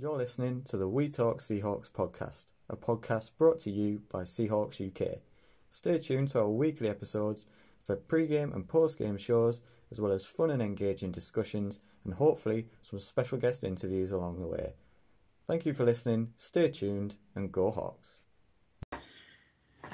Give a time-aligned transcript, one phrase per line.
[0.00, 4.80] You're listening to the We Talk Seahawks podcast, a podcast brought to you by Seahawks
[4.80, 5.18] UK.
[5.68, 7.44] Stay tuned to our weekly episodes
[7.84, 9.60] for pre-game and post-game shows,
[9.90, 14.46] as well as fun and engaging discussions, and hopefully some special guest interviews along the
[14.46, 14.72] way.
[15.46, 18.20] Thank you for listening, stay tuned, and go Hawks.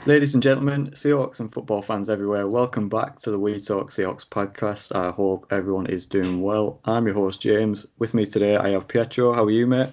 [0.04, 4.24] Ladies and gentlemen, Seahawks and football fans everywhere, welcome back to the We Talk Seahawks
[4.28, 4.94] podcast.
[4.94, 6.80] I hope everyone is doing well.
[6.84, 7.86] I'm your host, James.
[7.98, 9.32] With me today, I have Pietro.
[9.32, 9.90] How are you, mate?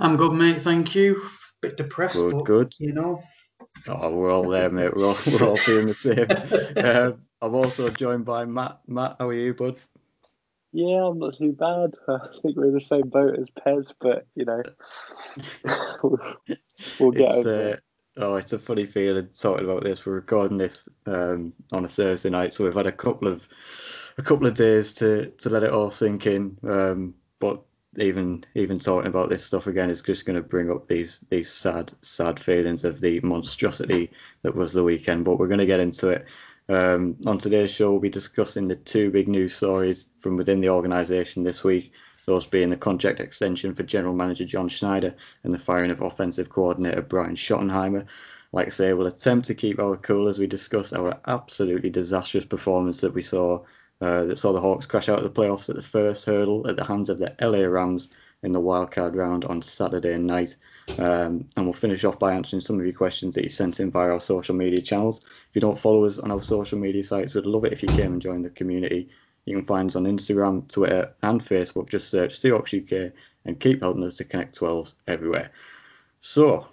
[0.00, 0.60] I'm good, mate.
[0.60, 1.22] Thank you.
[1.62, 2.74] Bit depressed, Good, but, good.
[2.78, 3.22] You know,
[3.88, 4.94] Oh, we're all there, mate.
[4.94, 6.26] We're all, we're all feeling the same.
[6.84, 8.80] Um, I'm also joined by Matt.
[8.86, 9.80] Matt, how are you, bud?
[10.72, 11.94] Yeah, I'm not too bad.
[12.08, 14.62] I think we're in the same boat as Pez, but you know,
[17.00, 17.82] we'll get It's, over uh, it.
[18.20, 20.04] Oh, it's a funny feeling talking about this.
[20.04, 23.48] We're recording this um, on a Thursday night, so we've had a couple of
[24.18, 26.56] a couple of days to to let it all sink in.
[26.62, 27.62] Um, but
[27.98, 31.50] even even talking about this stuff again is just going to bring up these these
[31.50, 34.10] sad sad feelings of the monstrosity
[34.42, 35.24] that was the weekend.
[35.24, 36.26] But we're going to get into it.
[36.68, 40.68] Um, on today's show, we'll be discussing the two big news stories from within the
[40.68, 41.92] organisation this week.
[42.30, 46.48] Those being the contract extension for General Manager John Schneider and the firing of Offensive
[46.48, 48.06] Coordinator Brian Schottenheimer.
[48.52, 52.44] Like I say, we'll attempt to keep our cool as we discuss our absolutely disastrous
[52.44, 53.64] performance that we saw
[54.00, 56.76] uh, that saw the Hawks crash out of the playoffs at the first hurdle at
[56.76, 58.08] the hands of the LA Rams
[58.44, 60.54] in the wildcard round on Saturday night.
[60.98, 63.90] Um, and we'll finish off by answering some of your questions that you sent in
[63.90, 65.20] via our social media channels.
[65.48, 67.88] If you don't follow us on our social media sites, we'd love it if you
[67.90, 69.08] came and joined the community.
[69.50, 71.90] You can find us on Instagram, Twitter, and Facebook.
[71.90, 73.12] Just search Seahawks UK
[73.44, 75.50] and keep helping us to connect 12s everywhere.
[76.20, 76.68] So,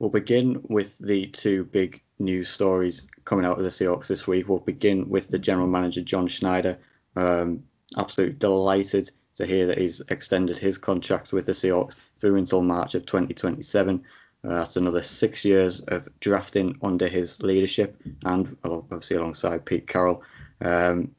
[0.00, 4.48] we'll begin with the two big news stories coming out of the Seahawks this week.
[4.48, 6.76] We'll begin with the general manager, John Schneider.
[7.14, 7.62] Um,
[7.96, 12.96] absolutely delighted to hear that he's extended his contract with the Seahawks through until March
[12.96, 14.02] of 2027.
[14.42, 20.22] Uh, that's another six years of drafting under his leadership and obviously alongside Pete Carroll.
[20.62, 21.14] Um,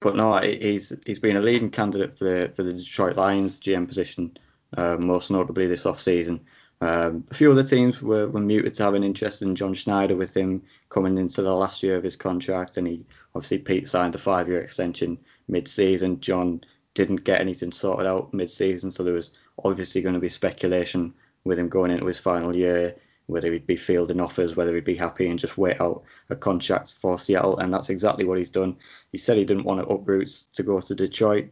[0.00, 3.86] but no, he's he's been a leading candidate for the for the Detroit Lions GM
[3.86, 4.36] position,
[4.76, 6.40] uh, most notably this off season.
[6.80, 10.14] Um, a few other teams were, were muted to have an interest in John Schneider
[10.14, 13.04] with him coming into the last year of his contract, and he
[13.34, 16.20] obviously Pete signed a five year extension mid season.
[16.20, 16.60] John
[16.94, 19.32] didn't get anything sorted out mid season, so there was
[19.64, 21.12] obviously going to be speculation
[21.44, 22.94] with him going into his final year,
[23.28, 26.94] whether he'd be fielding offers, whether he'd be happy and just wait out a contract
[26.94, 28.74] for Seattle, and that's exactly what he's done.
[29.12, 31.50] He said he didn't want to uproot to go to Detroit,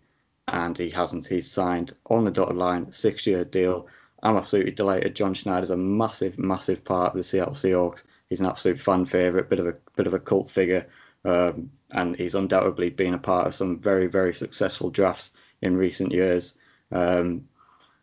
[0.48, 1.26] and he hasn't.
[1.26, 3.86] He's signed on the dotted line, six year deal.
[4.22, 5.14] I'm absolutely delighted.
[5.14, 8.04] John Schneider's a massive, massive part of the Seattle Seahawks.
[8.30, 10.88] He's an absolute fan favorite, bit of a bit of a cult figure,
[11.26, 16.10] um, and he's undoubtedly been a part of some very, very successful drafts in recent
[16.10, 16.56] years.
[16.90, 17.46] Um,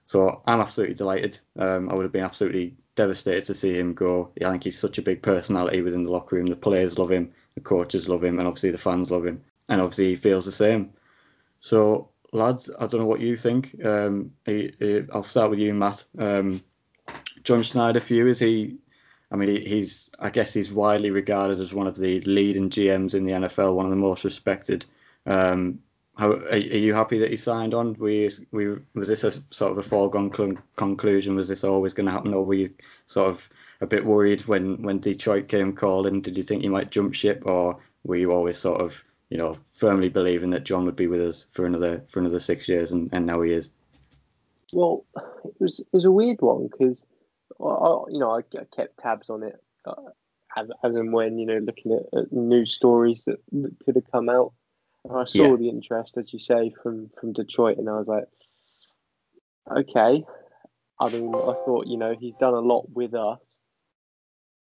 [0.05, 1.39] so I'm absolutely delighted.
[1.57, 4.31] Um, I would have been absolutely devastated to see him go.
[4.41, 6.47] I think he's such a big personality within the locker room.
[6.47, 9.43] The players love him, the coaches love him, and obviously the fans love him.
[9.69, 10.91] And obviously he feels the same.
[11.59, 13.83] So lads, I don't know what you think.
[13.85, 16.03] Um, he, he, I'll start with you, Matt.
[16.17, 16.61] Um,
[17.43, 18.77] John Schneider, for you, is he?
[19.31, 20.11] I mean, he, he's.
[20.19, 23.85] I guess he's widely regarded as one of the leading GMs in the NFL, one
[23.85, 24.85] of the most respected.
[25.25, 25.79] Um,
[26.17, 27.95] how are, are you happy that he signed on?
[27.95, 31.35] We, we was this a sort of a foregone cl- conclusion?
[31.35, 32.73] Was this always going to happen, or were you
[33.05, 33.49] sort of
[33.81, 36.21] a bit worried when when Detroit came calling?
[36.21, 39.03] Did you think he might jump ship, or were you always sort of
[39.33, 42.69] you know, firmly believing that John would be with us for another for another six
[42.69, 43.71] years, and, and now he is.
[44.71, 45.05] Well,
[45.43, 47.01] it was it was a weird one because,
[47.59, 49.95] you know, I, I kept tabs on it uh,
[50.55, 54.11] as as and when you know looking at, at news stories that, that could have
[54.11, 54.53] come out,
[55.09, 55.55] I saw Yeah.
[55.57, 58.25] the interest, as you say, from from Detroit, and I was like,
[59.69, 60.23] okay.
[60.99, 63.41] I mean, I thought you know he's done a lot with us,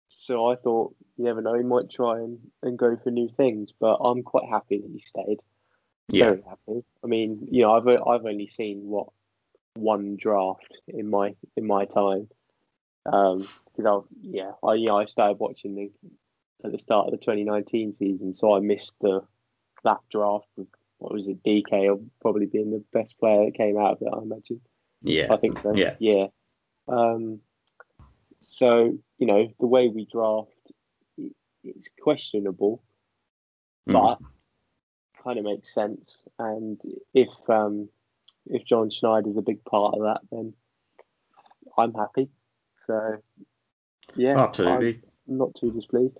[0.09, 3.73] so I thought you never know he might try and, and go for new things.
[3.77, 5.39] But I'm quite happy that he stayed.
[6.09, 6.83] Yeah, Very happy.
[7.03, 9.09] I mean, you know, I've I've only seen what
[9.75, 12.29] one draft in my in my time.
[13.05, 15.91] Um, because I yeah, I you know I started watching the
[16.63, 19.21] at the start of the 2019 season, so I missed the
[19.83, 20.47] that draft.
[20.55, 20.67] With,
[20.97, 21.43] what was it?
[21.43, 24.13] DK or probably being the best player that came out of it.
[24.13, 24.61] I imagine.
[25.01, 25.73] yeah, I think so.
[25.73, 25.95] Yeah.
[25.99, 26.27] Yeah.
[26.87, 27.39] Um,
[28.41, 30.49] so you know the way we draft,
[31.17, 31.33] it,
[31.63, 32.83] it's questionable,
[33.87, 33.93] Mm.
[33.93, 34.19] but
[35.23, 36.23] kind of makes sense.
[36.37, 36.79] And
[37.13, 37.89] if um,
[38.45, 40.53] if John Schneider's a big part of that, then
[41.77, 42.29] I'm happy.
[42.87, 43.17] So
[44.15, 45.01] yeah, absolutely.
[45.27, 46.17] I'm not too displeased.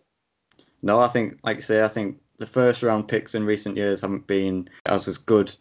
[0.82, 4.02] No, I think, like I say, I think the first round picks in recent years
[4.02, 5.54] haven't been as as good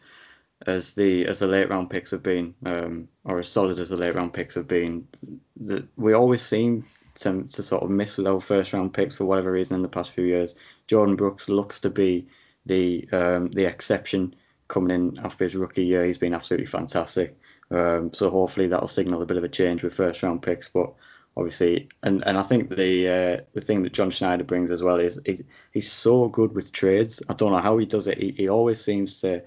[0.67, 3.97] as the as the late round picks have been, um, or as solid as the
[3.97, 5.07] late round picks have been,
[5.57, 6.85] that we always seem
[7.17, 9.89] to, to sort of miss with our first round picks for whatever reason in the
[9.89, 10.55] past few years.
[10.89, 12.27] Jordyn Brooks looks to be
[12.67, 14.35] the um, the exception
[14.69, 16.05] coming in after his rookie year.
[16.05, 17.39] He's been absolutely fantastic.
[17.71, 20.69] Um, so hopefully that'll signal a bit of a change with first round picks.
[20.69, 20.95] But
[21.38, 24.99] obviously, and, and I think the uh, the thing that John Schneider brings as well
[24.99, 27.23] is he, he's so good with trades.
[27.29, 28.19] I don't know how he does it.
[28.19, 29.43] He, he always seems to,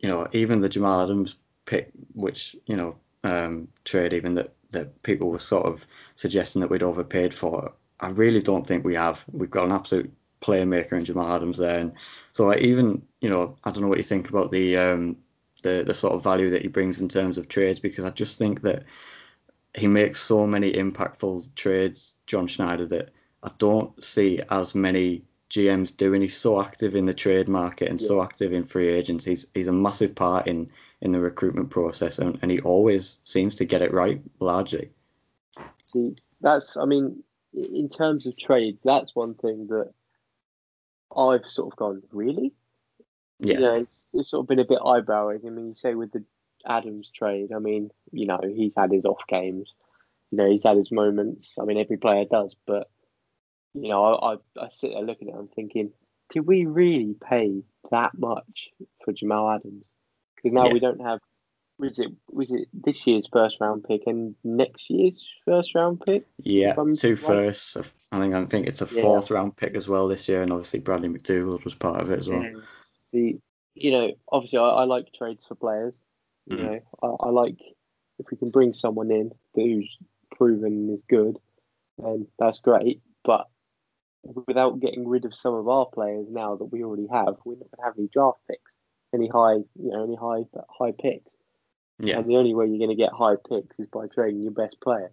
[0.00, 5.02] you know, even the Jamal Adams pick, which you know, um, trade even that that
[5.02, 7.72] people were sort of suggesting that we'd overpaid for.
[8.00, 9.24] I really don't think we have.
[9.32, 10.12] We've got an absolute
[10.42, 11.92] playmaker in Jamal Adams there, and
[12.32, 15.16] so I even you know, I don't know what you think about the um,
[15.64, 18.38] the the sort of value that he brings in terms of trades because I just
[18.38, 18.84] think that
[19.76, 23.10] he makes so many impactful trades, John Schneider, that
[23.42, 26.22] I don't see as many GMs doing.
[26.22, 28.08] He's so active in the trade market and yeah.
[28.08, 29.24] so active in free agents.
[29.24, 30.70] He's he's a massive part in
[31.02, 34.90] in the recruitment process, and, and he always seems to get it right largely.
[35.86, 37.22] See, that's I mean,
[37.54, 39.92] in terms of trade, that's one thing that
[41.16, 42.52] I've sort of gone really.
[43.38, 45.50] Yeah, you know, it's, it's sort of been a bit eyebrow raising.
[45.50, 46.24] I mean, you say with the
[46.66, 49.72] Adams trade, I mean, you know, he's had his off games.
[50.30, 51.54] You know, he's had his moments.
[51.60, 52.88] I mean, every player does, but
[53.74, 55.92] you know, I, I, I sit there looking at it and thinking,
[56.32, 58.68] did we really pay that much
[59.04, 59.84] for Jamal Adams?
[60.34, 60.72] Because now yeah.
[60.72, 61.20] we don't have.
[61.78, 66.24] Was it was it this year's first round pick and next year's first round pick?
[66.38, 67.18] Yeah, two right?
[67.18, 67.76] firsts.
[68.10, 70.80] I think I think it's a fourth round pick as well this year, and obviously
[70.80, 72.42] Bradley McDougald was part of it as well.
[72.42, 72.50] Yeah.
[73.12, 73.38] The
[73.74, 76.00] you know obviously I, I like trades for players.
[76.46, 76.62] You mm.
[76.62, 77.58] know I, I like
[78.18, 79.96] if we can bring someone in who's
[80.36, 81.36] proven is good,
[81.98, 83.00] then that's great.
[83.24, 83.46] But
[84.46, 87.70] without getting rid of some of our players now that we already have, we're not
[87.70, 88.72] going to have any draft picks,
[89.14, 90.44] any high, you know, any high
[90.78, 91.30] high picks.
[91.98, 92.18] Yeah.
[92.18, 94.80] And the only way you're going to get high picks is by trading your best
[94.82, 95.12] players.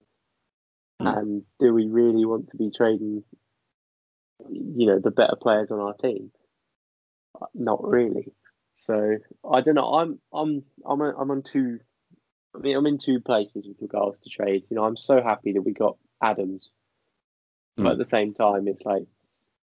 [1.01, 1.17] Mm.
[1.17, 3.23] And do we really want to be trading,
[4.49, 6.31] you know, the better players on our team?
[7.53, 8.33] Not really.
[8.75, 9.17] So
[9.49, 9.93] I don't know.
[9.93, 11.79] I'm I'm I'm a, I'm on two.
[12.55, 14.63] I mean, I'm in two places with regards to trade.
[14.69, 16.69] You know, I'm so happy that we got Adams
[17.77, 17.83] Mm.
[17.83, 19.05] But at the same time, it's like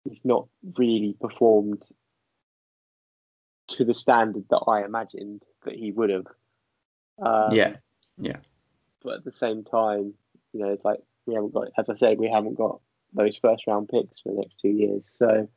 [0.03, 0.47] he's not
[0.77, 1.81] really performed
[3.69, 6.27] to the standard that I imagined that he would have.
[7.19, 7.77] Um, yeah,
[8.17, 8.37] yeah.
[9.03, 10.13] But at the same time,
[10.53, 12.79] you know, it's like we haven't got, as I said, we haven't got
[13.13, 15.03] those first round picks for the next two years.
[15.17, 15.47] So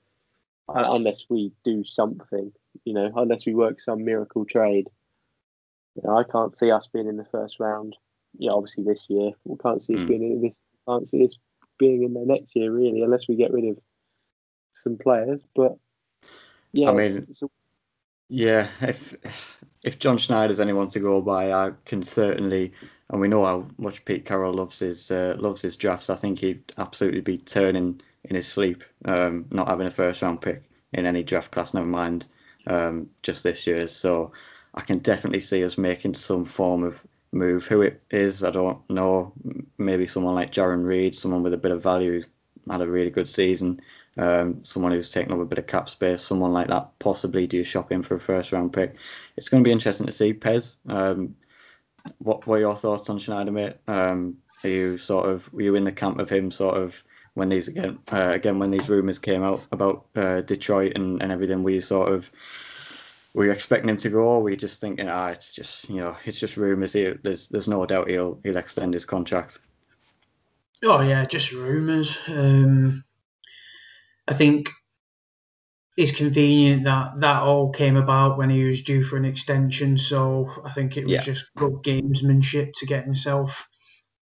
[0.68, 2.52] unless we do something,
[2.84, 4.88] you know, unless we work some miracle trade,
[5.94, 7.96] you know, I can't see us being in the first round.
[8.38, 10.08] Yeah, obviously this year we can't see us mm.
[10.08, 10.60] being in this.
[10.86, 11.34] Can't see us
[11.78, 13.78] being in there next year, really, unless we get rid of
[14.82, 15.42] some players.
[15.54, 15.76] But
[16.72, 17.42] yeah, I mean, it's, it's
[18.28, 19.14] yeah, if
[19.82, 22.72] if John Schneider's anyone to go by, I can certainly,
[23.10, 26.10] and we know how much Pete Carroll loves his uh, loves his drafts.
[26.10, 30.42] I think he'd absolutely be turning in his sleep, um, not having a first round
[30.42, 31.74] pick in any draft class.
[31.74, 32.28] Never mind
[32.66, 33.86] um, just this year.
[33.86, 34.32] So
[34.74, 37.66] I can definitely see us making some form of move.
[37.66, 39.32] Who it is, I don't know.
[39.78, 42.28] Maybe someone like Jarran Reed, someone with a bit of value who's
[42.70, 43.80] had a really good season.
[44.16, 47.62] Um, someone who's taken up a bit of cap space, someone like that, possibly do
[47.62, 48.96] shopping for a first round pick.
[49.36, 50.34] It's going to be interesting to see.
[50.34, 51.36] Pez, um,
[52.18, 53.76] what were your thoughts on Schneider, mate?
[53.86, 57.02] Um, are you sort of were you in the camp of him, sort of
[57.34, 61.32] when these again, uh, again when these rumours came out about uh, Detroit and, and
[61.32, 61.62] everything?
[61.62, 62.30] we sort of
[63.34, 65.96] were you expecting him to go, or were you just thinking, ah, it's just you
[65.96, 66.92] know, it's just rumours.
[66.92, 69.58] Here, there's there's no doubt he'll he'll extend his contract.
[70.82, 72.18] Oh yeah, just rumours.
[72.28, 73.04] Um,
[74.26, 74.70] I think
[75.96, 79.98] it's convenient that that all came about when he was due for an extension.
[79.98, 81.20] So I think it was yeah.
[81.22, 83.68] just good gamesmanship to get himself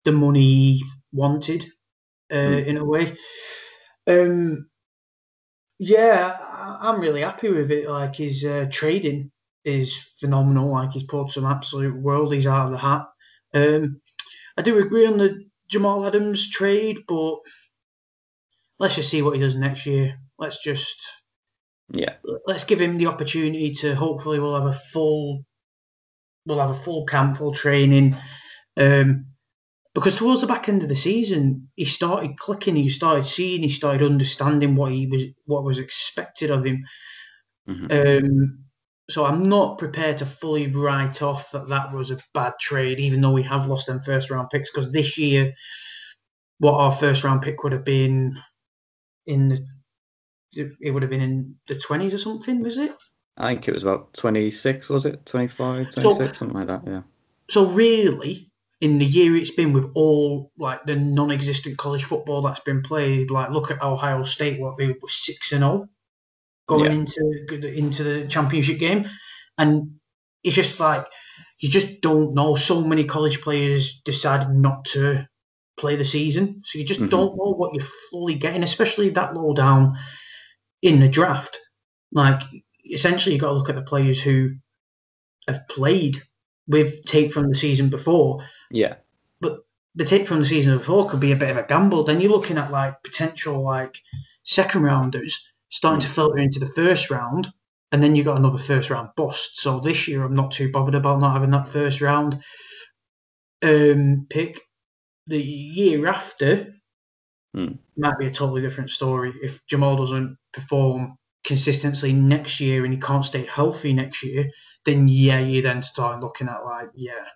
[0.04, 1.64] the money he wanted,
[2.30, 2.66] uh, mm.
[2.66, 3.16] in a way.
[4.06, 4.68] Um,
[5.78, 6.36] yeah,
[6.80, 7.88] I'm really happy with it.
[7.88, 9.30] Like his uh, trading
[9.64, 10.72] is phenomenal.
[10.72, 13.06] Like he's pulled some absolute worldies out of the hat.
[13.52, 14.00] Um,
[14.56, 17.38] I do agree on the Jamal Adams trade, but
[18.78, 20.18] let's just see what he does next year.
[20.38, 20.96] Let's just
[21.90, 22.14] yeah,
[22.46, 23.94] let's give him the opportunity to.
[23.94, 25.44] Hopefully, we'll have a full
[26.46, 28.16] we'll have a full camp, full training.
[28.76, 29.26] Um,
[29.96, 32.76] because towards the back end of the season, he started clicking.
[32.76, 33.62] He started seeing.
[33.62, 36.84] He started understanding what he was, what was expected of him.
[37.66, 38.26] Mm-hmm.
[38.26, 38.58] Um,
[39.08, 43.22] so I'm not prepared to fully write off that that was a bad trade, even
[43.22, 44.70] though we have lost them first round picks.
[44.70, 45.54] Because this year,
[46.58, 48.38] what our first round pick would have been
[49.24, 52.92] in the, it would have been in the twenties or something, was it?
[53.38, 55.24] I think it was about 26, was it?
[55.24, 57.02] 25, 26, something like that, yeah.
[57.48, 62.60] So really, in the year it's been with all like the non-existent college football that's
[62.60, 65.88] been played, like look at Ohio State, what they were six and zero
[66.68, 66.98] going Yeah.
[66.98, 69.06] into into the championship game,
[69.58, 69.98] and
[70.44, 71.06] it's just like
[71.60, 72.56] you just don't know.
[72.56, 75.26] So many college players decided not to
[75.78, 77.10] play the season, so you just Mhm.
[77.10, 79.94] don't know what you're fully getting, especially that low down
[80.82, 81.58] in the draft.
[82.12, 82.42] Like
[82.84, 84.50] essentially, you got to look at the players who
[85.48, 86.22] have played
[86.66, 88.44] with tape from the season before.
[88.70, 88.96] Yeah.
[89.40, 89.60] But
[89.94, 92.04] the tape from the season before could be a bit of a gamble.
[92.04, 94.00] Then you're looking at like potential like
[94.44, 97.52] second rounders starting to filter into the first round,
[97.92, 99.60] and then you got another first round bust.
[99.60, 102.42] So this year, I'm not too bothered about not having that first round
[103.62, 104.60] um, pick.
[105.26, 106.72] The year after
[107.54, 107.74] Hmm.
[107.96, 109.34] might be a totally different story.
[109.42, 114.50] If Jamal doesn't perform consistently next year and he can't stay healthy next year,
[114.84, 117.26] then yeah, you then start looking at like yeah.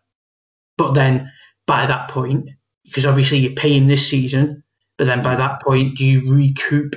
[0.81, 1.31] But then
[1.67, 2.49] by that point,
[2.85, 4.65] because obviously you're paying this season,
[4.97, 6.97] but then by that point, do you recoup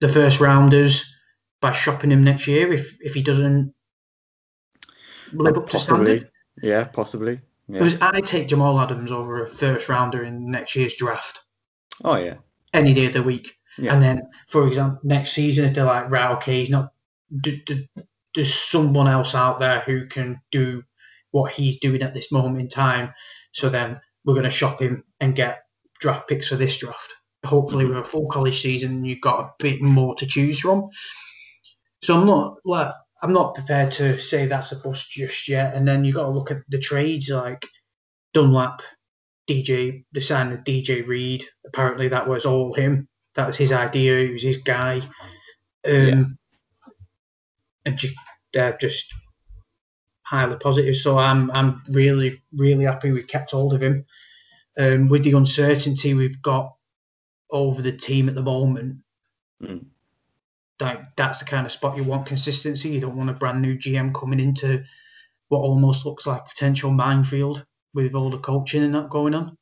[0.00, 1.04] the first rounders
[1.60, 3.74] by shopping him next year if if he doesn't
[5.32, 6.30] live up to standard?
[6.62, 7.40] Yeah, possibly.
[7.68, 7.80] Yeah.
[7.80, 11.40] Because I take Jamal Adams over a first rounder in next year's draft
[12.04, 12.36] Oh, yeah.
[12.72, 13.52] any day of the week.
[13.78, 13.92] Yeah.
[13.92, 16.92] And then, for example, next season, if they're like, right, okay, he's not,
[17.40, 17.88] d- d-
[18.34, 20.84] there's someone else out there who can do
[21.36, 23.12] what he's doing at this moment in time.
[23.52, 25.62] So then we're going to shop him and get
[26.00, 27.14] draft picks for this draft.
[27.44, 27.88] Hopefully, Mhm.
[27.90, 30.88] with a full college season, you've got a bit more to choose from.
[32.02, 35.74] So I'm not like I'm not prepared to say that's a bust just yet.
[35.74, 37.66] And then you've got to look at the trades like
[38.34, 38.82] Dunlap,
[39.48, 41.44] DJ, the sign of DJ Reed.
[41.66, 43.08] Apparently, that was all him.
[43.34, 44.26] That was his idea.
[44.26, 44.96] He was his guy.
[45.86, 46.24] Um, Yeah.
[47.86, 48.12] And ju-
[48.52, 49.06] they're just
[50.26, 50.96] highly positive.
[50.96, 54.04] So I'm I'm really really happy we kept hold of him.
[54.78, 56.74] Um, with the uncertainty we've got
[57.50, 58.98] over the team at the moment,
[59.62, 59.86] Mm.
[60.80, 62.90] like that's the kind of spot you want consistency.
[62.90, 64.84] You don't want a brand new GM coming into
[65.48, 67.64] what almost looks like potential minefield
[67.94, 69.56] with all the coaching and that going on.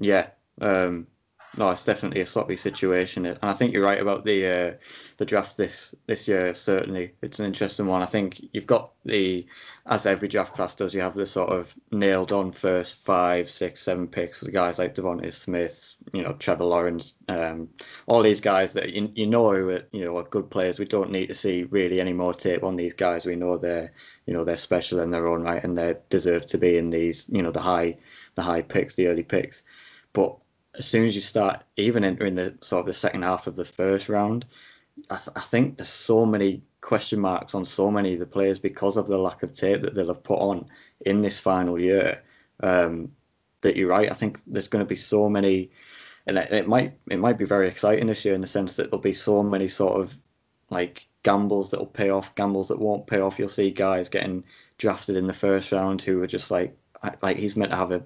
[0.00, 0.28] Yeah.
[0.60, 1.08] Um,
[1.56, 4.74] no, it's definitely a sloppy situation, and I think you're right about the uh,
[5.16, 6.54] the draft this this year.
[6.54, 8.02] Certainly, it's an interesting one.
[8.02, 9.44] I think you've got the,
[9.86, 13.82] as every draft class does, you have the sort of nailed on first five, six,
[13.82, 17.68] seven picks with guys like DeVonta Smith, you know, Trevor Lawrence, um,
[18.06, 20.78] all these guys that you, you know are you know are good players.
[20.78, 23.26] We don't need to see really any more tape on these guys.
[23.26, 23.92] We know they're
[24.26, 27.28] you know they're special in their own right, and they deserve to be in these
[27.28, 27.96] you know the high
[28.36, 29.64] the high picks, the early picks.
[30.12, 30.36] But
[30.74, 33.64] as soon as you start even entering the sort of the second half of the
[33.64, 34.44] first round,
[35.10, 38.58] I, th- I think there's so many question marks on so many of the players
[38.58, 40.66] because of the lack of tape that they'll have put on
[41.02, 42.22] in this final year.
[42.62, 43.12] Um,
[43.62, 44.10] that you're right.
[44.10, 45.70] I think there's going to be so many,
[46.26, 48.84] and it, it might it might be very exciting this year in the sense that
[48.90, 50.16] there'll be so many sort of
[50.70, 53.38] like gambles that'll pay off, gambles that won't pay off.
[53.38, 54.44] You'll see guys getting
[54.78, 56.76] drafted in the first round who are just like
[57.22, 58.02] like he's meant to have a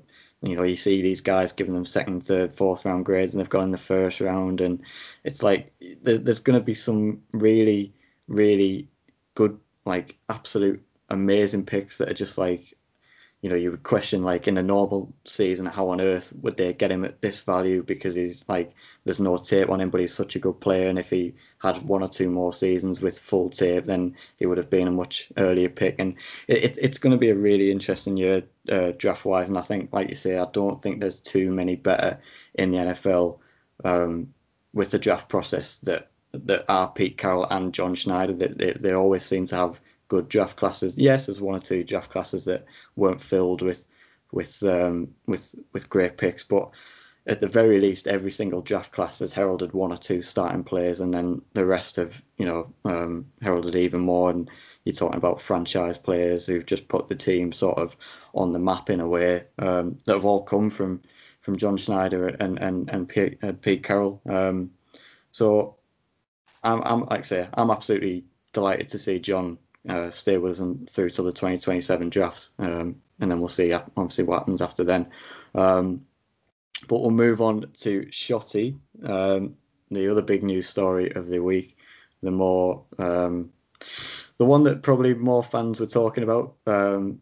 [0.49, 3.49] you know, you see these guys giving them second, third, fourth round grades, and they've
[3.49, 4.83] gone in the first round, and
[5.25, 5.73] it's like
[6.03, 7.93] there's, there's going to be some really,
[8.29, 8.89] really
[9.35, 12.75] good, like absolute amazing picks that are just like,
[13.43, 16.73] you know, you would question like in a normal season, how on earth would they
[16.73, 18.73] get him at this value because he's like
[19.05, 21.35] there's no tape on him, but he's such a good player, and if he
[21.65, 24.93] had one or two more seasons with full tape, then he would have been a
[24.93, 26.15] much earlier pick, and
[26.47, 29.63] it, it, it's going to be a really interesting year uh, draft wise, and I
[29.63, 32.21] think, like you say, I don't think there's too many better
[32.55, 33.39] in the NFL
[33.85, 34.33] um,
[34.75, 38.35] with the draft process that that are Pete Carroll and John Schneider.
[38.35, 40.99] That they, they always seem to have good draft classes.
[40.99, 42.67] Yes, there's one or two draft classes that
[42.97, 43.87] weren't filled with
[44.33, 46.71] with um, with with great picks, but
[47.27, 51.01] at the very least, every single draft class has heralded one or two starting players,
[51.01, 54.31] and then the rest have, you know, um, heralded even more.
[54.31, 54.51] And
[54.85, 57.97] you're talking about franchise players who've just put the team sort of
[58.35, 61.01] on the map in a way um, that have all come from
[61.41, 64.21] from John Schneider and and and Pete, uh, Pete Carroll.
[64.27, 64.71] Um,
[65.33, 65.77] so
[66.63, 70.59] I'm I'm like I say I'm absolutely delighted to see John uh, stay with us
[70.61, 74.85] and through to the 2027 drafts, um, and then we'll see obviously what happens after
[74.85, 75.07] then.
[75.55, 76.05] Um,
[76.89, 79.57] but we'll move on to Shotty, um,
[79.91, 81.77] the other big news story of the week,
[82.23, 83.51] the more um,
[84.39, 86.55] the one that probably more fans were talking about.
[86.67, 87.21] Um,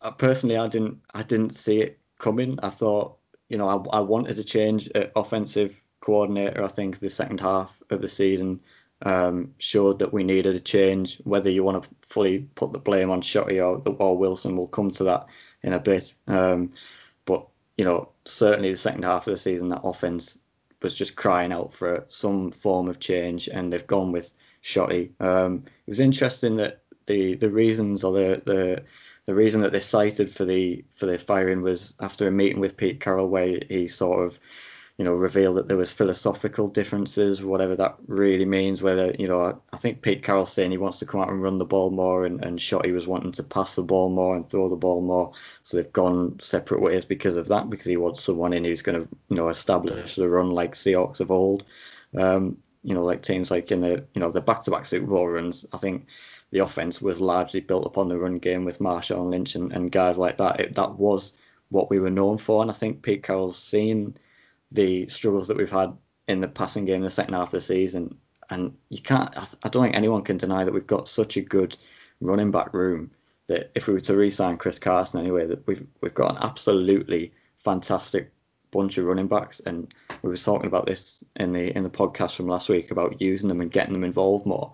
[0.00, 2.58] I, personally, I didn't I didn't see it coming.
[2.62, 3.16] I thought
[3.48, 6.62] you know I, I wanted to change uh, offensive coordinator.
[6.62, 8.60] I think the second half of the season,
[9.02, 11.18] um, showed that we needed a change.
[11.24, 14.90] Whether you want to fully put the blame on Shotty or, or Wilson, we'll come
[14.92, 15.26] to that
[15.62, 16.14] in a bit.
[16.26, 16.72] Um,
[17.76, 20.38] you know, certainly the second half of the season, that offense
[20.82, 25.10] was just crying out for some form of change, and they've gone with Shotty.
[25.20, 28.82] Um, it was interesting that the the reasons or the the
[29.26, 32.76] the reason that they cited for the for the firing was after a meeting with
[32.76, 34.40] Pete Carroll where he sort of
[35.02, 39.60] you know revealed that there was philosophical differences whatever that really means whether you know
[39.72, 42.24] I think Pete Carroll's saying he wants to come out and run the ball more
[42.24, 45.32] and, and Shotty was wanting to pass the ball more and throw the ball more
[45.64, 49.02] so they've gone separate ways because of that because he wants someone in who's going
[49.02, 51.64] to you know establish the run like Seahawks of old
[52.16, 55.66] um, you know like teams like in the you know the back-to-back Super Bowl runs
[55.72, 56.06] I think
[56.52, 60.16] the offense was largely built upon the run game with Marshawn Lynch and, and guys
[60.16, 60.60] like that.
[60.60, 61.32] It, that was
[61.70, 62.62] what we were known for.
[62.62, 64.14] And I think Pete Carroll's seen
[64.74, 65.92] the struggles that we've had
[66.28, 68.16] in the passing game in the second half of the season.
[68.50, 71.76] And you can't, I don't think anyone can deny that we've got such a good
[72.20, 73.10] running back room
[73.46, 77.32] that if we were to re-sign Chris Carson anyway, that we've we've got an absolutely
[77.56, 78.32] fantastic
[78.70, 79.60] bunch of running backs.
[79.60, 83.20] And we were talking about this in the in the podcast from last week about
[83.20, 84.72] using them and getting them involved more.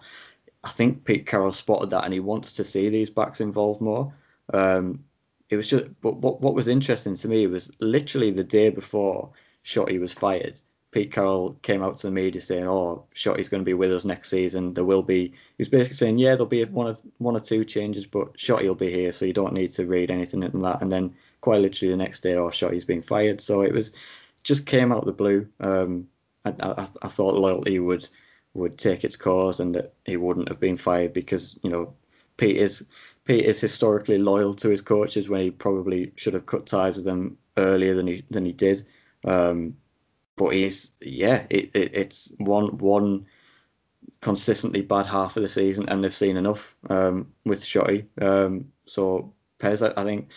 [0.64, 4.12] I think Pete Carroll spotted that and he wants to see these backs involved more.
[4.52, 5.04] Um,
[5.50, 9.30] it was just, but what, what was interesting to me was literally the day before
[9.64, 10.60] Shotty was fired,
[10.90, 14.06] Pete Carroll came out to the media saying, "Oh, Shotty's going to be with us
[14.06, 14.72] next season.
[14.72, 17.64] There will be." He was basically saying, "Yeah, there'll be one of one or two
[17.64, 20.80] changes, but Shotty will be here, so you don't need to read anything in that."
[20.80, 23.92] And then quite literally the next day, "Oh, Shotty's being fired." So it was
[24.44, 25.46] just came out of the blue.
[25.60, 26.08] Um,
[26.46, 28.08] I, I, I thought loyalty would
[28.54, 31.92] would take its course and that he wouldn't have been fired because you know
[32.38, 32.86] Pete is
[33.26, 37.04] Pete is historically loyal to his coaches when he probably should have cut ties with
[37.04, 38.86] them earlier than he than he did.
[39.24, 39.76] Um,
[40.36, 43.26] but he's yeah, it, it, it's one one
[44.20, 48.06] consistently bad half of the season, and they've seen enough um, with Shotty.
[48.22, 50.28] Um, so Pez, I, I think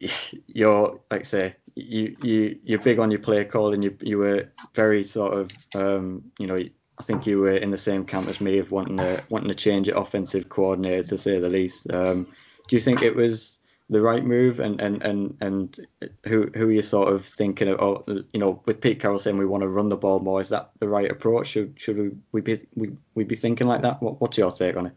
[0.46, 4.18] you're like I say you you you're big on your play call, and you you
[4.18, 6.58] were very sort of um, you know
[6.98, 9.54] I think you were in the same camp as me of wanting to wanting to
[9.54, 11.90] change your offensive coordinator to say the least.
[11.92, 12.26] Um,
[12.68, 13.58] do you think it was
[13.90, 14.60] the right move?
[14.60, 15.86] And and and and
[16.24, 17.80] who who are you sort of thinking of?
[17.80, 20.48] Oh, you know, with Pete Carroll saying we want to run the ball more, is
[20.50, 21.48] that the right approach?
[21.48, 24.02] Should should we, we be we, we be thinking like that?
[24.02, 24.94] What, what's your take on it?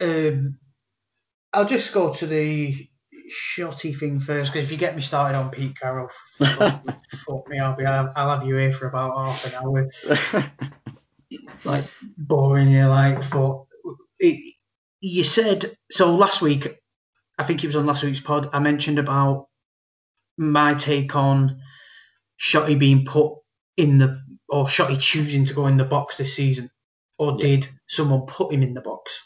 [0.00, 0.58] Um,
[1.52, 2.88] I'll just go to the
[3.30, 6.84] shotty thing first because if you get me started on Pete Carroll, fuck,
[7.26, 9.90] fuck me, I'll be I'll, I'll, have you here for about half an hour.
[11.64, 11.84] like
[12.18, 13.64] boring you like, but
[14.18, 14.54] it,
[15.00, 16.76] you said so last week.
[17.40, 18.50] I think it was on last week's pod.
[18.52, 19.48] I mentioned about
[20.36, 21.58] my take on
[22.38, 23.32] Shotty being put
[23.78, 26.70] in the or Shotty choosing to go in the box this season,
[27.18, 27.46] or yeah.
[27.46, 29.18] did someone put him in the box?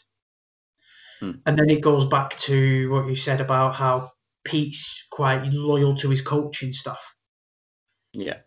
[1.19, 1.31] Hmm.
[1.45, 4.11] And then it goes back to what you said about how
[4.45, 7.15] Pete's quite loyal to his coaching stuff.
[8.13, 8.37] Yeah.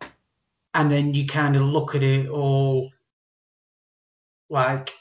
[0.72, 2.90] And then you kind of look at it all
[4.48, 4.94] like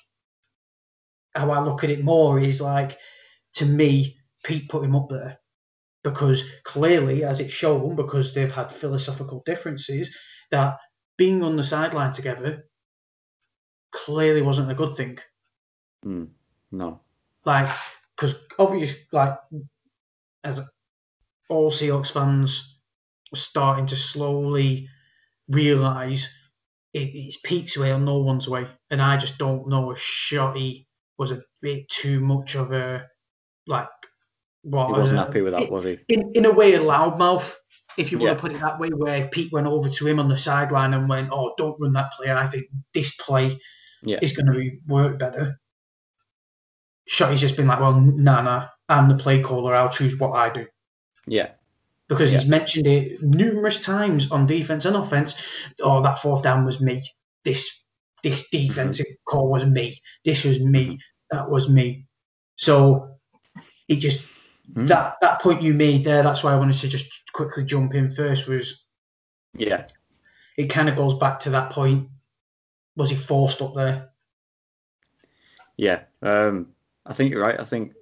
[1.34, 2.98] how I look at it more is like
[3.56, 4.17] to me,
[4.48, 5.38] Pete put him up there
[6.04, 10.10] because clearly, as it's shown, because they've had philosophical differences,
[10.52, 10.78] that
[11.18, 12.64] being on the sideline together
[13.92, 15.18] clearly wasn't a good thing.
[16.06, 16.30] Mm,
[16.72, 17.02] no.
[17.44, 17.70] Like,
[18.16, 19.38] because obviously, like,
[20.46, 20.62] as
[21.50, 22.80] all Seahawks fans
[23.34, 24.88] are starting to slowly
[25.50, 26.30] realise
[26.94, 28.66] it, it's Pete's way or no one's way.
[28.92, 30.86] And I just don't know if Shotty
[31.18, 33.06] was a bit too much of a,
[33.66, 33.90] like,
[34.68, 35.98] He wasn't happy with that, was he?
[36.10, 37.54] In, in a way, a loudmouth,
[37.98, 38.34] if you want yeah.
[38.36, 41.08] to put it that way, where Pete went over to him on the sideline and
[41.08, 42.32] went, oh, don't run that play.
[42.32, 43.58] I think this play
[44.04, 44.20] yeah.
[44.22, 45.60] is going to work better.
[47.08, 49.74] Shotty's just been like, well, nah, nah, I'm the play caller.
[49.74, 50.66] I'll choose what I do.
[51.26, 51.52] Yeah.
[52.10, 52.40] Because yeah.
[52.40, 55.36] he's mentioned it numerous times on defense and offense.
[55.82, 57.04] Oh, that fourth down was me.
[57.44, 57.84] This
[58.24, 59.30] this defensive mm-hmm.
[59.30, 60.02] call was me.
[60.26, 60.86] This was me.
[60.86, 60.96] Mm-hmm.
[61.32, 62.06] That was me.
[62.56, 63.18] So
[63.88, 64.20] it just
[64.74, 64.88] mm.
[64.88, 66.24] that that point you made there.
[66.24, 68.48] That's why I wanted to just quickly jump in first.
[68.48, 68.86] Was
[69.56, 69.86] yeah.
[70.58, 72.10] It kind of goes back to that point.
[72.96, 74.10] Was he forced up there?
[75.78, 76.04] Yeah.
[76.24, 76.70] Um,
[77.06, 77.60] I think you're right.
[77.60, 77.94] I think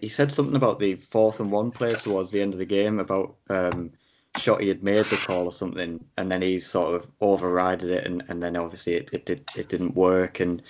[0.00, 3.00] he said something about the fourth and one play towards the end of the game
[3.00, 3.90] about um,
[4.36, 8.06] shot he had made the call or something, and then he sort of overrided it,
[8.06, 10.62] and, and then obviously it, it did it didn't work, and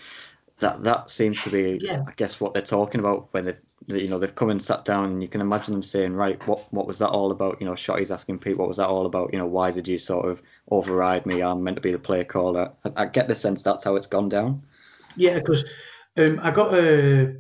[0.59, 2.05] that that seems to be, yeah.
[2.07, 5.05] I guess, what they're talking about when they've you know they've come and sat down,
[5.13, 7.61] and you can imagine them saying, right, what what was that all about?
[7.61, 9.33] You know, Shotty's asking Pete, what was that all about?
[9.33, 11.43] You know, why did you sort of override me?
[11.43, 12.73] I'm meant to be the play caller.
[12.85, 14.63] I, I get the sense that's how it's gone down.
[15.17, 15.65] Yeah, because
[16.17, 17.37] um, I got a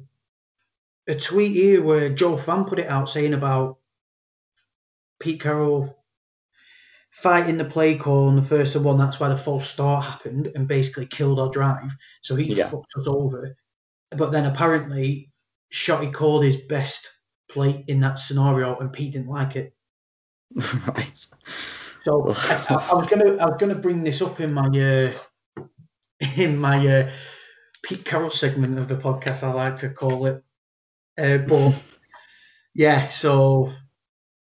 [1.07, 3.79] a tweet here where Joe Fan put it out saying about
[5.20, 5.96] Pete Carroll
[7.14, 8.98] fighting the play call on the first and one.
[8.98, 11.92] That's why the false start happened and basically killed our drive.
[12.22, 12.68] So he Yeah.
[12.68, 13.57] fucked us over.
[14.11, 15.33] But then apparently,
[15.72, 17.09] Shotty called his best
[17.50, 19.74] play in that scenario, and Pete didn't like it.
[20.88, 21.27] right.
[22.05, 25.12] So I, I- I was gonna I was gonna bring this up in my uh,
[26.37, 27.11] in my uh,
[27.83, 29.42] Pete Carroll segment of the podcast.
[29.42, 30.44] I like to call it,
[31.18, 31.74] uh, but
[32.74, 33.09] yeah.
[33.09, 33.72] So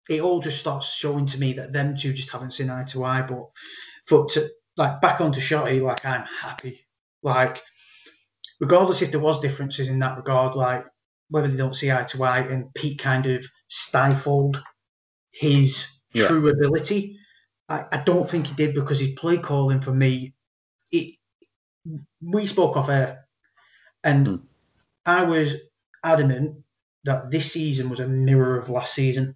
[0.10, 3.04] it all just starts showing to me that them two just haven't seen eye to
[3.04, 3.22] eye.
[3.24, 3.46] But
[4.06, 6.86] for to like back onto Shotty, like I'm happy.
[7.24, 7.62] Like
[8.60, 10.86] regardless if there was differences in that regard, like
[11.30, 14.62] whether they don't see eye to eye, and Pete kind of stifled
[15.32, 16.28] his Yeah.
[16.28, 17.18] true ability.
[17.70, 20.34] I, I don't think he did because his play calling for me,
[20.92, 21.16] it
[22.22, 23.28] we spoke off air,
[24.04, 24.42] and Mm.
[25.06, 25.56] I was
[26.04, 26.64] adamant
[27.06, 29.36] that this season was a mirror of last season.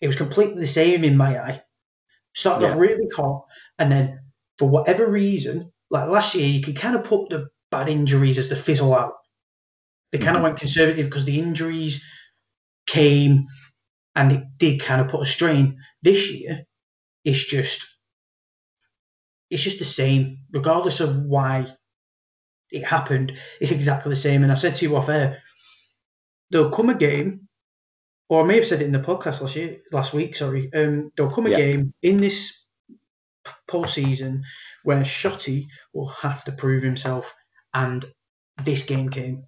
[0.00, 1.62] It was completely the same in my eye.
[2.34, 3.44] Started off really hot,
[3.78, 4.20] and then
[4.58, 8.48] for whatever reason, like last year, you could kind of put the bad injuries as
[8.48, 9.14] the fizzle out.
[10.12, 10.44] They kind of Mhm.
[10.44, 12.04] went conservative because the injuries
[12.86, 13.46] came
[14.16, 15.78] and it did kind of put a strain.
[16.02, 16.64] This year,
[17.24, 17.86] it's just
[19.50, 21.66] it's just the same, regardless of why
[22.70, 23.32] it happened.
[23.60, 24.42] It's exactly the same.
[24.42, 25.42] And I said to you off air,
[26.50, 27.47] there'll come a game,
[28.28, 30.36] or I may have said it in the podcast last year, last week.
[30.36, 31.56] Sorry, um, there'll come a Yeah.
[31.58, 32.66] game in this
[33.68, 34.42] postseason
[34.84, 37.34] where Shotty will have to prove himself,
[37.74, 38.04] and
[38.64, 39.44] this game came.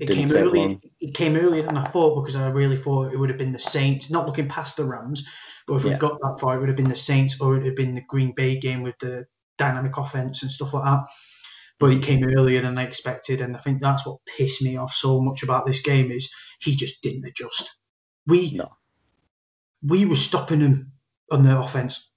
[0.00, 0.58] It Didn't came early.
[0.58, 0.80] long.
[1.00, 3.58] It came earlier than I thought because I really thought it would have been the
[3.60, 4.10] Saints.
[4.10, 5.24] Not looking past the Rams,
[5.68, 7.66] but if we got that far, it would have been the Saints or it would
[7.66, 9.26] have been the Green Bay game with the
[9.58, 11.04] dynamic offense and stuff like that.
[11.80, 14.94] But it came earlier than I expected, and I think that's what pissed me off
[14.94, 16.28] so much about this game is
[16.60, 17.68] he just didn't adjust.
[18.26, 18.68] We No.
[19.82, 20.92] we were stopping him
[21.30, 22.10] on the offense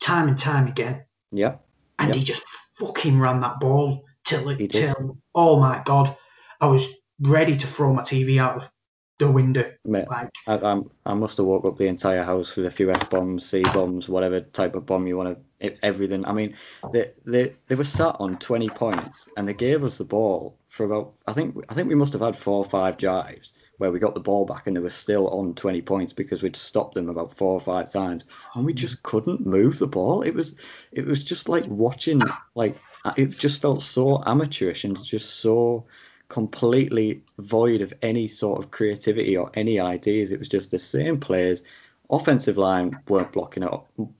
[0.00, 1.56] time and time again, Yeah.
[1.98, 2.44] and he just
[2.78, 6.16] fucking ran that ball till it till oh my god,
[6.60, 6.86] I was
[7.20, 8.70] ready to throw my TV out of
[9.18, 9.72] the window.
[9.86, 12.90] Mate, Like I, I'm, I must have woke up the entire house with a few
[12.90, 16.24] S bombs, C bombs, whatever type of bomb you want to, everything.
[16.26, 16.54] I mean,
[16.92, 20.84] they, they they were sat on 20 points and they gave us the ball for
[20.84, 23.98] about, I think I think we must have had four or five drives where we
[23.98, 27.08] got the ball back and they were still on 20 points because we'd stopped them
[27.08, 28.76] about four or five times and we hmm.
[28.76, 30.22] just couldn't move the ball.
[30.22, 30.56] It was
[30.92, 32.20] it was just like watching,
[32.54, 35.86] like, uh, it just felt so amateurish and just so
[36.28, 40.32] completely void of any sort of creativity or any ideas.
[40.32, 41.62] It was just the same players.
[42.10, 43.70] Offensive line weren't blocking it,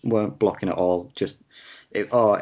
[0.04, 1.10] weren't blocking at all.
[1.14, 1.42] Just
[1.92, 2.34] it, oh,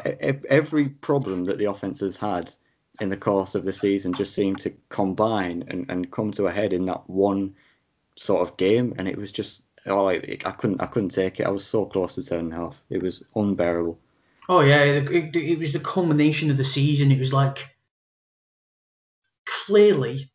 [0.49, 2.53] every problem that the offense has had
[2.99, 6.51] in the course of the season just seemed to combine and, and come to a
[6.51, 7.55] head in that one
[8.17, 11.45] sort of game, and it was just oh, it, I couldn't I couldn't take it.
[11.45, 12.81] I was so close to turning off.
[12.89, 13.99] It was unbearable.
[14.47, 17.11] Oh yeah, it, it, it was the culmination of the season.
[17.11, 17.69] It was like
[19.45, 20.31] clearly,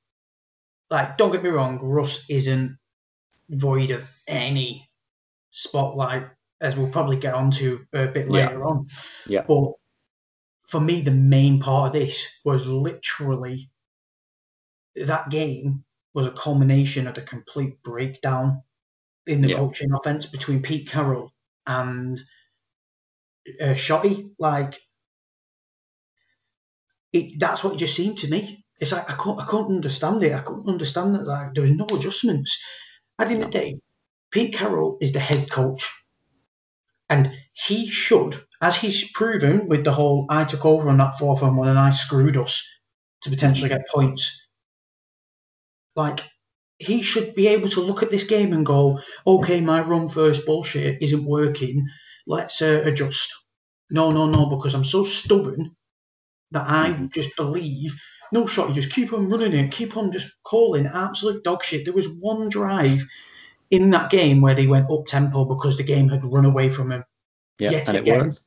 [0.90, 2.76] like don't get me wrong, Russ isn't
[3.48, 4.88] void of any
[5.50, 6.28] spotlight,
[6.60, 8.46] as we'll probably get onto a bit Yeah.
[8.48, 8.86] later on.
[9.26, 9.44] Yeah.
[9.46, 9.72] But
[10.70, 13.70] for me, the main part of this was literally
[14.96, 18.62] that game was a culmination of the complete breakdown
[19.26, 19.56] in the Yeah.
[19.56, 21.32] coaching offense between Pete Carroll
[21.66, 22.20] and
[23.60, 24.30] uh, Shotty.
[24.38, 24.78] Like,
[27.12, 28.64] it, that's what it just seemed to me.
[28.78, 30.32] It's like I couldn't, I couldn't understand it.
[30.32, 31.26] I couldn't understand that.
[31.26, 32.58] Like, there was no adjustments.
[33.18, 33.80] At the end of the day,
[34.30, 35.90] Pete Carroll is the head coach,
[37.10, 41.42] and he should, as he's proven with the whole "I took over on that fourth
[41.42, 42.62] and one and I screwed us"
[43.22, 44.30] to potentially get points.
[45.96, 46.20] Like
[46.78, 50.46] he should be able to look at this game and go, "Okay, my run first
[50.46, 51.86] bullshit isn't working.
[52.26, 53.30] Let's uh, adjust."
[53.90, 55.74] No, no, no, because I'm so stubborn
[56.52, 57.12] that I Mhm.
[57.12, 57.94] just believe.
[58.32, 61.84] No shot, you just keep on running it, keep on just calling absolute dog shit.
[61.84, 63.04] There was one drive
[63.70, 66.92] in that game where they went up tempo because the game had run away from
[66.92, 67.04] him
[67.58, 68.40] Yeah, Yet and it again, worked.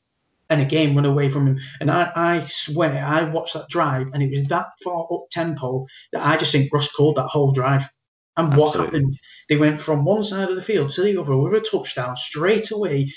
[0.54, 1.60] And a game run away from him.
[1.82, 5.86] And I, I swear, I watched that drive, and it was that far up tempo
[6.12, 7.90] that I just think Russ called that whole drive.
[8.38, 9.20] And what happened?
[9.50, 12.72] They went from one side of the field to the other with a touchdown straight
[12.72, 13.12] away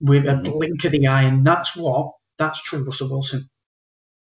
[0.00, 0.52] with a Mhm.
[0.52, 3.48] blink of the eye, and that's what that's true Russell Wilson.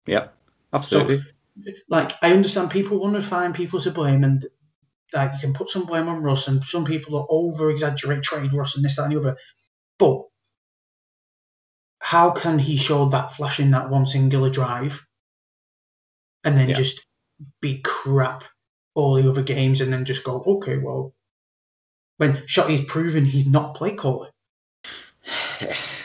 [0.06, 0.28] Yeah,
[0.74, 1.22] absolutely.
[1.90, 4.46] Like I understand people want to find people to blame, and
[5.14, 8.54] like you can put some blame on Russ, and some people are over exaggerate trade
[8.54, 9.38] Russ and this, that, and the other.
[9.98, 10.24] But
[12.08, 15.06] how can he show that flash in that one singular drive
[16.46, 16.76] and then Yeah.
[16.76, 17.06] just
[17.60, 18.46] be crap
[18.96, 21.14] all the other games, and then just go, okay, well,
[22.16, 24.30] when Shotty's proven he's not play caller,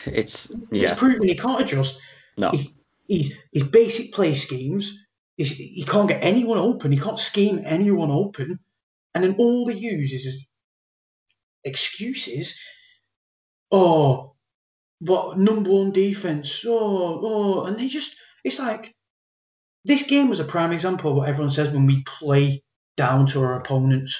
[0.05, 1.97] It's he's yeah, proven he can't adjust.
[2.37, 2.75] no, He,
[3.07, 4.93] he's his basic play schemes.
[5.37, 6.91] He can't get anyone open.
[6.91, 8.59] He can't scheme anyone open,
[9.15, 10.45] and then all he uses is
[11.63, 12.53] excuses.
[13.71, 14.32] Oh,
[15.05, 16.63] what number one defense?
[16.65, 18.95] Oh, oh, and they just it's like
[19.85, 22.63] this game was a prime example of what everyone says when we play
[22.97, 24.19] down to our opponents.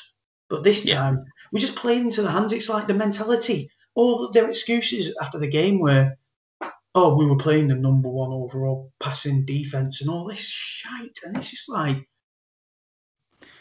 [0.49, 0.97] But this Yeah.
[0.97, 2.53] time we just played into the hands.
[2.53, 3.69] It's like the mentality.
[3.95, 6.13] All their excuses after the game were,
[6.95, 11.37] oh, we were playing the number one overall passing defense and all this shite, and
[11.37, 12.07] it's just like,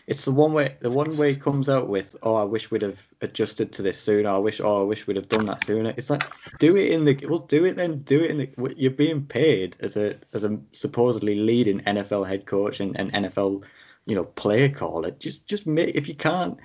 [0.07, 3.07] it's the one way the one way comes out with, oh, I wish we'd have
[3.21, 4.29] adjusted to this sooner.
[4.29, 5.95] I wish, oh, I wish we'd have done that sooner.
[5.97, 6.25] It's like
[6.59, 8.75] do it in the well, do it then, do it in the.
[8.77, 13.65] You're being paid as a as a supposedly leading NFL head coach and, and NFL,
[14.07, 15.12] you know, player caller.
[15.12, 16.59] Just just make if you can't,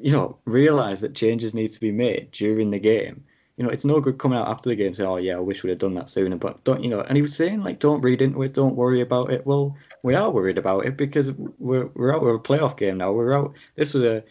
[0.00, 3.24] you know, realize that changes need to be made during the game.
[3.56, 5.62] You know, it's no good coming out after the game saying, "Oh yeah, I wish
[5.62, 7.00] we'd have done that sooner." But don't you know?
[7.00, 8.54] And he was saying like, "Don't read into it.
[8.54, 9.76] Don't worry about it." Well,
[10.06, 13.10] we are worried about it because we're we're out of a playoff game now.
[13.12, 13.56] We're out.
[13.74, 14.22] This was a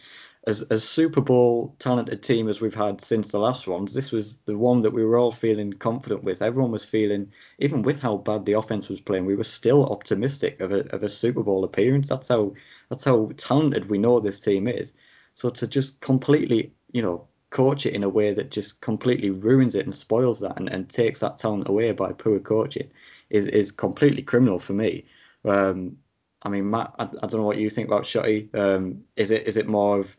[0.46, 3.92] as a Super Bowl talented team as we've had since the last ones.
[3.92, 6.40] This was the one that we were all feeling confident with.
[6.40, 10.60] Everyone was feeling, even with how bad the offense was playing, we were still optimistic
[10.62, 12.08] of a of a Super Bowl appearance.
[12.08, 12.54] That's how
[12.88, 14.94] that's how talented we know this team is.
[15.34, 19.74] So to just completely, you know, coach it in a way that just completely ruins
[19.74, 22.90] it and spoils that and, and takes that talent away by poor coaching
[23.28, 25.04] is is completely criminal for me.
[25.46, 25.98] Um,
[26.42, 28.54] I mean, Matt, I, I don't know what you think about Shotty.
[28.56, 30.16] Um, is it is it more of,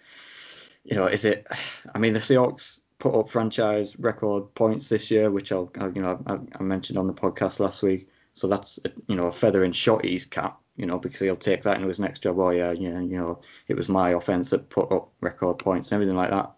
[0.84, 1.48] you know, is it?
[1.94, 6.02] I mean, the Seahawks put up franchise record points this year, which I'll, I, you
[6.02, 8.10] know I, I mentioned on the podcast last week.
[8.34, 11.78] So that's you know a feather in Shotty's cap, you know, because he'll take that
[11.78, 12.40] into his next job.
[12.40, 15.92] Oh yeah, you know, you know, it was my offense that put up record points
[15.92, 16.52] and everything like that.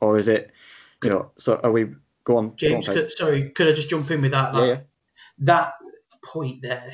[0.00, 0.52] Or is it,
[1.04, 1.30] you know?
[1.36, 1.86] So are we?
[2.24, 4.54] Go on, James, go on, could, sorry, could I just jump in with that?
[4.54, 4.80] Yeah, That, yeah.
[5.38, 5.74] that
[6.24, 6.92] point there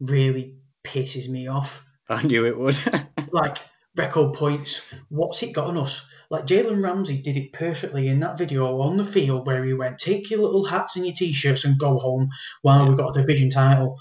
[0.00, 1.82] really pisses me off.
[2.08, 2.78] I knew it would.
[3.32, 3.58] like
[3.96, 4.82] record points.
[5.08, 6.04] What's it got on us?
[6.30, 9.98] Like Jalen Ramsey did it perfectly in that video on the field where he went,
[9.98, 12.28] "Take your little hats and your t-shirts and go home
[12.62, 13.96] while we got a division title."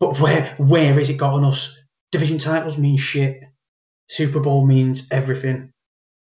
[0.00, 1.76] But where where is it got on us?
[2.10, 3.42] Division titles mean shit.
[4.08, 5.72] Super Bowl means everything.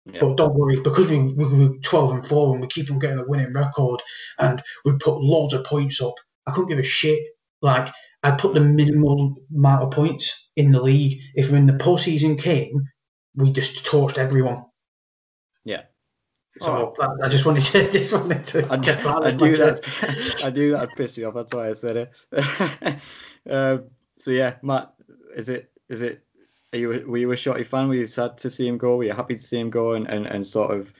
[0.06, 0.18] Yeah.
[0.20, 3.18] But don't worry, because we, we were 12 and 4 and we keep on getting
[3.18, 4.00] a winning record
[4.38, 6.14] and we put loads of points up,
[6.46, 7.20] I couldn't give a shit.
[7.60, 7.92] Like,
[8.22, 11.20] I put the minimal amount of points in the league.
[11.34, 12.72] If when the postseason came,
[13.34, 14.64] we just torched everyone.
[15.64, 15.82] yeah.
[16.60, 19.30] So that, I just wanted to just wanted to I, get that I off my
[19.30, 19.80] knew that.
[20.44, 21.34] I knew that'd piss you off.
[21.34, 23.00] That's why I said it.
[23.50, 23.84] um,
[24.18, 24.92] so yeah, Matt,
[25.34, 25.70] is it?
[25.88, 26.22] Is it?
[26.74, 27.04] Are you?
[27.06, 27.88] Were you a Shotty fan?
[27.88, 28.96] Were you sad to see him go?
[28.96, 29.92] Were you happy to see him go?
[29.94, 30.92] And and, and sort of,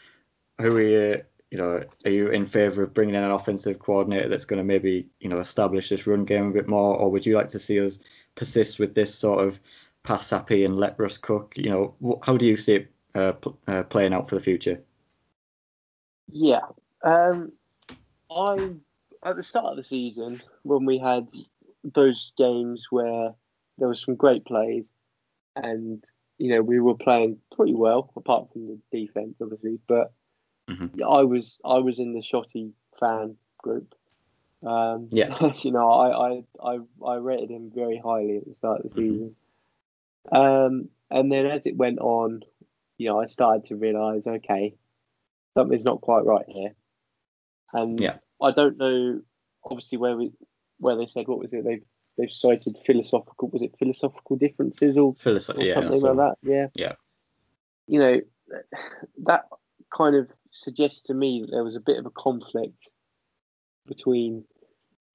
[0.59, 1.23] who are you?
[1.53, 4.65] You know, are you in favour of bringing in an offensive coordinator that's going to
[4.65, 7.59] maybe you know establish this run game a bit more, or would you like to
[7.59, 7.99] see us
[8.37, 9.61] persist with this sort of
[10.03, 11.53] pass happy and let Russ cook?
[11.55, 13.35] You know, how do you see it uh,
[13.69, 14.83] uh, playing out for the future?
[16.31, 16.63] Yeah.
[17.05, 17.53] Um,
[18.31, 18.71] I
[19.23, 21.29] at the start of the season when we had
[21.85, 23.35] those games where
[23.77, 24.89] there was some great plays,
[25.57, 26.03] and
[26.39, 29.79] you know we were playing pretty well apart from the defense, obviously.
[29.87, 30.15] But
[30.73, 31.03] Mhm.
[31.03, 33.95] I was I was in the Shotty fan group.
[34.63, 35.53] Um, Yeah.
[35.63, 39.01] you know I, I I I rated him very highly at the start of the
[39.01, 39.37] season.
[40.31, 42.43] Um, and then as it went on,
[42.99, 44.75] you know I started to realise okay
[45.55, 46.75] something's not quite right here.
[47.73, 48.19] And Yeah.
[48.41, 49.21] I don't know,
[49.65, 50.33] obviously, where we
[50.79, 51.65] where they said what was it?
[51.65, 51.85] They've
[52.19, 56.37] they've cited philosophical was it philosophical differences or, Philosoph- or yeah, something like that?
[56.43, 56.67] Yeah.
[56.75, 56.95] Yeah.
[57.89, 58.21] You know,
[59.25, 59.47] that
[59.97, 62.91] kind of suggests to me that there was a bit of a conflict
[63.87, 64.45] between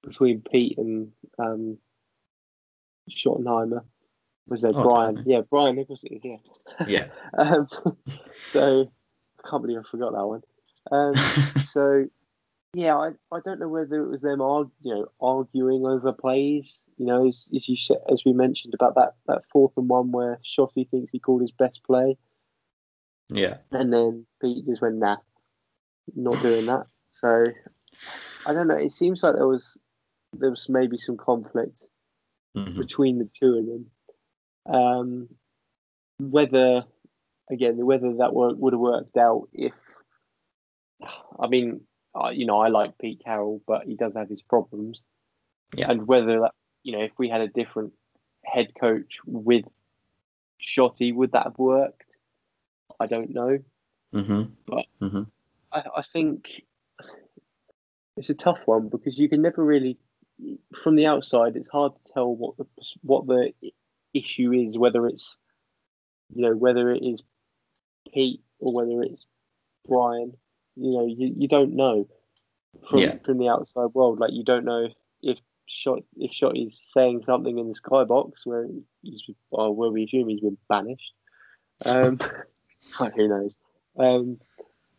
[0.02, 1.78] between Pete and um,
[3.10, 3.82] Schottenheimer.
[4.46, 5.14] Was there Oh, Brian?
[5.14, 5.34] definitely.
[5.34, 6.04] Yeah, Brian Nichols.
[6.04, 6.36] Yeah.
[6.86, 7.06] Yeah.
[7.38, 7.68] Um,
[8.50, 8.90] so
[9.44, 10.42] I can't believe I forgot that one.
[10.90, 11.14] Um,
[11.72, 12.06] so
[12.74, 16.84] yeah, I, I don't know whether it was them you know arguing over plays.
[16.96, 20.12] You know, as, as you said, as we mentioned about that that fourth and one
[20.12, 22.16] where Shotty thinks he called his best play,
[23.30, 23.58] yeah.
[23.72, 25.16] and then Pete just went nah,
[26.14, 26.86] not doing that.
[27.12, 27.44] So
[28.46, 28.76] I don't know.
[28.76, 29.78] It seems like there was
[30.32, 31.84] there was maybe some conflict
[32.56, 32.76] Mhm.
[32.76, 33.90] between the two of them.
[34.66, 35.28] Um,
[36.18, 36.84] whether
[37.50, 39.72] again whether that work would have worked out if
[41.38, 41.80] I mean
[42.14, 45.00] uh, you know I like Pete Carroll, but he does have his problems.
[45.74, 45.90] Yeah.
[45.90, 47.92] And whether that you know if we had a different
[48.44, 49.64] head coach with
[50.76, 52.04] Shotty, would that have worked?
[52.98, 53.58] I don't know.
[54.14, 54.42] Mm-hmm.
[54.66, 55.22] But mm-hmm.
[55.72, 56.62] I, I think
[58.16, 59.98] it's a tough one because you can never really,
[60.82, 62.66] from the outside, it's hard to tell what the
[63.02, 63.52] what the
[64.14, 65.36] issue is, whether it's
[66.34, 67.22] you know whether it is
[68.12, 69.26] Pete or whether it's
[69.86, 70.32] Brian.
[70.76, 72.08] You know, you, you don't know
[72.88, 73.16] from Yeah.
[73.24, 74.18] from the outside world.
[74.20, 74.88] Like you don't know
[75.22, 78.66] if shot if shot is saying something in the skybox where
[79.02, 81.12] he's or where we assume he's been banished.
[81.84, 82.18] Um,
[83.16, 83.56] who knows?
[83.98, 84.38] Um,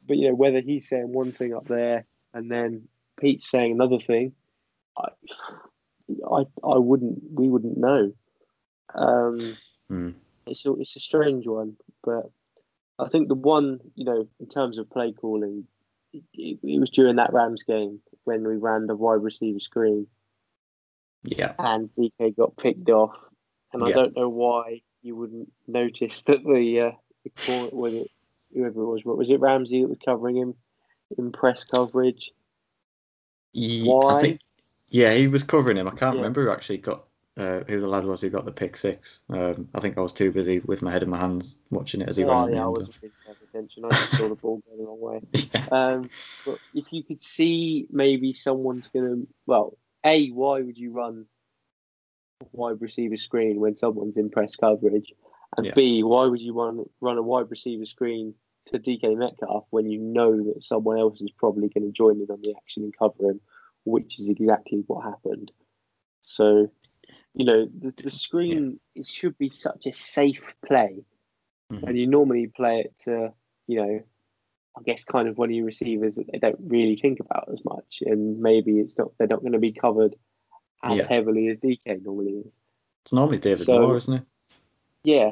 [0.10, 2.90] but you know whether he's saying one thing up there and then
[3.22, 4.34] Pete's saying another thing.
[4.98, 5.10] I,
[6.30, 7.20] I, I wouldn't.
[7.32, 8.12] We wouldn't know.
[8.94, 9.58] Um,
[9.92, 10.14] Mm.
[10.46, 12.30] it's a, it's a strange one, but
[13.00, 15.66] I think the one you know in terms of play calling,
[16.14, 20.06] it, it, it was during that Rams game when we ran the wide receiver screen
[21.24, 21.54] Yeah.
[21.58, 23.16] and DK got picked off,
[23.74, 23.96] and I Yeah.
[23.96, 26.92] don't know why you wouldn't notice that the uh,
[27.24, 28.12] the corner was it
[28.54, 30.56] whoever it was, what was it Ramsey that was covering him
[31.18, 32.32] in press coverage?
[33.54, 34.18] Ye- Why?
[34.18, 34.42] I think.
[34.90, 35.88] Yeah, he was covering him.
[35.88, 36.22] I can't Yeah.
[36.22, 37.06] remember who actually got
[37.38, 39.20] uh, who the lad was who got the pick six.
[39.30, 42.10] Um, I think I was too busy with my head in my hands watching it
[42.10, 42.54] as he Oh, ran.
[42.54, 43.86] yeah, I wasn't paying attention.
[43.86, 45.22] I just saw the ball going the wrong way.
[45.54, 45.72] end.
[45.72, 46.10] Um,
[46.46, 51.28] but if you could see maybe someone's going to, well, A, why would you run
[52.52, 55.14] wide receiver screen when someone's in press coverage?
[55.58, 55.74] And Yeah.
[55.76, 58.34] B, why would you run, run a wide receiver screen
[58.68, 62.30] to DK Metcalf when you know that someone else is probably going to join in
[62.30, 63.42] on the action and cover him,
[63.86, 65.52] which is exactly what happened.
[66.22, 66.72] So,
[67.34, 71.04] you know, the, the screen, it should be such a safe play
[71.72, 71.84] Mhm.
[71.84, 73.32] and you normally play it to,
[73.68, 74.02] you know,
[74.78, 77.64] I guess kind of one of your receivers that they don't really think about as
[77.66, 80.16] much, and maybe it's not they're not going to be covered
[80.84, 81.08] as Yeah.
[81.08, 82.52] heavily as DK normally is.
[83.04, 84.24] It's normally David So- Moore, isn't it?
[85.04, 85.32] Yeah,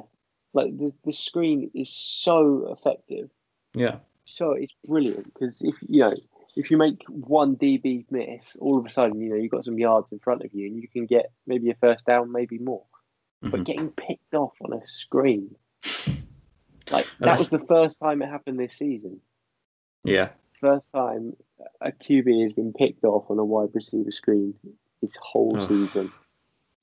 [0.54, 3.30] like the the screen is so effective,
[3.74, 4.00] Yeah.
[4.26, 6.14] so it's brilliant because if you know
[6.56, 9.78] if you make one DB miss, all of a sudden you know you've got some
[9.78, 12.86] yards in front of you, and you can get maybe a first down, maybe more.
[13.44, 13.52] Mhm.
[13.52, 15.56] But getting picked off on a screen,
[16.90, 19.22] like that was the first time it happened this season.
[20.04, 20.30] Yeah.
[20.62, 21.36] first time
[21.82, 24.56] a QB has been picked off on a wide receiver screen
[25.02, 25.68] this whole Ugh.
[25.68, 26.12] season.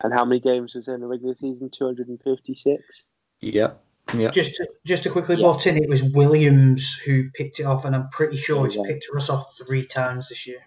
[0.03, 1.71] And how many games was there in the regular season?
[1.71, 3.07] 256?
[3.41, 3.73] Yeah.
[4.13, 4.31] Yeah.
[4.31, 5.43] Just to, just to quickly Yeah.
[5.43, 8.83] butt in, it was Williams who picked it off, and I'm pretty sure he's Yeah.
[8.87, 10.61] picked us off three times this year.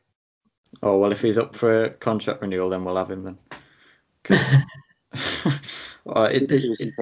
[0.81, 3.37] Oh well, if he's up for contract renewal, then we'll have him then.
[6.03, 6.93] well, it, it, Ridiculous it,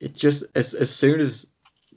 [0.00, 1.46] it just as as soon as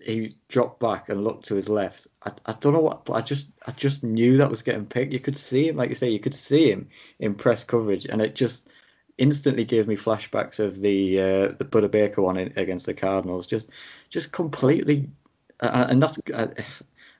[0.01, 3.21] he dropped back and looked to his left, I, I don't know what, but I
[3.21, 5.13] just I just knew that was getting picked.
[5.13, 6.87] You could see him, like you say, you could see him
[7.19, 8.69] in press coverage, and it just
[9.17, 13.47] instantly gave me flashbacks of the uh, the Budda Baker one in, against the Cardinals.
[13.47, 13.69] Just
[14.09, 15.09] just completely,
[15.59, 16.19] uh, and that's.
[16.33, 16.47] Uh,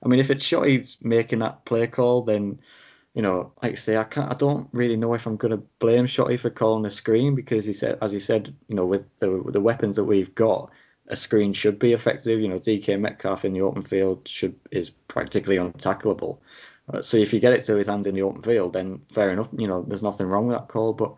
[0.03, 2.59] I mean, if it's Shotty making that play call, then
[3.13, 4.31] you know, like I say, I can't.
[4.31, 7.65] I don't really know if I'm going to blame Shotty for calling the screen because
[7.65, 10.71] he said, as he said, you know, with the the weapons that we've got,
[11.07, 12.39] a screen should be effective.
[12.39, 16.37] You know, DK Metcalf in the open field should is practically untackleable.
[16.93, 19.31] Uh, so if you get it to his hands in the open field, then fair
[19.31, 19.49] enough.
[19.57, 20.93] You know, there's nothing wrong with that call.
[20.93, 21.15] But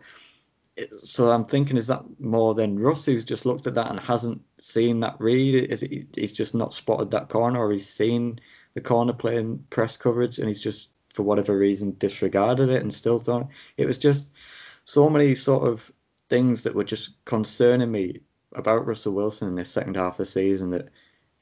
[0.98, 4.40] so I'm thinking, is that more than Russ who's just looked at that and hasn't
[4.58, 5.54] seen that read?
[5.54, 8.40] Is it he's just not spotted that corner, or he's seen
[8.74, 13.18] the corner playing press coverage and he's just for whatever reason disregarded it and still
[13.18, 14.32] thought it was just
[14.84, 15.90] so many sort of
[16.28, 18.20] things that were just concerning me
[18.54, 20.88] about Russell Wilson in this second half of the season that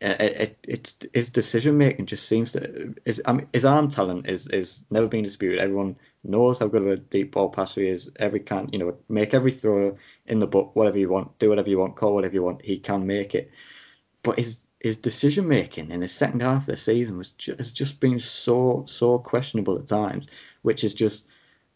[0.01, 3.21] it, it, it's his decision making just seems to his,
[3.53, 5.59] his arm talent is is never been disputed.
[5.59, 8.11] Everyone knows how good of a deep ball passer he is.
[8.19, 11.71] Every can you know make every throw in the book, whatever you want, do whatever
[11.71, 12.63] you want, call whatever you want.
[12.63, 13.51] He can make it,
[14.23, 17.73] but his his decision making in the second half of the season was ju- has
[17.73, 20.29] just been so so questionable at times,
[20.63, 21.27] which is just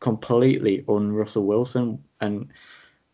[0.00, 2.48] completely un Russell Wilson and.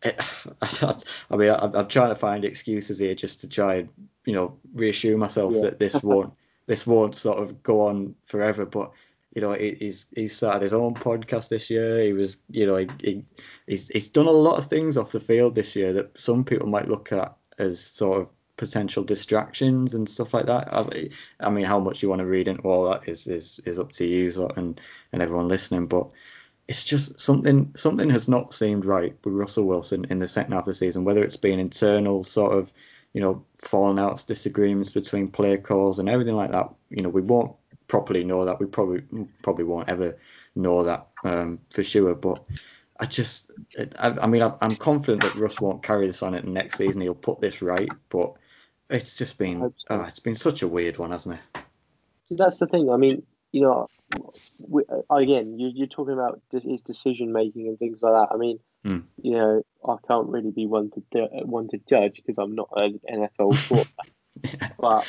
[0.01, 0.17] It,
[0.61, 3.89] I mean, I'm, I'm trying to find excuses here just to try and
[4.25, 5.61] you know reassure myself Yeah.
[5.63, 6.33] that this won't
[6.67, 8.65] this won't sort of go on forever.
[8.65, 8.93] But
[9.33, 12.03] you know, he, he's he's started his own podcast this year.
[12.03, 13.25] He was, you know, he, he
[13.67, 16.67] he's he's done a lot of things off the field this year that some people
[16.67, 20.67] might look at as sort of potential distractions and stuff like that.
[20.73, 21.09] I,
[21.39, 23.91] I mean, how much you want to read into all that is is is up
[23.93, 24.81] to you and
[25.13, 26.11] and everyone listening, but.
[26.67, 27.71] It's just something.
[27.75, 31.03] Something has not seemed right with Russell Wilson in the second half of the season.
[31.03, 32.71] Whether it's been internal sort of,
[33.13, 36.71] you know, falling outs, disagreements between player calls, and everything like that.
[36.91, 37.55] You know, we won't
[37.89, 38.59] properly know that.
[38.59, 39.03] We probably
[39.43, 40.17] probably won't ever
[40.55, 42.15] know that um, for sure.
[42.15, 42.47] But
[42.99, 43.51] I just,
[43.97, 47.01] I, I mean, I'm confident that Russ won't carry this on it next season.
[47.01, 48.33] He'll put this right, but
[48.89, 51.61] it's just been, oh, it's been such a weird one, hasn't it?
[52.23, 52.89] See, that's the thing.
[52.89, 53.87] I mean, you know,
[54.59, 58.33] we, again, you, you're talking about his decision making and things like that.
[58.33, 59.03] I mean, mm.
[59.21, 62.99] you know, I can't really be one to one to judge because I'm not an
[63.11, 64.11] NFL quarterback.
[64.79, 65.05] But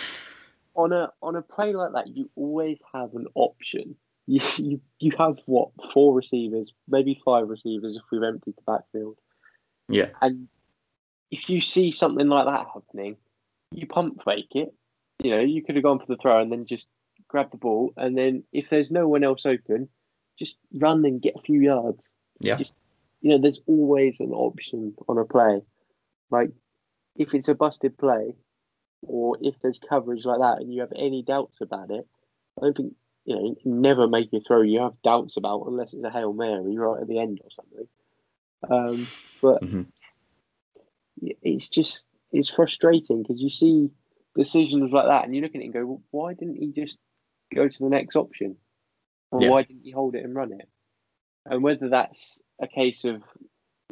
[0.75, 3.97] on a on a play like that, you always have an option.
[4.27, 9.19] You, you you have what four receivers, maybe five receivers if we've emptied the backfield.
[9.89, 10.49] Yeah, and
[11.31, 13.17] if you see something like that happening,
[13.73, 14.73] you pump fake it.
[15.23, 16.87] You know, you could have gone for the throw and then just
[17.29, 19.89] grab the ball, and then if there's no one else open,
[20.39, 22.09] just run and get a few yards.
[22.41, 22.57] Yeah.
[22.57, 22.75] Just
[23.21, 25.61] you know, there's always an option on a play.
[26.31, 26.51] Like
[27.17, 28.35] if it's a busted play,
[29.03, 32.07] or if there's coverage like that, and you have any doubts about it,
[32.59, 32.95] I don't think
[33.25, 33.57] you know.
[33.65, 37.09] Never make a throw you have doubts about unless it's a hail mary right at
[37.09, 37.89] the end or something.
[38.69, 39.07] Um,
[39.41, 39.83] but mm-hmm.
[41.43, 43.91] it's just it's frustrating because you see
[44.37, 46.99] decisions like that, and you look at it and go, well, "Why didn't he just
[47.55, 48.57] go to the next option?
[49.31, 49.51] Or yeah.
[49.51, 50.69] why didn't he hold it and run it?
[51.47, 53.23] And whether that's a case of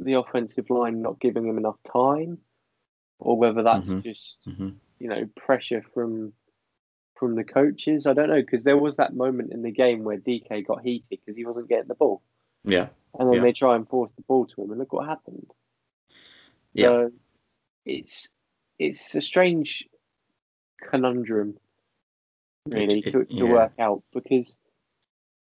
[0.01, 2.39] the offensive line not giving him enough time,
[3.19, 4.01] or whether that's mm-hmm.
[4.01, 4.71] just mm-hmm.
[4.99, 6.33] You know pressure from
[7.19, 8.07] from the coaches.
[8.07, 11.19] I don't know because there was that moment in the game where DK got heated
[11.25, 12.23] because he wasn't getting the ball.
[12.65, 12.89] Yeah,
[13.19, 13.43] and then yeah.
[13.43, 15.51] they try and force the ball to him, and look what happened.
[16.73, 17.11] Yeah, so
[17.85, 18.33] it's
[18.79, 19.85] it's a strange
[20.81, 21.55] conundrum
[22.67, 23.45] really to, to yeah.
[23.45, 24.55] work out because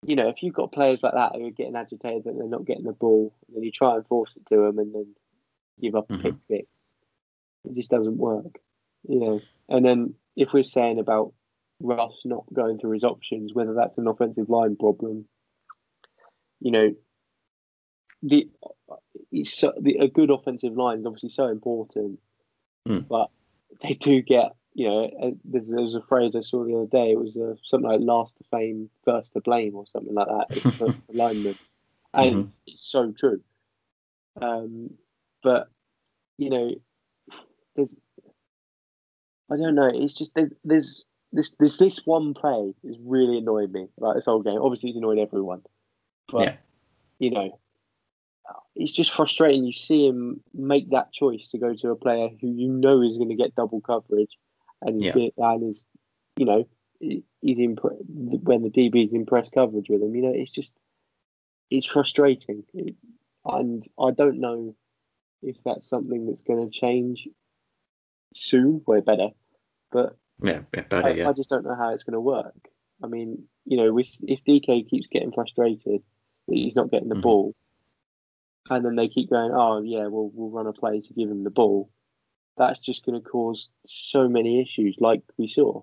[0.05, 2.65] you know if you've got players like that who are getting agitated that they're not
[2.65, 5.15] getting the ball, and then you try and force it to them and then
[5.81, 6.23] give up a mm-hmm.
[6.23, 6.67] pick six,
[7.65, 8.59] it just doesn't work.
[9.09, 11.33] You know, and then if we're saying about
[11.81, 15.27] Russ not going through his options, whether that's an offensive line problem,
[16.61, 16.95] you know,
[18.23, 18.49] the,
[19.45, 22.19] so, the a good offensive line is obviously so important,
[22.89, 23.07] mm.
[23.07, 23.31] but
[23.83, 26.87] they do get you know, uh, there's, there was a phrase I saw the other
[26.87, 27.13] day.
[27.13, 30.47] It was uh, something like "last to fame, first to blame" or something like that.
[30.51, 31.57] It's alignment,
[32.13, 32.49] and mm-hmm.
[32.67, 33.41] it's so true.
[34.39, 34.91] Um,
[35.43, 35.71] but
[36.37, 36.75] you know,
[37.75, 37.97] there's
[39.51, 39.91] I don't know.
[39.93, 43.89] It's just there's, there's this there's this one play is really annoying me.
[43.99, 45.63] Like this whole game, obviously it's annoyed everyone,
[46.31, 46.57] but yeah.
[47.19, 47.59] you know,
[48.75, 49.65] it's just frustrating.
[49.65, 53.17] You see him make that choice to go to a player who you know is
[53.17, 54.37] going to get double coverage
[54.83, 55.29] and he's yeah.
[55.39, 55.87] and he's
[56.37, 56.69] you know
[57.01, 60.15] he's when the DB's in press coverage with him.
[60.15, 60.73] You know, it's just
[61.71, 62.65] it's frustrating,
[63.45, 64.75] and I don't know
[65.43, 67.29] if that's something that's going to change
[68.37, 68.83] soon.
[68.87, 69.29] We're better,
[69.91, 71.05] but yeah, better.
[71.05, 71.29] I, yeah.
[71.29, 72.69] I just don't know how it's going to work.
[73.03, 76.03] I mean, you know, with, if DK keeps getting frustrated
[76.49, 77.23] that he's not getting the mm-hmm.
[77.23, 77.55] ball,
[78.71, 81.45] and then they keep going, oh yeah, well we'll run a play to give him
[81.45, 81.91] the ball
[82.57, 85.83] that's just going to cause so many issues, like we saw.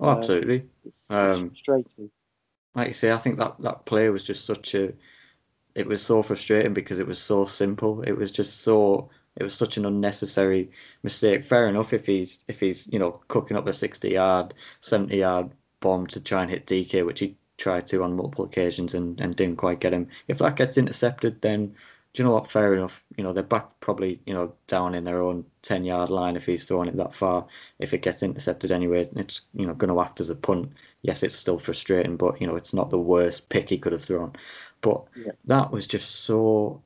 [0.00, 0.60] Oh, absolutely.
[0.60, 2.10] Uh, it's, it's um, frustrating.
[2.74, 4.92] Like you say, I think that that play was just such a.
[5.74, 8.02] It was so frustrating because it was so simple.
[8.02, 9.10] It was just so.
[9.38, 10.70] It was such an unnecessary
[11.02, 11.42] mistake.
[11.44, 15.50] Fair enough if he's if he's you know cooking up a sixty yard, seventy yard
[15.80, 19.36] bomb to try and hit DK, which he tried to on multiple occasions and, and
[19.36, 20.08] didn't quite get him.
[20.28, 21.74] If that gets intercepted, then
[22.12, 22.50] do you know what?
[22.50, 23.04] Fair enough.
[23.16, 26.46] You know, they're back probably, you know, down in their own 10 yard line if
[26.46, 27.46] he's throwing it that far.
[27.78, 30.72] If it gets intercepted anyway, it's, you know, going to act as a punt.
[31.02, 34.02] Yes, it's still frustrating, but, you know, it's not the worst pick he could have
[34.02, 34.32] thrown.
[34.80, 35.32] But yeah.
[35.44, 36.82] that was just so,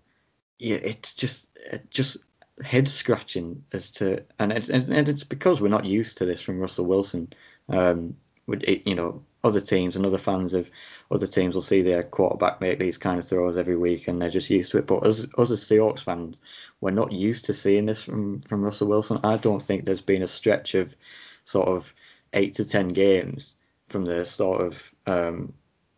[0.58, 2.24] yeah, it's just, it just
[2.62, 6.58] head scratching as to, and it's, and it's because we're not used to this from
[6.58, 7.32] Russell Wilson.
[7.68, 8.16] Um,
[8.48, 10.70] it, you know, other teams and other fans of
[11.10, 14.30] other teams will see their quarterback make these kind of throws every week and they're
[14.30, 14.86] just used to it.
[14.86, 16.40] But us, us as Seahawks fans,
[16.80, 19.20] we're not used to seeing this from, from Russell Wilson.
[19.24, 20.94] I don't think there's been a stretch of
[21.44, 21.92] sort of
[22.32, 23.56] eight to ten games
[23.88, 25.52] from the sort of um,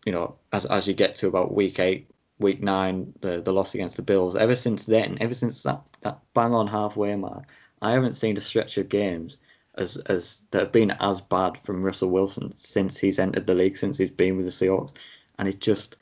[0.04, 2.10] you know as as you get to about week eight,
[2.44, 4.36] week nine, the the loss against the Bills.
[4.36, 7.44] Ever since then, ever since that that bang on halfway mark,
[7.82, 9.38] I haven't seen a stretch of games
[9.76, 13.76] as as that have been as bad from Russell Wilson since he's entered the league,
[13.76, 14.92] since he's been with the Seahawks,
[15.38, 15.96] and it just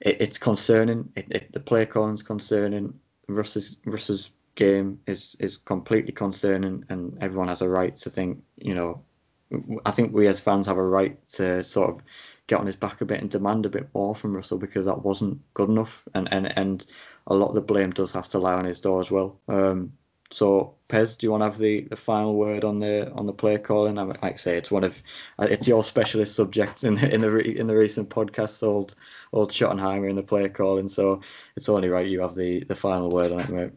[0.00, 1.10] it, it's concerning.
[1.16, 2.94] It, it, the play calling's concerning.
[3.28, 8.42] Russ's Russ's game is is completely concerning, and everyone has a right to think.
[8.56, 9.02] You know,
[9.84, 12.02] I think we as fans have a right to sort of
[12.46, 15.04] get on his back a bit and demand a bit more from Russell because that
[15.04, 16.86] wasn't good enough, and and and
[17.26, 19.40] a lot of the blame does have to lie on his door as well.
[19.48, 19.92] Um,
[20.30, 23.32] so Pez, do you want to have the, the final word on the on the
[23.32, 23.98] play calling?
[23.98, 25.02] I like I say, it's one of
[25.38, 28.94] uh, it's your specialist subject in the in the re, in the recent podcast, old
[29.32, 30.88] old Schottenheimer in the play calling.
[30.88, 31.22] So
[31.56, 33.72] it's only right you have the the final word on it, mate.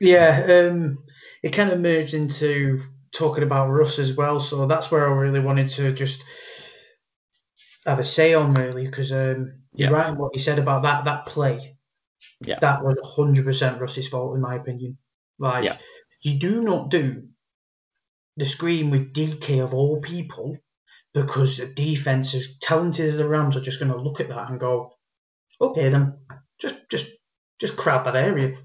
[0.00, 0.98] Yeah, um,
[1.42, 2.82] it kind of merged into
[3.12, 4.40] talking about Russ as well.
[4.40, 6.22] So that's where I really wanted to just
[7.86, 9.96] have a say on, really, because um, you're Yeah.
[9.96, 11.76] right in what you said about that that play.
[12.40, 12.58] Yeah.
[12.60, 14.98] That was 100% Russ's fault, in my opinion.
[15.38, 15.76] Like, Yeah.
[16.22, 17.28] you do not do
[18.36, 20.56] the screen with DK of all people
[21.12, 24.50] because the defense, as talented as the Rams, are just going to look at that
[24.50, 24.96] and go,
[25.60, 26.18] okay, then
[26.60, 27.10] just just
[27.60, 28.56] just crowd that area.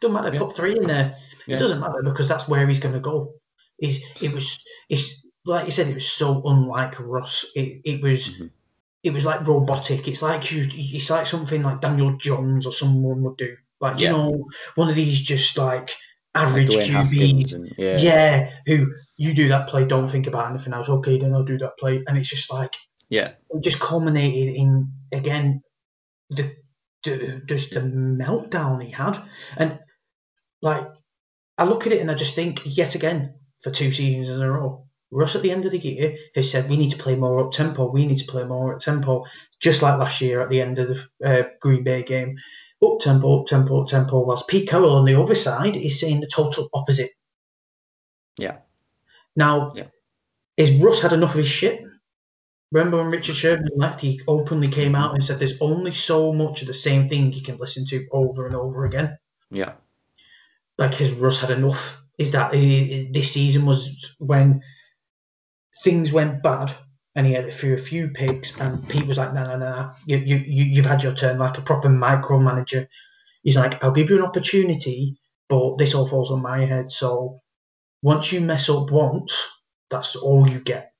[0.00, 0.38] Doesn't matter, Yeah.
[0.40, 1.16] put three in there.
[1.46, 1.56] Yeah.
[1.56, 3.34] It doesn't matter because that's where he's going to go.
[3.78, 4.58] Is it was
[4.88, 7.44] it's like you said, it was so unlike Russ.
[7.54, 8.50] It it was Mhm.
[9.02, 10.08] It was like robotic.
[10.08, 13.56] It's like you it's like something like Daniel Jones or someone would do.
[13.80, 14.10] Like Yeah.
[14.10, 14.44] you know,
[14.74, 15.90] one of these just like
[16.34, 17.54] Like average Haskins QBs.
[17.54, 18.50] and yeah, Yeah.
[18.66, 20.88] who you do that play, don't think about anything else.
[20.88, 22.74] Okay, then I'll do that play, and it's just like
[23.08, 25.62] yeah, it just culminated in again
[26.30, 26.54] the,
[27.04, 29.22] the just the meltdown he had,
[29.56, 29.78] and
[30.60, 30.86] like
[31.56, 34.50] I look at it and I just think yet again for two seasons in a
[34.50, 37.40] row, Russ at the end of the year has said we need to play more
[37.44, 39.24] up tempo, we need to play more up tempo,
[39.60, 42.36] just like last year at the end of the uh, Green Bay game,
[42.84, 44.20] up tempo, up tempo, up tempo.
[44.20, 47.10] Whilst Pete Carroll on the other side is saying the total opposite.
[48.38, 48.58] yeah,
[49.34, 49.86] Now, Yeah.
[50.56, 51.82] is Russ had enough of his shit?
[52.70, 56.60] Remember when Richard Sherman left, he openly came out and said there's only so much
[56.60, 59.18] of the same thing you can listen to over and over again.
[59.50, 59.72] yeah,
[60.76, 61.96] Like, has Russ had enough?
[62.18, 64.60] Is that this season was when
[65.84, 66.72] things went bad
[67.14, 69.90] and he had a few, a few picks and Pete was like, no, no, no,
[70.06, 72.86] you, you, you've had your turn like a proper micromanager.
[73.42, 75.18] He's like, I'll give you an opportunity,
[75.48, 76.90] but this all falls on my head.
[76.92, 77.40] So
[78.02, 79.46] once you mess up once,
[79.90, 80.92] that's all you get.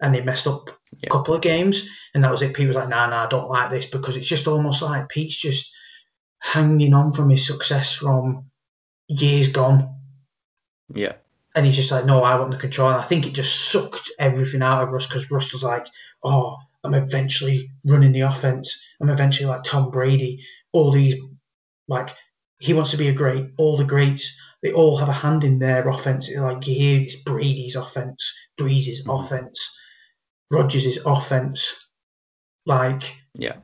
[0.00, 1.08] And they messed up Yeah.
[1.08, 2.54] a couple of games, and that was it.
[2.54, 5.36] Pete was like, nah, nah, I don't like this because it's just almost like Pete's
[5.36, 5.70] just
[6.40, 8.44] hanging on from his success from
[9.08, 9.88] years gone.
[10.94, 11.14] yeah,
[11.56, 12.90] And he's just like, no, I want the control.
[12.90, 15.86] And I think it just sucked everything out of Russ because Russ was like,
[16.22, 18.78] oh, I'm eventually running the offense.
[19.00, 20.44] I'm eventually like Tom Brady.
[20.72, 21.16] All these,
[21.88, 22.10] like,
[22.60, 23.46] he wants to be a great.
[23.56, 24.30] All the greats,
[24.62, 26.30] they all have a hand in their offense.
[26.36, 29.24] Like, you hear it's Brady's offense, Brees's Mhm.
[29.24, 29.80] offense,
[30.50, 31.88] Rodgers' offense.
[32.66, 33.56] Like, yeah.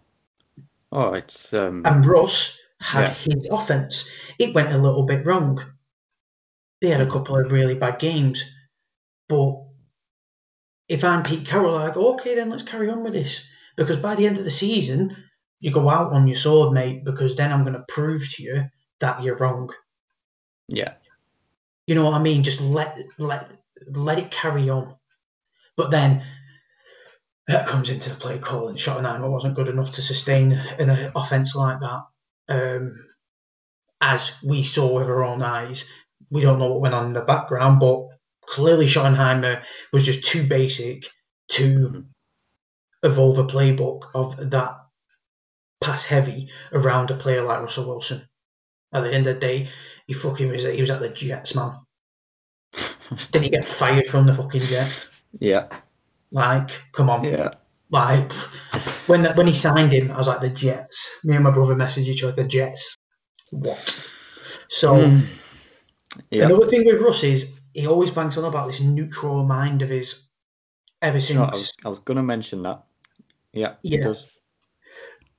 [0.92, 3.14] Oh, it's um, and Russ had Yeah.
[3.34, 4.08] his offense.
[4.38, 5.62] It went a little bit wrong.
[6.82, 8.44] They had a couple of really bad games,
[9.28, 9.62] but
[10.88, 13.46] if I'm Pete Carroll, I go, okay, then let's carry on with this.
[13.76, 15.16] Because by the end of the season,
[15.60, 17.04] you go out on your sword, mate.
[17.04, 18.64] Because then I'm going to prove to you
[19.00, 19.72] that you're wrong.
[20.68, 20.94] yeah,
[21.86, 22.42] You know what I mean?
[22.42, 23.50] Just let let
[23.86, 24.94] let it carry on.
[25.76, 26.24] But then
[27.46, 31.54] that comes into the play call, and Schottenheimer wasn't good enough to sustain an offense
[31.54, 32.02] like that.
[32.48, 33.06] Um,
[34.00, 35.84] as we saw with our own eyes,
[36.32, 38.08] we don't know what went on in the background, but
[38.46, 39.62] clearly Schottenheimer
[39.92, 41.06] was just too basic
[41.50, 42.04] to
[43.04, 44.74] evolve a playbook of that
[45.80, 48.26] pass heavy around a player like Russell Wilson.
[48.92, 49.68] At the end of the day,
[50.06, 51.72] he fucking was he was at the Jets, man.
[53.32, 55.06] Did he get fired from the fucking Jets?
[55.40, 55.66] yeah,
[56.30, 57.24] Like, come on.
[57.24, 57.50] yeah,
[57.90, 58.32] Like,
[59.06, 61.08] when when he signed him, I was like, the Jets.
[61.24, 62.94] Me and my brother messaged each other, the Jets.
[63.50, 64.08] What?
[64.68, 65.26] So, Mm.
[66.30, 70.26] Another thing with Russ is he always banks on about this neutral mind of his
[71.00, 71.36] ever since.
[71.36, 72.84] No, I was was gonna mention that.
[73.52, 73.98] Yeah, Yeah.
[73.98, 74.28] it does.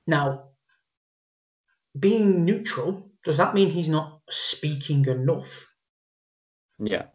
[0.06, 0.50] Now,
[1.98, 5.66] being neutral, does that mean he's not speaking enough?
[6.78, 7.06] Yeah,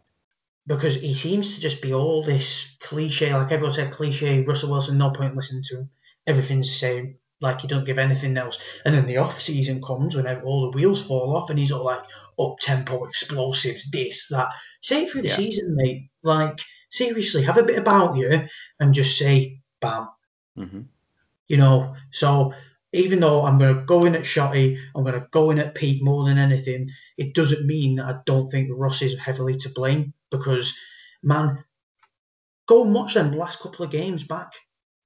[0.66, 4.42] Because he seems to just be all this cliche, like everyone said, cliche.
[4.42, 5.90] Russell Wilson, no point listening to him.
[6.26, 7.18] Everything's the same.
[7.40, 8.58] Like he don't give anything else.
[8.84, 11.84] And then the off season comes when all the wheels fall off, and he's all
[11.84, 12.04] like
[12.38, 14.52] up tempo, explosives, this, that.
[14.82, 15.36] Say it through the Yeah.
[15.36, 16.10] season, mate.
[16.22, 16.60] Like
[16.90, 18.48] seriously, have a bit about you,
[18.80, 20.08] and just say, bam.
[20.56, 20.82] hmm
[21.48, 22.52] You know, so
[22.92, 25.74] even though I'm going to go in at Shotty, I'm going to go in at
[25.74, 26.88] Pete more than anything,
[27.18, 30.74] it doesn't mean that I don't think Ross is heavily to blame because,
[31.22, 31.64] man,
[32.66, 34.52] go and watch them last couple of games back.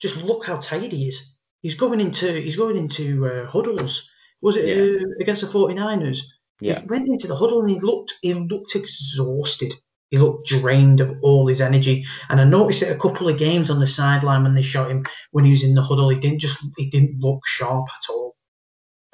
[0.00, 1.33] Just look how tired he is.
[1.64, 4.08] He's going into he's going into uh, huddles.
[4.42, 5.00] Was it Yeah.
[5.06, 6.20] uh, against the 49ers?
[6.60, 9.72] yeah, He went into the huddle and he looked he looked exhausted.
[10.10, 12.04] He looked drained of all his energy.
[12.28, 15.06] And I noticed it a couple of games on the sideline when they shot him
[15.32, 16.10] when he was in the huddle.
[16.10, 18.36] He didn't just he didn't look sharp at all.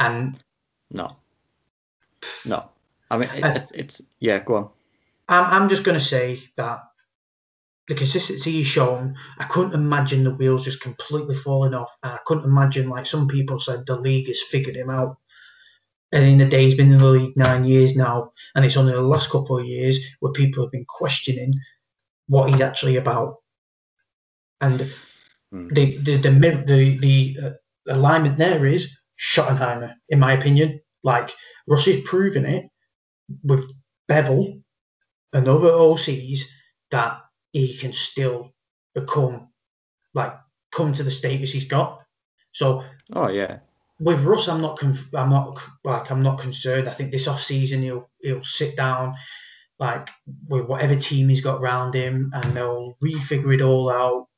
[0.01, 0.42] And
[0.90, 1.09] no,
[2.44, 2.68] no.
[3.11, 4.40] I mean, it, it's, it's yeah.
[4.40, 4.68] Go on.
[5.28, 6.80] I'm I'm just going to say that
[7.91, 12.18] the consistency he's shown, I couldn't imagine the wheels just completely falling off, and I
[12.26, 15.18] couldn't imagine like some people said the league has figured him out.
[16.12, 18.93] And in the day, he's been in the league nine years now, and it's only
[18.93, 21.55] the last couple of years where people have been questioning
[22.28, 23.36] what he's actually about.
[24.61, 24.93] And
[25.53, 25.74] Mm.
[25.74, 26.30] the the the
[26.66, 27.51] the, the uh,
[27.88, 30.80] alignment there is Schottenheimer, in my opinion.
[31.05, 31.32] Like
[31.68, 32.66] Russ is proving it
[33.45, 33.70] with
[34.11, 34.62] Bevell
[35.32, 36.41] and other OCs
[36.93, 37.20] that
[37.53, 38.53] he can still
[38.94, 39.48] become
[40.14, 40.34] like
[40.72, 42.03] come to the status he's got.
[42.53, 43.59] So Oh yeah,
[44.01, 44.78] with Russ, I'm not.
[44.78, 46.88] Conf- I'm not like I'm not concerned.
[46.88, 49.14] I think this off season he'll he'll sit down
[49.78, 50.09] like
[50.48, 54.28] with whatever team he's got around him, and they'll refigure it all out,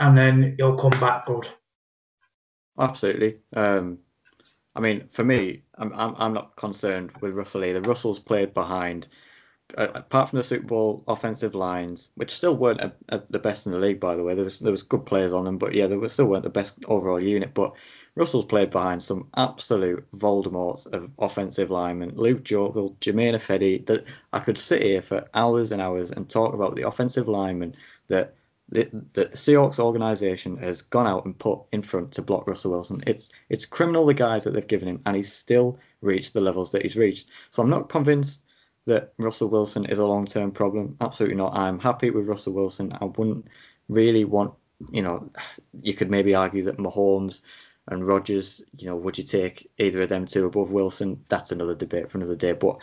[0.00, 1.48] and then he'll come back good.
[2.78, 3.38] absolutely.
[3.54, 3.98] Um,
[4.74, 7.80] I mean, for me, I'm I'm, I'm not concerned with Russell either.
[7.80, 9.08] Russell's played behind,
[9.76, 13.66] uh, apart from the Super Bowl offensive lines, which still weren't a, a, the best
[13.66, 14.34] in the league, by the way.
[14.34, 16.50] There was there was good players on them, but yeah, they were still weren't the
[16.50, 17.52] best overall unit.
[17.54, 17.74] But
[18.14, 22.12] Russell's played behind some absolute Voldemorts of offensive linemen.
[22.14, 26.54] Luke Joeckel, Germain Ifedi, that I could sit here for hours and hours and talk
[26.54, 27.76] about the offensive linemen
[28.08, 28.34] that
[28.68, 33.02] the, the Seahawks organization has gone out and put in front to block Russell Wilson.
[33.06, 36.72] It's it's criminal the guys that they've given him, and he's still reached the levels
[36.72, 37.28] that he's reached.
[37.50, 38.45] So I'm not convinced
[38.86, 40.96] that Russell Wilson is a long term problem.
[41.00, 41.54] Absolutely not.
[41.54, 42.92] I'm happy with Russell Wilson.
[43.00, 43.46] I wouldn't
[43.88, 44.54] really want,
[44.90, 45.30] you know,
[45.82, 47.42] you could maybe argue that Mahomes
[47.88, 51.22] and Rodgers, you know, would you take either of them two above Wilson?
[51.28, 52.52] That's another debate for another day.
[52.52, 52.78] But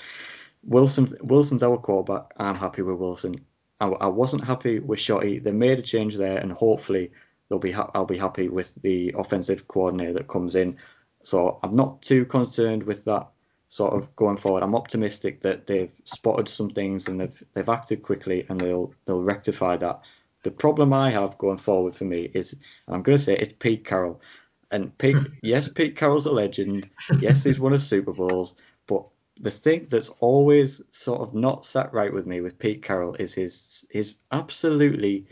[0.64, 2.34] Wilson, Wilson's our quarterback.
[2.38, 3.36] I'm happy with Wilson.
[3.80, 5.44] I, I wasn't happy with Shotty.
[5.44, 7.12] They made a change there, and hopefully
[7.50, 7.72] they'll be.
[7.72, 10.78] Ha- I'll be happy with the offensive coordinator that comes in.
[11.24, 13.28] So I'm not too concerned with that
[13.74, 14.62] sort of going forward.
[14.62, 19.24] I'm optimistic that they've spotted some things and they've they've acted quickly and they'll they'll
[19.24, 20.00] rectify that.
[20.44, 23.56] The problem I have going forward for me is, and I'm going to say it's
[23.58, 24.22] Pete Carroll.
[24.70, 26.88] And Pete, yes, Pete Carroll's a legend.
[27.20, 28.54] Yes, he's won a Super Bowls.
[28.86, 29.06] But
[29.40, 33.34] the thing that's always sort of not sat right with me with Pete Carroll is
[33.34, 35.26] his his absolutely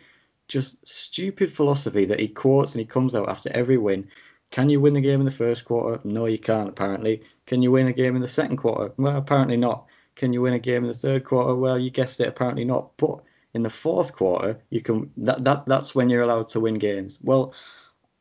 [0.47, 4.07] just stupid philosophy that he quotes and he comes out after every win.
[4.49, 5.99] Can you win the game in the first quarter?
[6.03, 6.69] No, you can't.
[6.69, 7.21] Apparently,
[7.51, 8.93] can you win a game in the second quarter?
[8.95, 9.85] Well, apparently not.
[10.15, 11.53] Can you win a game in the third quarter?
[11.53, 12.29] Well, you guessed it.
[12.29, 12.95] Apparently not.
[12.95, 15.11] But in the fourth quarter, you can.
[15.17, 17.19] That that that's when you're allowed to win games.
[17.21, 17.53] Well,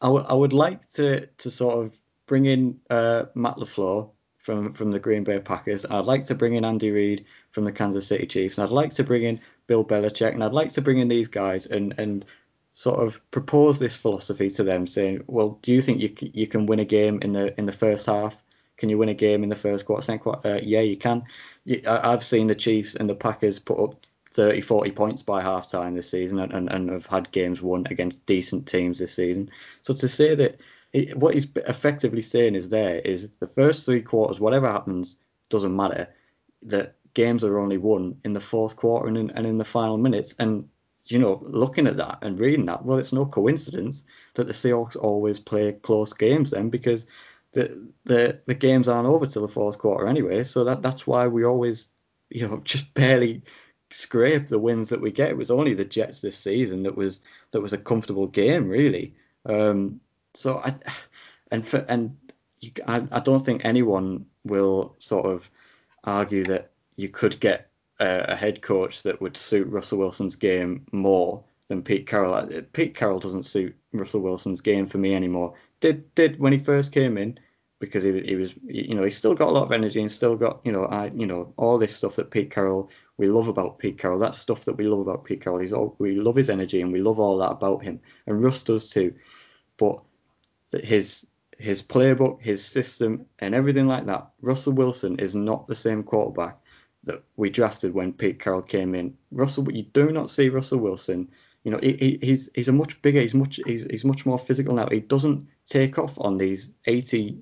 [0.01, 4.73] I would I would like to to sort of bring in uh, Matt Lafleur from
[4.73, 5.87] from the Green Bay Packers.
[5.87, 8.93] I'd like to bring in Andy Reid from the Kansas City Chiefs, and I'd like
[8.95, 12.25] to bring in Bill Belichick, and I'd like to bring in these guys and and
[12.73, 16.67] sort of propose this philosophy to them, saying, "Well, do you think you you can
[16.67, 18.43] win a game in the in the first half?
[18.81, 20.57] Can you win a game in the first quarter, second quarter?
[20.57, 21.23] Uh, yeah, you can.
[21.87, 26.11] I've seen the Chiefs and the Packers put up 30, 40 points by halftime this
[26.11, 29.51] season, and, and, and have had games won against decent teams this season.
[29.83, 30.61] So to say that
[30.95, 35.19] it, what he's effectively saying is there is the first three quarters, whatever happens,
[35.51, 36.09] doesn't matter.
[36.63, 39.99] That games are only won in the fourth quarter and in, and in the final
[39.99, 40.35] minutes.
[40.39, 40.67] And
[41.07, 44.05] you know, looking at that and reading that, well, it's no coincidence
[44.35, 47.07] that the Seahawks always play close games then because
[47.53, 50.45] the the the games aren't over till the fourth quarter anyway.
[50.45, 51.91] So that that's why we always,
[52.31, 53.43] you know, just barely
[53.93, 55.31] scrape the wins that we get.
[55.31, 57.21] It was only the Jets this season that was
[57.53, 59.15] that was a comfortable game, really.
[59.47, 60.01] Um,
[60.35, 60.75] so I
[61.51, 62.17] and for and
[62.61, 65.51] you, I, I don't think anyone will sort of
[66.05, 70.85] argue that you could get a, a head coach that would suit Russell Wilson's game
[70.93, 72.47] more than Pete Carroll.
[72.73, 75.55] Pete Carroll doesn't suit Russell Wilson's game for me anymore.
[75.81, 77.39] Did did when he first came in
[77.79, 80.37] because he, he was you know he's still got a lot of energy and still
[80.37, 83.79] got you know I you know all this stuff that Pete Carroll we love about
[83.79, 84.19] Pete Carroll.
[84.19, 85.61] that stuff that we love about Pete Carroll.
[85.61, 88.01] He's all, we love his energy and we love all that about him.
[88.27, 89.15] And Russ does too.
[89.77, 90.01] But
[90.73, 91.27] his
[91.59, 94.31] his playbook, his system, and everything like that.
[94.41, 96.57] Russell Wilson is not the same quarterback
[97.05, 99.15] that we drafted when Pete Carroll came in.
[99.31, 101.29] Russell, you do not see Russell Wilson.
[101.65, 103.21] You know, he, he's he's a much bigger.
[103.21, 104.89] He's much he's, he's much more physical now.
[104.91, 107.39] He doesn't take off on these eighty,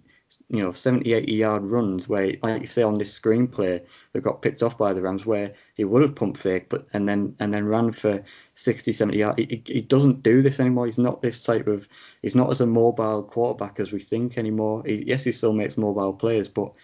[0.49, 4.43] you know, 70, 80 yard runs where, like you say, on this screenplay that got
[4.43, 7.53] picked off by the Rams, where he would have pumped fake, but and then and
[7.53, 8.23] then ran for
[8.55, 9.39] 60, 70 yards.
[9.41, 10.85] He, he doesn't do this anymore.
[10.85, 11.89] He's not this type of.
[12.23, 14.83] He's not as a mobile quarterback as we think anymore.
[14.85, 16.75] He, yes, he still makes mobile plays, but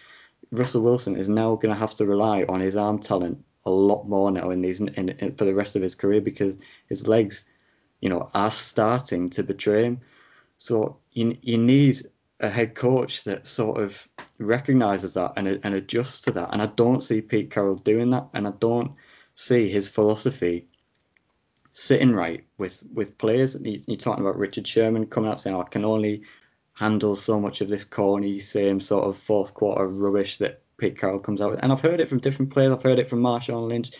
[0.51, 4.07] Russell Wilson is now going to have to rely on his arm talent a lot
[4.07, 6.55] more now in these in, in, for the rest of his career because
[6.87, 7.45] his legs,
[8.01, 10.01] you know, are starting to betray him.
[10.65, 12.09] So you you need
[12.39, 14.09] a head coach that sort of
[14.39, 16.49] recognizes that and and adjusts to that.
[16.51, 18.91] And I don't see Pete Carroll doing that, and I don't
[19.35, 20.67] see his philosophy
[21.71, 23.55] sitting right with with players.
[23.61, 26.23] You're talking about Richard Sherman coming out saying, oh, "I can only
[26.73, 31.19] handle so much of this corny, same sort of fourth quarter rubbish that Pete Carroll
[31.19, 32.71] comes out with." And I've heard it from different players.
[32.71, 33.91] I've heard it from Marshawn Lynch.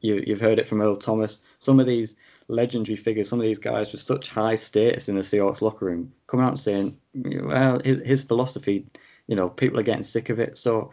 [0.00, 1.42] You, you've heard it from Earl Thomas.
[1.58, 2.16] Some of these
[2.48, 6.12] legendary figures, some of these guys with such high status in the Seahawks locker room,
[6.26, 8.86] coming out and saying, "Well, his, his philosophy."
[9.26, 10.56] You know, people are getting sick of it.
[10.56, 10.92] So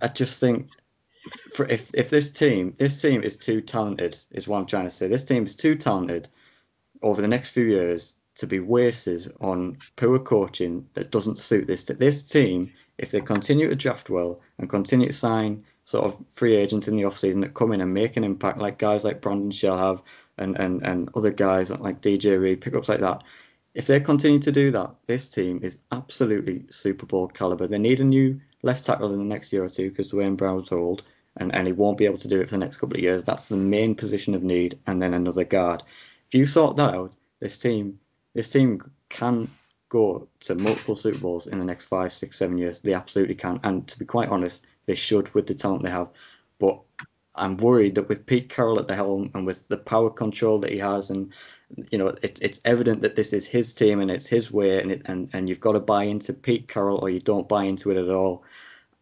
[0.00, 0.68] I just think
[1.52, 4.90] for if if this team this team is too talented is what I'm trying to
[4.90, 5.08] say.
[5.08, 6.28] This team is too talented
[7.02, 11.84] over the next few years to be wasted on poor coaching that doesn't suit this
[11.84, 12.72] this team.
[12.98, 16.96] If they continue to draft well and continue to sign sort of free agents in
[16.96, 20.02] the offseason that come in and make an impact, like guys like Brandon Shell have
[20.40, 23.22] and, and, and other guys like DJ Reed, pickups like that.
[23.74, 27.68] If they continue to do that, this team is absolutely Super Bowl caliber.
[27.68, 30.72] They need a new left tackle in the next year or two because Duane Brown's
[30.72, 31.04] old
[31.36, 33.22] and, and he won't be able to do it for the next couple of years.
[33.22, 35.82] That's the main position of need, and then another guard.
[36.28, 37.98] If you sort that out, this team
[38.34, 39.48] this team can
[39.88, 42.80] go to multiple Super Bowls in the next five, six, seven years.
[42.80, 43.58] They absolutely can.
[43.64, 46.10] And to be quite honest, they should with the talent they have.
[46.60, 46.80] But
[47.40, 50.70] I'm worried that with Pete Carroll at the helm and with the power control that
[50.70, 51.32] he has and
[51.90, 54.92] you know, it, it's evident that this is his team and it's his way, and
[54.92, 57.90] it, and and you've got to buy into Pete Carroll or you don't buy into
[57.90, 58.44] it at all.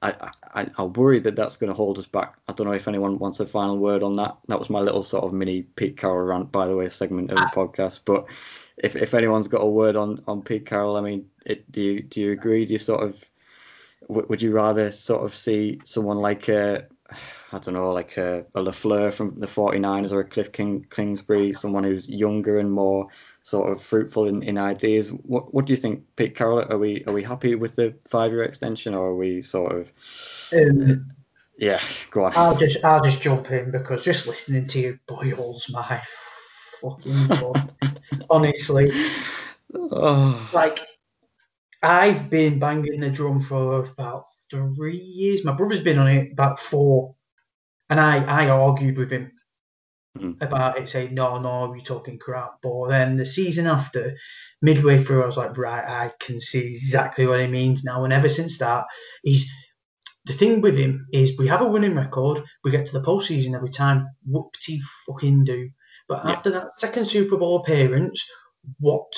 [0.00, 2.36] I, I, I worry that that's going to hold us back.
[2.46, 4.36] I don't know if anyone wants a final word on that.
[4.46, 7.38] That was my little sort of mini Pete Carroll rant, by the way, segment of
[7.38, 7.50] the ah.
[7.52, 8.02] podcast.
[8.04, 8.26] But
[8.76, 12.02] if, if anyone's got a word on, on Pete Carroll, I mean, it, do you
[12.02, 12.64] do you agree?
[12.64, 13.24] Do you sort of
[14.08, 16.86] would you rather sort of see someone like a
[17.52, 21.52] I don't know, like a, a Lafleur from the 49ers or a Cliff King Kingsbury,
[21.52, 23.08] someone who's younger and more
[23.42, 25.10] sort of fruitful in, in ideas.
[25.10, 26.64] What what do you think, Pete Carroll?
[26.70, 29.92] Are we are we happy with the five year extension, or are we sort of?
[30.52, 31.08] Um,
[31.58, 31.80] yeah,
[32.10, 32.32] go on.
[32.36, 36.02] I'll just I'll just jump in because just listening to you boils my
[36.80, 37.72] fucking blood.
[38.30, 38.92] Honestly,
[39.74, 40.80] Oh, like
[41.82, 45.44] I've been banging the drum for about three years.
[45.44, 47.14] My brother's been on it about four,
[47.90, 49.32] and I I argued with him
[50.18, 50.42] Mm.
[50.42, 52.60] about it, saying no, no, you're talking crap.
[52.62, 54.16] But then the season after,
[54.60, 58.02] midway through, I was like, right, I can see exactly what he means now.
[58.04, 58.84] And ever since that,
[59.22, 59.46] he's
[60.24, 62.42] the thing with him is we have a winning record.
[62.64, 64.08] We get to the postseason every time.
[64.28, 65.70] Whoopty fucking do.
[66.08, 66.32] But Yeah.
[66.32, 68.26] after that second Super Bowl appearance,
[68.80, 69.12] what?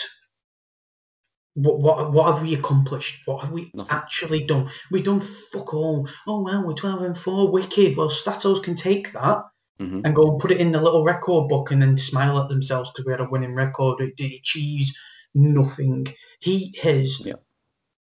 [1.55, 3.23] What, what what have we accomplished?
[3.27, 3.97] What have we Nothing.
[3.97, 4.71] actually done?
[4.91, 6.09] We done fuck all.
[6.27, 7.97] Oh wow, we're twelve and four, wicked.
[7.97, 9.43] Well, Statos can take that
[9.81, 10.03] mhm.
[10.05, 12.91] and go and put it in the little record book and then smile at themselves
[12.91, 14.01] because we had a winning record.
[14.01, 14.91] It did achieve
[15.35, 16.07] nothing.
[16.41, 17.35] He has, Yeah.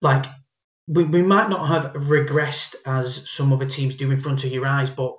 [0.01, 0.25] like,
[0.87, 4.65] we, we might not have regressed as some other teams do in front of your
[4.65, 5.13] eyes, but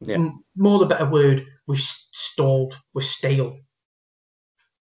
[0.00, 0.16] Yeah.
[0.16, 3.58] m- more the better word, we've stalled, we're stale.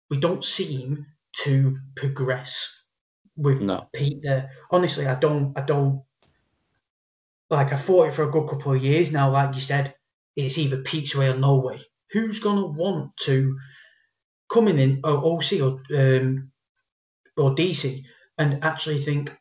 [0.10, 1.06] We don't seem
[1.44, 2.84] to progress
[3.36, 3.90] with No.
[3.94, 4.52] Pete there.
[4.72, 6.04] Honestly, I don't, I don't.
[7.50, 9.30] Like I fought it for a good couple of years now.
[9.30, 9.96] Like you said,
[10.36, 11.80] it's either Pete's way or no way.
[12.12, 13.58] Who's gonna want to
[14.52, 16.52] coming in or OC or um,
[17.38, 18.04] or DC
[18.38, 19.36] and actually think,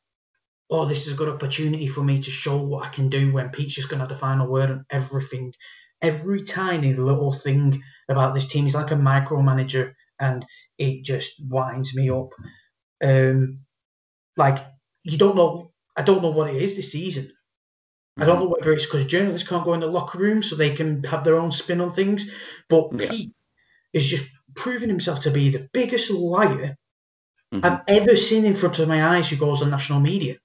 [0.71, 3.51] oh, this is a good opportunity for me to show what I can do when
[3.51, 5.55] Pete's just gonna have the final word on everything.
[6.03, 10.47] Every tiny little thing about this team is like a micromanager, and
[10.79, 12.31] it just winds me up.
[13.05, 13.61] Um,
[14.37, 14.59] like
[15.05, 15.73] you don't know.
[15.97, 17.33] I don't know what it is this season.
[18.19, 20.75] I don't know whether it's because journalists can't go in the locker room so they
[20.75, 22.31] can have their own spin on things,
[22.69, 23.11] but Yeah.
[23.11, 23.35] Pete
[23.95, 26.77] is just proving himself to be the biggest liar
[27.55, 27.65] Mhm.
[27.65, 30.39] I've ever seen in front of my eyes who goes on national media.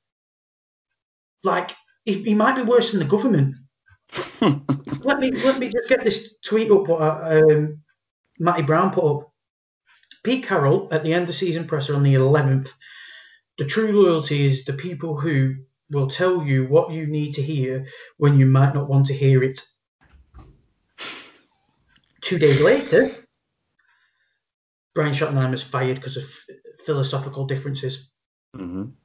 [1.43, 1.71] Like
[2.05, 3.55] he, he might be worse than the government.
[4.41, 7.83] let me let me just get this tweet up what uh, um,
[8.39, 9.31] Matty Brown put up.
[10.27, 12.73] Pete Carroll at the end of season presser on the 11th.
[13.57, 15.55] The true loyalty is the people who
[15.89, 19.41] will tell you what you need to hear when you might not want to hear
[19.41, 19.61] it.
[22.19, 23.25] Two days later,
[24.93, 26.25] Brian Schottenheimer's fired because of
[26.85, 28.09] philosophical differences.
[28.53, 28.95] Mhm.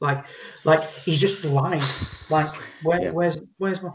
[0.00, 0.26] Like,
[0.62, 1.82] like he's just lying.
[2.30, 2.54] Like,
[2.84, 3.10] where, Yeah.
[3.10, 3.90] where's where's my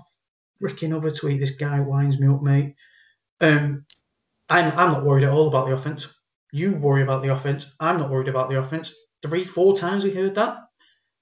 [0.61, 1.39] freaking other tweet?
[1.39, 2.75] This guy winds me up, mate.
[3.39, 3.85] Um,
[4.49, 6.09] I'm I'm not worried at all about the offense.
[6.53, 7.65] You worry about the offense.
[7.79, 8.93] I'm not worried about the offense.
[9.23, 10.57] Three, four times we heard that.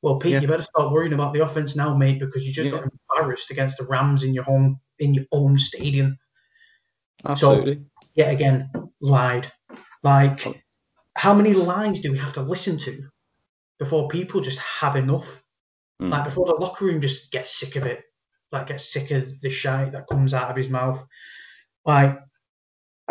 [0.01, 0.41] Well, Pete, Yeah.
[0.41, 2.71] you better start worrying about the offense now, mate, because you just Yeah.
[2.81, 6.17] got embarrassed against the Rams in your home in your own stadium.
[7.23, 7.85] Absolutely.
[8.13, 8.69] Yet again,
[8.99, 9.51] lied.
[10.03, 10.55] Like, Oh.
[11.15, 13.09] how many lies do we have to listen to
[13.79, 15.41] before people just have enough?
[16.01, 16.09] Mm.
[16.09, 18.03] Like before the locker room just gets sick of it,
[18.51, 21.07] like gets sick of the shite that comes out of his mouth.
[21.85, 22.19] Like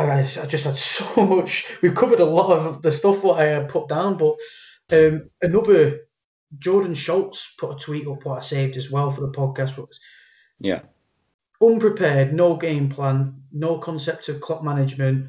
[0.08, 1.66] I, I just had so much.
[1.82, 4.34] We've covered a lot of the stuff what I had put down, but
[4.92, 6.00] um, another
[6.58, 9.76] Jordan Schultz put a tweet up what I saved as well for the podcast.
[9.76, 9.98] Was
[10.58, 10.82] Yeah.
[11.62, 15.28] unprepared, no game plan, no concept of clock management,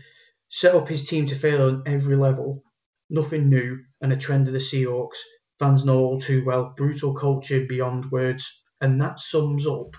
[0.50, 2.64] set up his team to fail on every level,
[3.10, 5.18] nothing new, and a trend of the Seahawks.
[5.60, 8.64] Fans know all too well, brutal culture beyond words.
[8.82, 9.96] And that sums up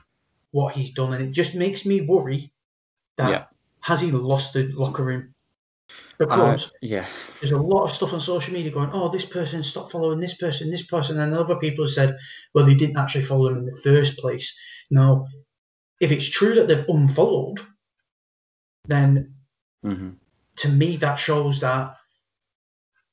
[0.51, 1.13] what he's done.
[1.13, 2.53] And it just makes me worry
[3.17, 3.45] that Yeah.
[3.83, 5.35] Has he lost the locker room?
[6.29, 7.07] Uh, Because yeah.
[7.41, 10.37] there's a lot of stuff on social media going, oh, this person stopped following this
[10.37, 12.17] person, this person, and other people have said,
[12.55, 14.55] well, they didn't actually follow him in the first place.
[14.91, 15.27] Now,
[16.01, 17.61] if it's true that they've unfollowed,
[18.87, 19.35] then
[19.83, 20.13] hmm
[20.57, 21.95] to me that shows that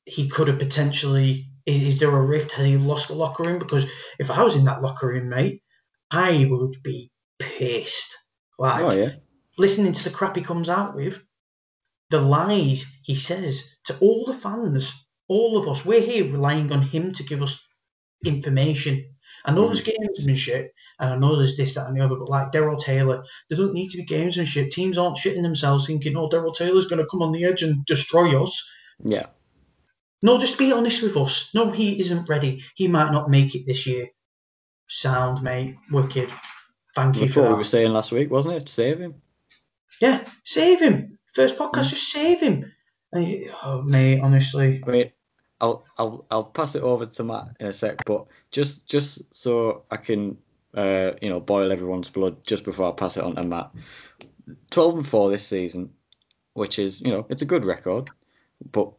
[0.04, 1.46] he could have potentially.
[1.66, 2.52] Is, is there a rift?
[2.52, 3.58] Has he lost the locker room?
[3.58, 5.62] Because if I was in that locker room, mate,
[6.10, 8.16] I would be pissed.
[8.58, 9.16] Like Oh yeah.
[9.60, 11.22] Listening to the crap he comes out with,
[12.08, 14.90] the lies he says to all the fans,
[15.28, 17.62] all of us, we're here relying on him to give us
[18.24, 19.04] information.
[19.44, 19.90] I know there's hmm.
[19.90, 23.58] gamesmanship, and I know there's this, that, and the other, but like Darrell Taylor, there
[23.58, 24.70] don't need to be gamesmanship.
[24.70, 27.84] Teams aren't shitting themselves thinking, oh, Darrell Taylor's going to come on the edge and
[27.84, 28.66] destroy us.
[29.04, 29.26] Yeah.
[30.22, 31.50] No, just be honest with us.
[31.54, 32.64] No, he isn't ready.
[32.76, 34.08] He might not make it this year.
[34.88, 35.76] Sound, mate.
[35.92, 36.30] Wicked.
[36.94, 37.52] Thank you That's for what that.
[37.52, 38.66] we were saying last week, wasn't it?
[38.70, 39.20] Save him.
[40.00, 41.18] Yeah, save him.
[41.34, 41.90] First podcast, Mm.
[41.90, 42.72] just save him.
[43.14, 44.82] You- oh, mate, honestly.
[44.86, 45.10] I mean,
[45.60, 49.84] I'll I'll I'll pass it over to Matt in a sec, but just just so
[49.90, 50.38] I can
[50.76, 53.70] uh you know boil everyone's blood just before I pass it on to Matt.
[54.70, 55.90] Twelve and four this season,
[56.54, 58.08] which is you know it's a good record,
[58.72, 58.90] but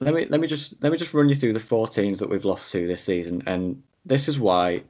[0.00, 2.28] let me let me just let me just run you through the four teams that
[2.28, 4.82] we've lost to this season, and this is why,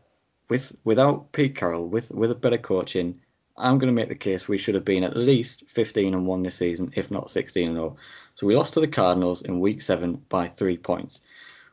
[0.48, 3.20] with without Pete Carroll, with with a better coaching,
[3.56, 6.42] I'm going to make the case we should have been at least 15 and one
[6.42, 7.96] this season, if not 16 and 0.
[8.34, 11.20] So we lost to the Cardinals in week seven by three points.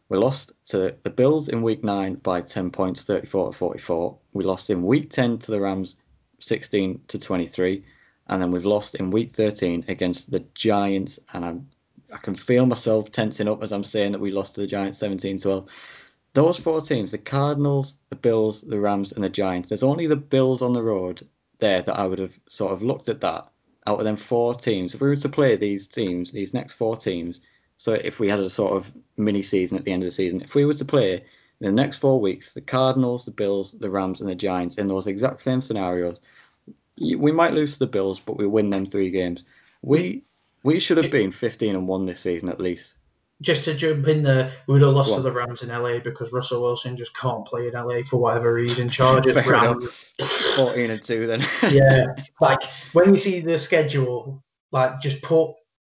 [0.08, 4.18] We lost to the Bills in week nine by 10 points, 34 to 44.
[4.34, 5.96] We lost in week 10 to the Rams,
[6.40, 7.84] 16 to 23.
[8.28, 11.20] And then we've lost in week 13 against the Giants.
[11.34, 11.68] And I'm,
[12.14, 15.00] I can feel myself tensing up as I'm saying that we lost to the Giants
[15.00, 15.68] 17 12.
[16.34, 20.16] Those four teams, the Cardinals, the Bills, the Rams, and the Giants, there's only the
[20.16, 21.28] Bills on the road
[21.62, 23.48] there that I would have sort of looked at that
[23.88, 24.94] out of them four teams.
[24.94, 27.42] If we were to play these teams, these next four teams,
[27.78, 30.42] so if we had a sort of mini season at the end of the season,
[30.42, 31.24] if we were to play
[31.62, 35.08] the next four weeks, the Cardinals, the Bills, the Rams, and the Giants in those
[35.08, 36.20] exact same scenarios,
[36.98, 39.46] we might lose to the Bills, but we win them three games.
[39.82, 40.24] We
[40.64, 42.98] we should have been 15 and one this season at least.
[43.42, 46.00] Just to jump in there, we would have lost Go to the Rams in LA
[46.00, 48.88] because Russell Wilson just can't play in LA for whatever reason.
[48.88, 49.86] Chargers, Fair Rams.
[50.56, 51.42] 14 and two then.
[51.72, 52.06] yeah,
[52.40, 52.60] like
[52.94, 55.54] when you see the schedule, like just put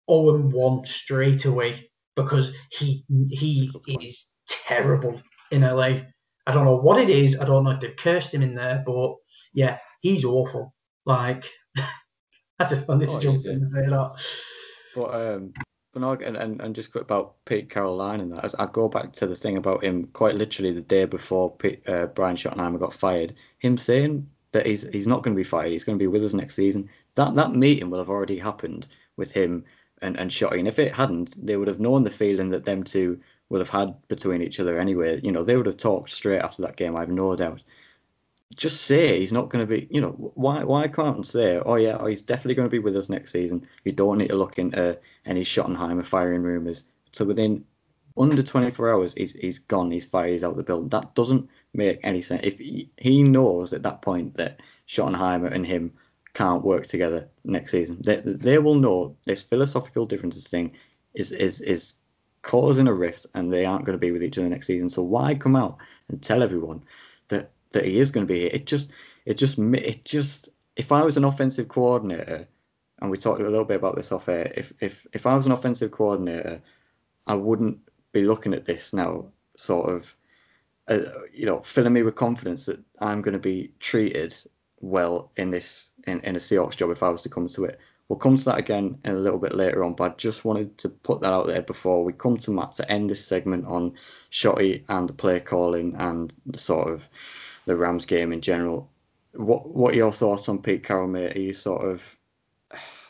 [0.09, 4.03] 0 and 1 straight away because he he That's a good point.
[4.09, 5.21] is terrible
[5.51, 5.89] in LA.
[6.45, 7.39] I don't know what it is.
[7.39, 9.15] I don't know if they've cursed him in there, but
[9.53, 10.73] yeah, he's awful.
[11.05, 11.45] Like,
[12.59, 14.11] I just wanted to Oh, jump in and say that.
[14.95, 15.53] But um,
[15.95, 18.43] and, and, and just quick about Pete Caroline and that.
[18.43, 21.87] as I go back to the thing about him quite literally the day before Pete,
[21.87, 23.35] uh, Brian Schottenheimer got fired.
[23.59, 25.71] Him saying that he's he's not going to be fired.
[25.71, 26.89] He's going to be with us next season.
[27.15, 28.87] That that meeting will have already happened
[29.17, 29.65] with him
[30.01, 30.59] and and Shotty.
[30.59, 33.19] And if it hadn't, they would have known the feeling that them two
[33.49, 35.19] would have had between each other anyway.
[35.21, 36.95] You know, they would have talked straight after that game.
[36.95, 37.61] I have no doubt.
[38.55, 39.87] Just say he's not going to be.
[39.91, 42.97] You know, why why can't say, oh yeah, oh, he's definitely going to be with
[42.97, 43.67] us next season.
[43.83, 46.85] You don't need to look into any Schottenheimer firing rumours.
[47.11, 47.65] So within
[48.17, 49.91] under 24 hours, he's he's gone.
[49.91, 50.31] He's fired.
[50.31, 50.89] He's out the building.
[50.89, 52.41] That doesn't make any sense.
[52.43, 55.93] If he, he knows at that point that Schottenheimer and him
[56.33, 60.71] can't work together next season, they they will know this philosophical differences thing
[61.13, 61.95] is is is
[62.41, 64.89] causing a rift, and they aren't going to be with each other next season.
[64.89, 65.77] So why come out
[66.09, 66.83] and tell everyone
[67.29, 68.51] that that he is going to be here?
[68.53, 68.91] It just
[69.25, 72.47] it just it just if I was an offensive coordinator
[73.03, 74.51] and we talked a little bit about this off air.
[74.55, 76.61] If if if I was an offensive coordinator,
[77.27, 77.77] I wouldn't
[78.13, 79.25] be looking at this now,
[79.57, 80.15] sort of,
[80.87, 80.99] uh,
[81.33, 84.33] you know, filling me with confidence that I'm going to be treated
[84.79, 87.77] well in this in, in a Seahawks job if I was to come to it.
[88.07, 90.77] We'll come to that again in a little bit later on, but I just wanted
[90.77, 93.93] to put that out there before we come to Matt to end this segment on
[94.31, 97.09] Shotty and the play calling and the sort of
[97.65, 98.89] the Rams game in general.
[99.33, 101.35] What what are your thoughts on Pete Carroll, mate?
[101.35, 102.17] Are you sort of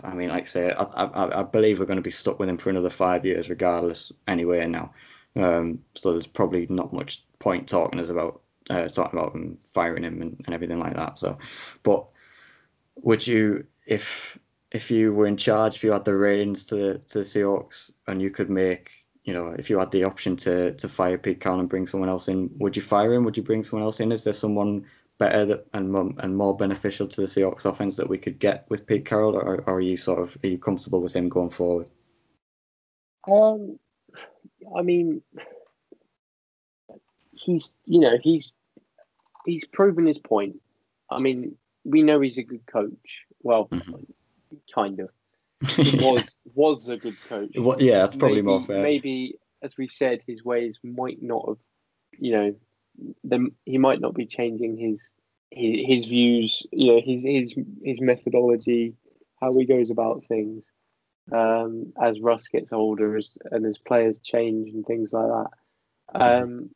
[0.04, 2.50] I mean, like I say, I, I, I believe we're going to be stuck with
[2.50, 4.12] him for another five years, regardless.
[4.28, 4.94] Anyway, now,
[5.36, 10.04] um, so there's probably not much point talking us about uh, talking about him firing
[10.04, 11.18] him and, and everything like that.
[11.18, 11.38] So,
[11.84, 12.06] but
[12.96, 14.38] would you, if
[14.72, 18.22] if you were in charge, if you had the reins to to the Seahawks, and
[18.22, 18.92] you could make,
[19.24, 22.10] you know, if you had the option to to fire Pete Carroll and bring someone
[22.10, 23.24] else in, would you fire him?
[23.26, 24.12] Would you bring someone else in?
[24.12, 24.86] Is there someone
[25.24, 28.66] better that, and more, and more beneficial to the Seahawks offense that we could get
[28.70, 31.50] with Pete Carroll, or, or are you sort of are you comfortable with him going
[31.50, 31.88] forward?
[33.32, 33.80] Um,
[34.78, 35.22] I mean,
[37.32, 38.52] he's you know he's
[39.46, 40.60] he's proven his point.
[41.10, 41.56] I mean,
[41.86, 43.26] we know he's a good coach.
[43.42, 44.56] Well, mm-hmm.
[44.74, 45.10] kind of.
[45.78, 47.52] He was was a good coach.
[47.56, 48.84] Well, yeah, that's probably maybe, more fair.
[48.84, 51.58] Maybe, as we said, his ways might not have,
[52.20, 52.56] you know,
[53.24, 55.02] then he might not be changing his
[55.52, 56.64] his, his views.
[56.72, 58.96] You know, his his his methodology,
[59.42, 60.66] how he goes about things.
[61.32, 66.22] Um, as Russ gets older, as and as players change and things like that.
[66.22, 66.70] Um,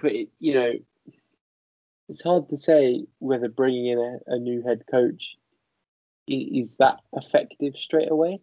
[0.00, 0.72] but it, you know,
[2.08, 5.36] it's hard to say whether bringing in a, a new head coach
[6.28, 8.40] is that effective straight away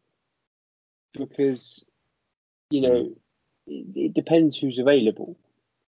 [1.13, 1.83] because
[2.69, 3.13] you know
[3.67, 5.37] it, it, depends who's available.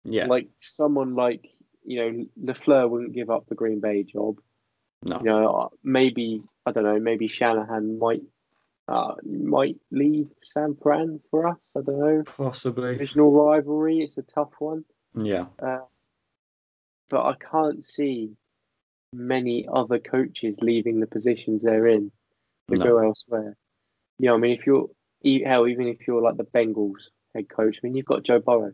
[0.05, 1.51] Yeah, like someone like
[1.85, 4.41] you know LaFleur wouldn't give up the Green Bay job.
[5.03, 8.23] No, you know maybe I don't know maybe Shanahan might
[8.89, 11.59] uh, might leave San Fran for us.
[11.77, 12.23] I don't know.
[12.25, 12.93] Possibly.
[12.93, 14.01] Divisional rivalry.
[14.01, 14.85] It's a tough one.
[15.15, 15.47] Yeah.
[15.59, 15.81] Uh,
[17.09, 18.37] but I can't see
[19.13, 22.11] many other coaches leaving the positions they're in
[22.69, 22.85] to no.
[22.85, 23.57] go elsewhere.
[24.19, 24.89] You know, I mean, if you're
[25.47, 28.73] hell, even if you're like the Bengals head coach, I mean, you've got Joe Burrow,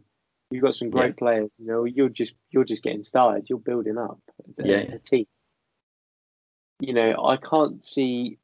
[0.51, 1.19] you've got some great yeah.
[1.19, 1.51] players.
[1.59, 3.47] You know, you're just you're just getting started.
[3.49, 4.19] You're building up
[4.63, 4.95] a, yeah.
[4.95, 5.27] a team.
[6.81, 8.39] You know, I can't see,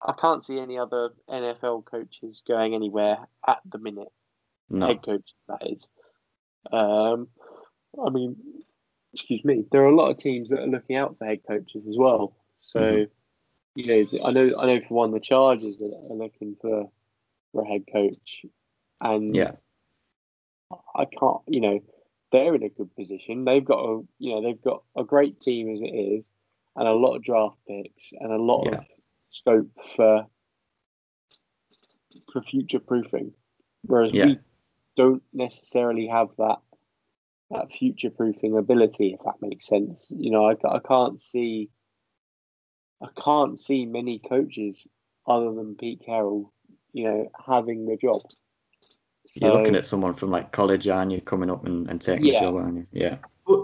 [0.00, 4.12] I can't see any other NFL coaches going anywhere at the minute.
[4.70, 4.86] No.
[4.86, 5.88] Head coaches, that is.
[6.72, 7.28] Um,
[8.04, 8.36] I mean,
[9.12, 11.82] excuse me, there are a lot of teams that are looking out for head coaches
[11.88, 12.36] as well.
[12.60, 13.04] So, mm-hmm.
[13.74, 16.88] you know, I know, I know for one, the Chargers are, looking for
[17.50, 18.46] for a head coach,
[19.02, 19.52] and yeah,
[20.94, 21.80] I can't, you know,
[22.30, 23.44] they're in a good position.
[23.44, 26.30] They've got a, you know, they've got a great team as it is,
[26.76, 28.78] and a lot of draft picks and a lot yeah.
[28.78, 28.84] of
[29.30, 30.26] scope for
[32.32, 33.32] for future proofing.
[33.82, 34.26] Whereas yeah.
[34.26, 34.38] we
[34.96, 36.58] don't necessarily have that
[37.50, 40.10] that future proofing ability, if that makes sense.
[40.10, 41.70] You know, I, I can't see
[43.02, 44.86] I can't see many coaches
[45.26, 46.52] other than Pete Carroll,
[46.92, 48.22] you know, having the job.
[49.34, 52.40] You're looking at someone from like college, aren't you, coming up and, and taking yeah.
[52.40, 52.86] the job, aren't you?
[52.92, 53.16] Yeah.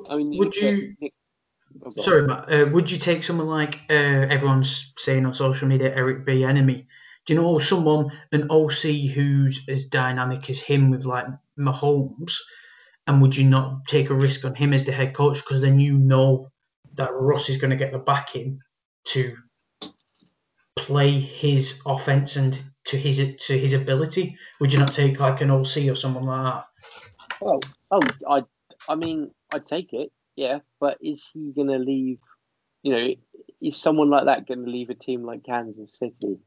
[0.08, 0.94] I mean, would you?
[1.00, 1.12] Nick,
[1.84, 2.52] oh, sorry, Matt.
[2.52, 6.86] Uh, would you take someone like uh, everyone's saying on social media, Eric Bieniemy?
[7.26, 11.26] Do you know someone, an OC who's as dynamic as him with like
[11.58, 12.34] Mahomes?
[13.06, 15.78] And would you not take a risk on him as the head coach because then
[15.78, 16.50] you know
[16.94, 18.60] that Russ is going to get the backing
[19.06, 19.36] to
[20.76, 24.36] play his offense and to his to his ability?
[24.60, 26.64] Would you not take like an OC or someone like that?
[27.40, 27.60] Oh,
[27.90, 28.42] oh, I,
[28.88, 30.58] I mean, I'd take it, yeah.
[30.80, 32.18] But is he going to leave?
[32.82, 33.14] You know,
[33.60, 36.38] is someone like that going to leave a team like Kansas City?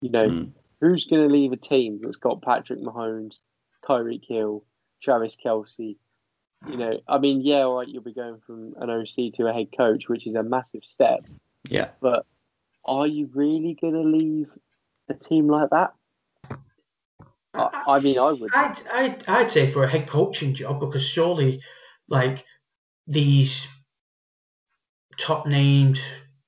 [0.00, 0.52] You know, mm.
[0.80, 3.36] who's going to leave a team that's got Patrick Mahomes,
[3.84, 4.64] Tyreek Hill,
[5.02, 5.96] Travis Kelce?
[6.66, 9.52] you know, I mean, yeah, all right, you'll be going from an OC to a
[9.52, 11.24] head coach, which is a massive step.
[11.68, 11.90] Yeah.
[12.00, 12.26] But
[12.84, 14.48] are you really going to leave
[15.10, 15.94] a team like that?
[17.54, 18.50] I, I mean, I would.
[18.54, 21.62] I'd, I'd, I'd say for a head coaching job because surely,
[22.08, 22.44] like
[23.06, 23.66] these
[25.18, 26.00] top named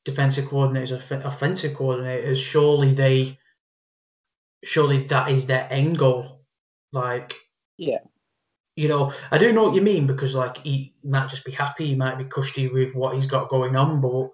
[0.04, 0.92] defensive coordinators,
[1.24, 3.38] offensive coordinators, surely they,
[4.64, 6.44] surely that is their end goal.
[6.92, 7.34] Like,
[7.76, 7.98] yeah,
[8.76, 11.88] you know, I do know what you mean because like he might just be happy,
[11.88, 14.30] he might be cushy with what he's got going on, but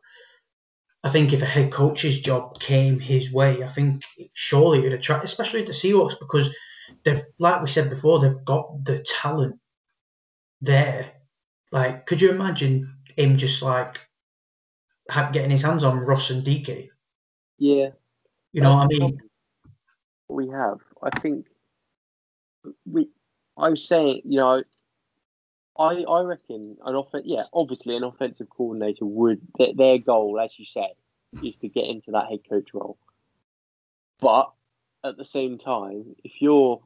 [1.07, 4.03] I think if a head coach's job came his way, I think
[4.33, 6.53] surely it would attract, especially the Seahawks, because
[7.05, 9.61] they've, like we said before, they've got the talent
[10.61, 11.13] there.
[11.71, 14.01] Like, could you imagine him just like
[15.33, 16.89] getting his hands on Ross and DK?
[17.59, 17.91] Yeah,
[18.53, 19.21] you know what I mean.
[20.29, 20.79] We have.
[21.05, 21.47] I think
[22.85, 23.09] we
[23.57, 24.65] I was saying, you know,
[25.79, 30.59] I I reckon an off yeah, obviously an offensive coordinator would their, their goal, as
[30.59, 30.89] you say,
[31.43, 32.99] is to get into that head coach role.
[34.21, 34.51] But
[35.05, 36.83] at the same time, if you're,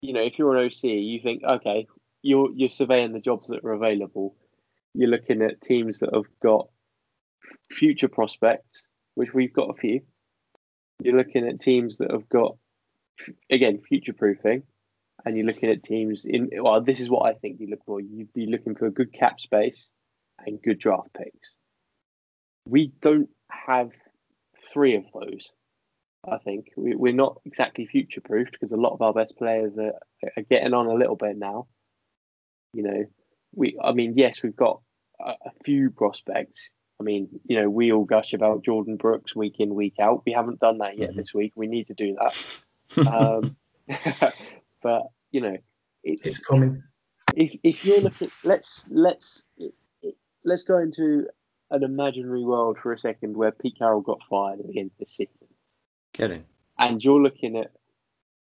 [0.00, 1.86] you know, if you're an OC, you think, okay,
[2.22, 4.34] you're you're surveying the jobs that are available.
[4.94, 6.68] You're looking at teams that have got
[7.70, 8.84] future prospects,
[9.14, 10.00] which we've got a few.
[11.02, 12.56] You're looking at teams that have got,
[13.50, 14.64] again, future proofing,
[15.24, 16.50] and you're looking at teams in.
[16.60, 18.00] Well, this is what I think you look for.
[18.00, 19.88] You'd be looking for a good cap space
[20.46, 21.52] and good draft picks.
[22.66, 23.90] We don't have
[24.72, 25.52] three of those.
[26.28, 29.72] I think we, we're not exactly future proofed because a lot of our best players
[29.78, 29.94] are,
[30.36, 31.66] are getting on a little bit now.
[32.74, 33.04] You know,
[33.54, 33.78] we.
[33.82, 34.80] I mean, yes, we've got
[35.20, 36.70] a, a few prospects.
[37.00, 40.22] I mean, you know, we all gush about Jordyn Brooks week in, week out.
[40.26, 41.16] We haven't done that yet Mhm.
[41.16, 41.52] this week.
[41.54, 42.34] We need to do that.
[43.06, 43.56] Um,
[44.82, 45.56] but you know,
[46.04, 46.82] It's it's, coming.
[47.34, 49.44] if if you're looking, let's let's
[50.44, 51.26] let's go into
[51.70, 54.98] an imaginary world for a second where Pete Carroll got fired at the end of
[54.98, 55.48] the season,
[56.14, 56.44] Get in.
[56.78, 57.72] and you're looking at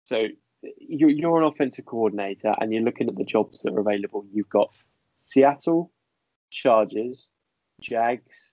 [0.04, 0.26] so
[0.78, 4.26] you're you're an offensive coordinator, and you're looking at the jobs that are available.
[4.32, 4.72] You've got
[5.24, 5.90] Seattle,
[6.50, 7.28] Chargers,
[7.80, 8.52] Jags.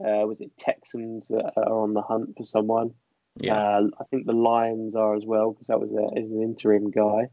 [0.00, 2.92] Uh, was it Texans that are on the hunt for someone?
[3.36, 3.56] Yeah.
[3.56, 6.90] Uh, I think the Lions are as well because that was a, is an interim
[6.90, 7.28] guy.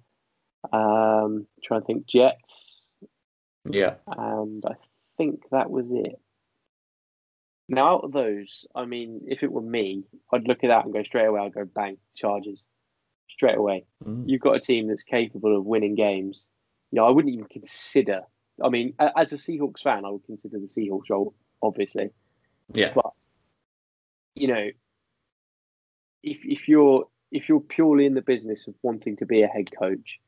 [0.72, 2.68] Um, trying to think Jets,
[3.70, 3.95] yeah.
[4.08, 4.74] and I
[5.18, 6.20] think that was it.
[7.70, 10.93] Now, out of those, I mean, if it were me, I'd look at that and
[10.93, 11.41] go straight away.
[11.41, 12.66] I'd go bang, Chargers,
[13.30, 13.86] straight away.
[14.04, 14.24] Mm.
[14.26, 16.45] You've got a team that's capable of winning games.
[16.91, 18.22] You know, I wouldn't even consider.
[18.64, 22.10] I mean, as a Seahawks fan, I would consider the Seahawks role, obviously.
[22.74, 22.91] Yeah.
[22.95, 23.12] But
[24.36, 24.70] you know,
[26.24, 29.70] if if you're if you're purely in the business of wanting to be a head
[29.78, 30.20] coach,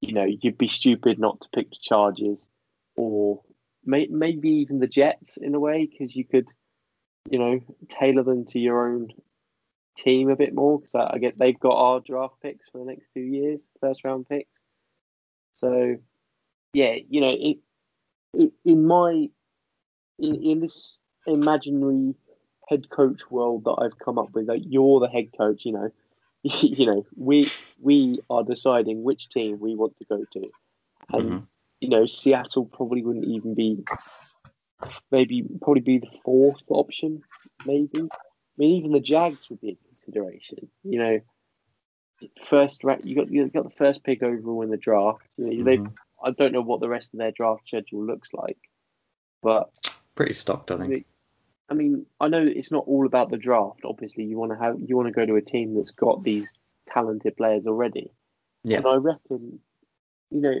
[0.00, 2.48] you know, you'd be stupid not to pick the Chargers
[2.96, 3.42] or
[3.84, 6.48] may, maybe even the Jets in a way because you could,
[7.30, 9.08] you know, tailor them to your own
[9.96, 12.84] team a bit more because I, I get they've got our draft picks for the
[12.84, 14.50] next two years, first round picks.
[15.54, 15.96] So,
[16.72, 17.58] yeah, you know, it,
[18.34, 19.28] it in my
[20.18, 22.14] in, in this imaginary
[22.68, 25.90] head coach world that I've come up with, like you're the head coach, you know,
[26.42, 27.50] you know, we
[27.80, 30.52] we are deciding which team we want to go to,
[31.12, 31.46] and Mhm.
[31.80, 33.84] you know, Seattle probably wouldn't even be,
[35.10, 37.22] maybe probably be the fourth option,
[37.64, 38.00] maybe.
[38.02, 40.68] I mean, even the Jags would be a consideration.
[40.82, 41.20] You know,
[42.44, 45.22] first you got you got the first pick overall in the draft.
[45.36, 45.92] You know, they Mhm.
[46.22, 48.58] I don't know what the rest of their draft schedule looks like,
[49.42, 49.70] but
[50.16, 51.06] Pretty stocked, I think.
[51.70, 53.80] I mean, I know it's not all about the draft.
[53.84, 56.52] Obviously, you want to have you want to go to a team that's got these
[56.92, 58.10] talented players already.
[58.64, 58.78] Yeah.
[58.78, 59.60] And I reckon,
[60.30, 60.54] you know,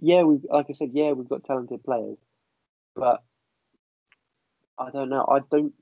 [0.00, 2.18] yeah, we like I said, yeah, we've got talented players,
[2.94, 3.22] but
[4.78, 5.26] I don't know.
[5.28, 5.74] I don't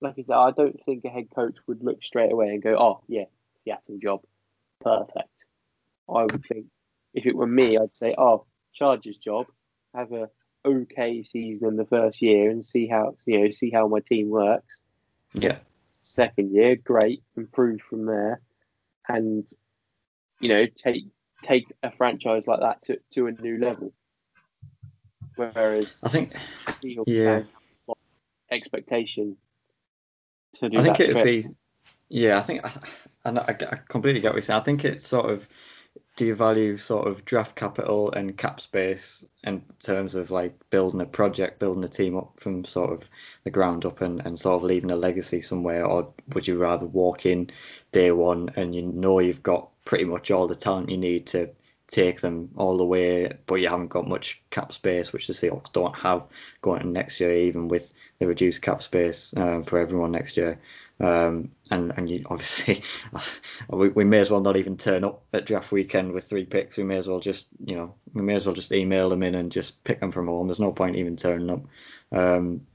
[0.00, 0.34] like I said.
[0.34, 3.24] I don't think a head coach would look straight away and go, "Oh, yeah,
[3.64, 4.20] Seattle job,
[4.80, 5.44] perfect."
[6.08, 6.66] I would think
[7.12, 9.46] if it were me, I'd say, "Oh, Chargers job,
[9.94, 10.28] have a
[10.64, 14.30] okay season in the first year and see how you know see how my team
[14.30, 14.80] works.
[15.34, 15.58] Yeah.
[16.00, 18.40] Second year, great, improve from there,
[19.08, 19.46] and
[20.40, 21.04] you know take
[21.42, 23.92] take a franchise like that to, to a new level.
[25.36, 26.34] Whereas I think
[26.68, 27.24] Seahawks yeah.
[27.24, 29.36] fans have a lot of expectation
[30.54, 31.44] to do I think that it'd be,
[32.08, 32.38] yeah.
[32.38, 32.64] I think,
[33.24, 34.60] and I, I completely get what you're saying.
[34.60, 35.48] I think it's sort of,
[36.16, 41.00] do you value sort of draft capital and cap space in terms of like building
[41.00, 43.08] a project, building a team up from sort of
[43.42, 46.86] the ground up, and, and sort of leaving a legacy somewhere, or would you rather
[46.86, 47.50] walk in
[47.92, 51.50] day one and you know you've got pretty much all the talent you need to
[51.88, 55.72] take them all the way, but you haven't got much cap space, which the Seahawks
[55.72, 56.26] don't have
[56.62, 60.58] going into next year, even with the reduced cap space um, for everyone next year.
[61.00, 62.82] Um, and and you obviously
[63.68, 66.76] we, we may as well not even turn up at draft weekend with three picks.
[66.76, 69.34] We may as well just you know we may as well just email them in
[69.34, 70.46] and just pick them from home.
[70.46, 71.64] There's no point even turning up.
[72.12, 72.66] Um,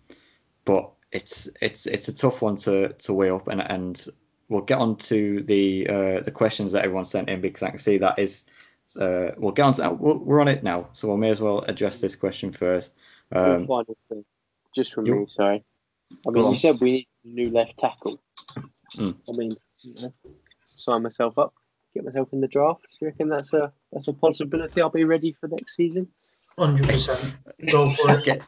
[0.66, 4.06] but it's it's it's a tough one to to weigh up and and
[4.50, 7.80] we'll get on to the uh, the questions that everyone sent in because I can
[7.80, 8.46] see that is
[9.00, 11.60] uh, we'll get on to we're we're on it now, so we may as well
[11.62, 12.94] address this question first.
[13.30, 14.26] One Um, final thing,
[14.76, 15.64] just from you- me, sorry.
[16.28, 16.54] I mean, on.
[16.54, 18.20] you said we need new left tackle.
[18.96, 19.16] Mm.
[19.28, 20.14] I mean, you know,
[20.66, 21.54] sign myself up,
[21.94, 22.82] get myself in the draft.
[22.82, 24.82] Do you reckon that's a that's a possibility?
[24.82, 26.08] I'll be ready for next season.
[26.58, 27.34] Hundred percent.
[27.72, 28.26] Go for it.
[28.26, 28.42] get,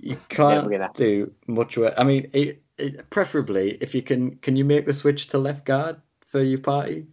[0.00, 1.94] you can't we're do much work.
[1.96, 5.64] I mean, it, it, preferably if you can, can you make the switch to left
[5.64, 7.06] guard for your party?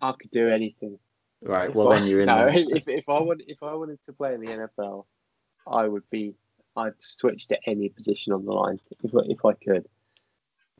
[0.00, 0.98] I could do anything.
[1.42, 1.70] Right.
[1.70, 2.26] If Well, I- then you're in.
[2.26, 5.06] No, the- if if I would if I wanted to play in the NFL,
[5.66, 6.34] I would be
[6.76, 9.86] I'd switch to any position on the line if if I could.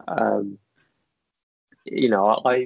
[0.06, 0.58] Um,
[1.84, 2.56] you know, I, I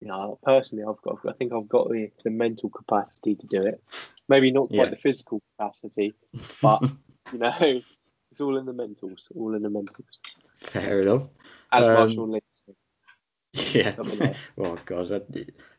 [0.00, 3.62] you know personally I've got I think I've got the, the mental capacity to do
[3.62, 3.82] it.
[4.28, 4.90] Maybe not quite Yeah.
[4.90, 6.14] the physical capacity,
[6.62, 6.80] but
[7.32, 10.18] you know, it's all in the mentals, all in the mentals.
[10.54, 11.28] Fair enough.
[11.72, 12.44] As Um, Marshawn Lynch.
[13.74, 13.94] Yeah.
[13.98, 15.20] Like- oh god, I,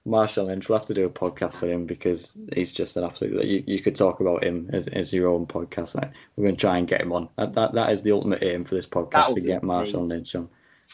[0.07, 0.69] Marshawn Lynch.
[0.69, 3.43] We'll have to do a podcast on him because he's just an absolute.
[3.45, 5.95] You, you could talk about him as, as your own podcast.
[5.95, 6.11] Right?
[6.35, 7.29] We're going to try and get him on.
[7.37, 10.07] That, that that is the ultimate aim for this podcast That'll to get Marshawn amazing.
[10.07, 10.49] Lynch on.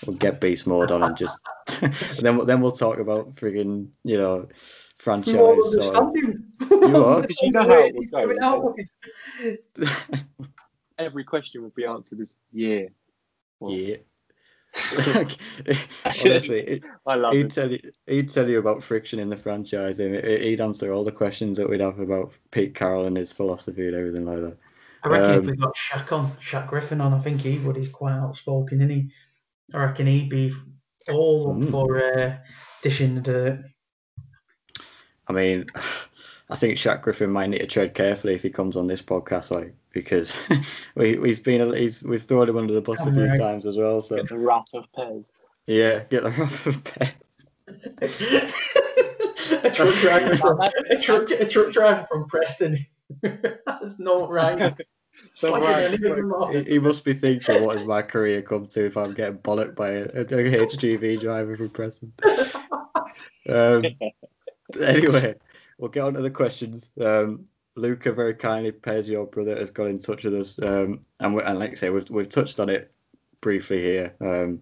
[0.07, 1.37] We'll get beast mode on and just
[1.81, 4.47] and then we'll- then we'll talk about frigging you know
[4.95, 5.33] franchise.
[5.33, 6.45] You won't sort of- understand him.
[6.71, 8.75] You are, 'cause you know how it will go, coming out
[9.43, 9.59] with-
[10.97, 12.83] Every question will be answered as yeah.
[13.59, 13.97] Well, yeah.
[16.05, 17.51] Honestly, I love he'd it.
[17.51, 21.03] tell you he'd tell you about friction in the franchise and it- he'd answer all
[21.03, 24.57] the questions that we'd have about Pete Carroll and his philosophy and everything like that.
[25.03, 27.75] I reckon Um, if we got Shaq on, Shaq Griffin on, I think he would.
[27.75, 29.11] He's quite outspoken, isn't he?
[29.73, 30.53] I reckon he'd be
[31.11, 31.71] all Mm.
[31.71, 32.37] for uh,
[32.81, 33.65] dishing the dirt.
[35.27, 35.65] I mean,
[36.51, 39.51] I think Shaq Griffin might need to tread carefully if he comes on this podcast,
[39.51, 40.37] like because
[40.95, 43.39] we he's been a- he's we've thrown him under the bus a few Right.
[43.39, 44.01] times as well.
[44.01, 45.29] So Get the wrath of Pez.
[45.65, 47.13] yeah, get the wrath of Pez.
[49.63, 52.77] a truck driver from a truck, a truck driver from Preston.
[53.21, 54.73] That's not right.
[55.33, 56.53] So right, any of them off.
[56.53, 59.75] He, he must be thinking, what has my career come to if I'm getting bollocked
[59.75, 62.11] by a, a HGV driver from Preston?
[63.47, 63.85] Um,
[64.81, 65.35] anyway,
[65.81, 66.91] we'll get on to the questions.
[67.01, 67.45] Um,
[67.75, 71.41] Luca very kindly, Pez, your brother, has got in touch with us, um, and, we,
[71.41, 72.93] and like I say, we've, we've touched on it
[73.41, 74.15] briefly here.
[74.21, 74.61] Um,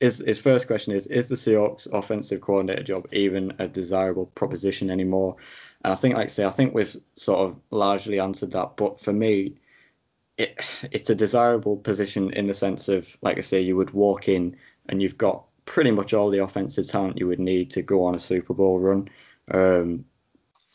[0.00, 4.90] his, his first question is: Is the Seahawks offensive coordinator job even a desirable proposition
[4.90, 5.36] anymore?
[5.84, 8.76] And I think, like I say, I think we've sort of largely answered that.
[8.76, 9.54] But for me,
[10.36, 10.60] it
[10.92, 14.56] it's a desirable position in the sense of, like I say, you would walk in
[14.88, 18.14] and you've got pretty much all the offensive talent you would need to go on
[18.14, 19.08] a Super Bowl run.
[19.50, 20.04] Um,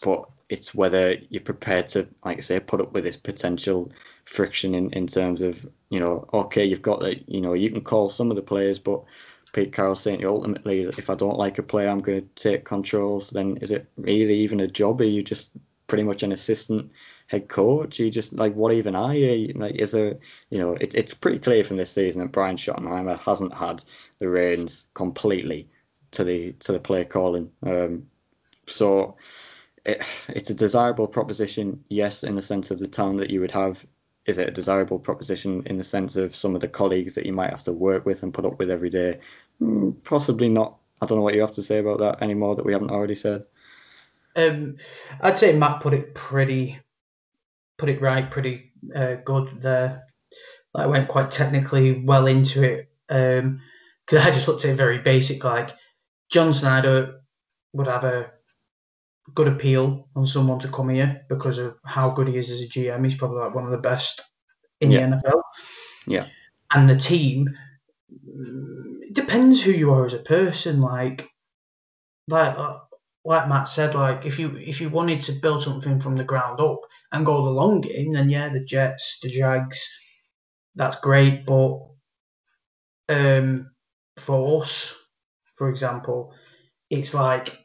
[0.04, 3.92] but it's whether you're prepared to, like I say, put up with this potential
[4.26, 7.82] friction in, in terms of, you know, okay, you've got that, you know, you can
[7.82, 9.04] call some of the players, but
[9.54, 12.66] Pete Carroll saying you ultimately, if I don't like a player, I'm going to take
[12.66, 13.30] controls.
[13.30, 15.00] Then is it really even a job?
[15.00, 15.54] Are you just
[15.88, 16.92] pretty much an assistant
[17.28, 18.00] head coach?
[18.00, 19.54] You just like, what even are you?
[19.56, 20.18] Like, is there,
[20.50, 23.84] you know, it, it's pretty clear from this season that Brian Schottenheimer hasn't had
[24.20, 25.70] the reins completely
[26.12, 27.50] to the to the play calling.
[27.66, 28.08] Um,
[28.68, 29.16] so
[29.86, 33.52] it, it's a desirable proposition, yes, in the sense of the talent that you would
[33.52, 33.86] have.
[34.26, 37.34] Is it a desirable proposition in the sense of some of the colleagues that you
[37.34, 39.20] might have to work with and put up with every day?
[39.62, 40.78] Mm, possibly not.
[41.02, 43.16] I don't know what you have to say about that anymore that we haven't already
[43.16, 43.44] said.
[44.38, 44.78] Um,
[45.20, 46.80] I'd say Matt put it pretty,
[47.78, 50.06] put it right, pretty uh, good there.
[50.74, 55.44] I went quite technically well into it because I just looked at it very basic.
[55.44, 55.72] Like
[56.30, 57.22] John Schneider
[57.74, 58.32] would have a
[59.36, 62.68] good appeal on someone to come here because of how good he is as a
[62.68, 63.04] GM.
[63.06, 64.22] He's probably like one of the best
[64.82, 65.00] in Yeah.
[65.08, 65.42] the NFL.
[66.08, 66.26] Yeah.
[66.74, 67.50] and the team.
[68.10, 70.82] It depends who you are as a person.
[70.82, 71.28] Like,
[72.28, 72.58] like
[73.26, 76.60] like Matt said, like if you if you wanted to build something from the ground
[76.60, 76.80] up
[77.12, 79.80] and go the long game, then yeah, the Jets, the Jags,
[80.76, 81.46] that's great.
[81.46, 81.80] But
[83.10, 83.72] um,
[84.20, 84.94] for us,
[85.56, 86.34] for example,
[86.90, 87.63] it's like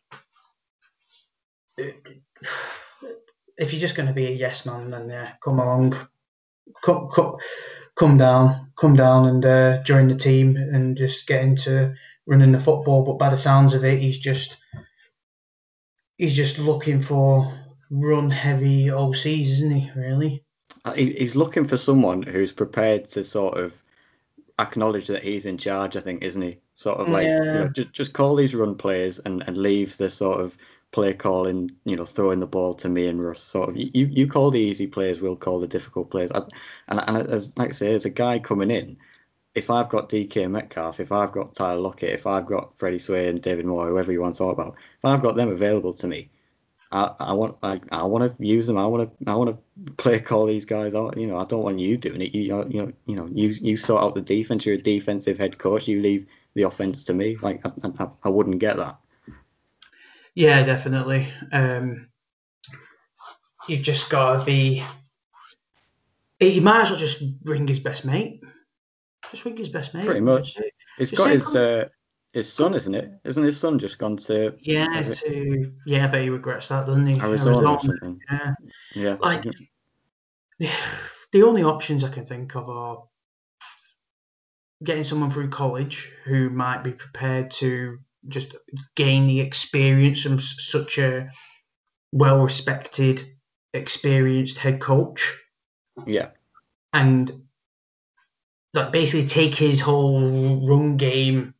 [3.58, 5.94] if you're just going to be a yes man, then yeah, come along,
[6.82, 7.36] come come,
[7.96, 11.94] come down, come down and uh, join the team and just get into
[12.26, 13.04] running the football.
[13.04, 14.56] But by the sounds of it, he's just
[16.16, 17.52] he's just looking for
[17.90, 19.90] run heavy OCs, isn't he?
[19.98, 20.44] Really?
[20.84, 23.82] Uh, He's looking for someone who's prepared to sort of
[24.58, 25.96] acknowledge that he's in charge.
[25.96, 26.58] I think, isn't he?
[26.74, 30.08] Sort of like you know, just just call these run players and, and leave the
[30.08, 30.56] sort of
[30.90, 33.42] play calling, you know, throwing the ball to me and Russ.
[33.42, 36.30] Sort of you, you call the easy plays, we'll call the difficult plays.
[36.32, 36.42] I,
[36.88, 38.96] and and as like I say, as a guy coming in,
[39.54, 43.28] if I've got DK Metcalf, if I've got Tyler Lockett, if I've got Freddie Swain
[43.28, 46.06] and David Moore, whoever you want to talk about, if I've got them available to
[46.06, 46.30] me,
[46.90, 48.78] I, I want I, I want to use them.
[48.78, 49.50] I want to I want
[49.86, 51.16] to play call these guys out.
[51.18, 52.34] You know, I don't want you doing it.
[52.34, 54.64] You you know, you know, you you sort out the defense.
[54.64, 55.86] You're a defensive head coach.
[55.88, 57.36] You leave the offense to me.
[57.42, 58.98] Like I, I, I wouldn't get that.
[60.38, 61.32] Yeah, definitely.
[61.50, 62.10] Um,
[63.66, 64.84] you've just got to be.
[66.38, 68.40] He might as well just ring his best mate.
[69.32, 70.04] Just ring his best mate.
[70.04, 70.56] Pretty much.
[70.96, 71.88] Just got his uh,
[72.32, 73.10] his son, isn't it?
[73.24, 77.18] Isn't his son just gone to Yeah, to yeah, but he regrets that, doesn't he?
[77.18, 78.20] Arizona or something?
[78.30, 78.54] Yeah.
[78.94, 79.16] Yeah.
[79.18, 79.44] Like
[80.60, 83.02] the only options I can think of are
[84.84, 87.98] getting someone through college who might be prepared to
[88.28, 88.54] just
[88.96, 91.28] gain the experience from such a
[92.12, 93.26] well respected,
[93.74, 95.34] experienced head coach
[96.06, 96.30] yeah.
[96.92, 97.42] and
[98.74, 101.54] like basically take his whole run game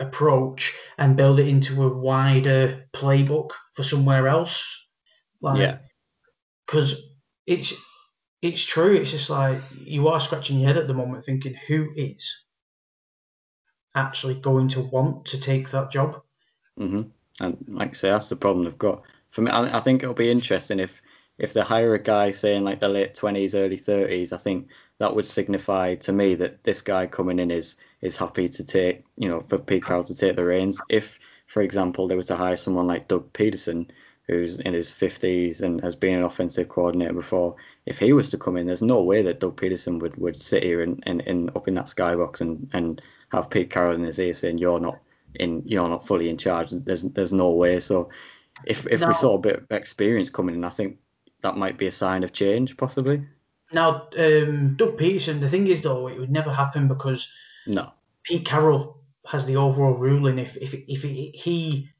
[0.00, 4.66] approach and build it into a wider playbook for somewhere else.
[5.40, 5.78] Like, Yeah.
[6.66, 6.94] because
[7.46, 7.72] it's
[8.40, 8.94] it's true.
[8.94, 12.44] It's just like you are scratching your head at the moment, thinking who is
[13.94, 16.22] actually going to want to take that job.
[16.78, 17.02] Mm-hmm.
[17.40, 19.02] And like I say, that's the problem they've got.
[19.30, 21.02] For me, I, think it'll be interesting if
[21.38, 24.32] if they hire a guy saying like the late twenties, early thirties.
[24.32, 28.48] I think that would signify to me that this guy coming in is is happy
[28.48, 30.80] to take, you know, for Pete Carroll to take the reins.
[30.88, 33.88] If, for example, they were to hire someone like Doug Pederson,
[34.26, 37.56] who's in his fifties and has been an offensive coordinator before,
[37.86, 40.62] if he was to come in, there's no way that Doug Pederson would, would sit
[40.62, 43.02] here and, and, and up in that skybox and, and
[43.32, 44.98] have Pete Carroll in his ear saying you're not
[45.34, 46.70] in you're not fully in charge.
[46.70, 47.80] There's there's no way.
[47.80, 48.08] So
[48.64, 49.08] if if No.
[49.08, 50.98] we saw a bit of experience coming in, I think
[51.42, 53.22] that might be a sign of change, possibly.
[53.72, 55.40] Now, um, Doug Pederson.
[55.40, 57.28] The thing is, though, it would never happen because
[57.66, 57.92] No.
[58.24, 60.38] Pete Carroll has the overall ruling.
[60.38, 61.90] If if if he, he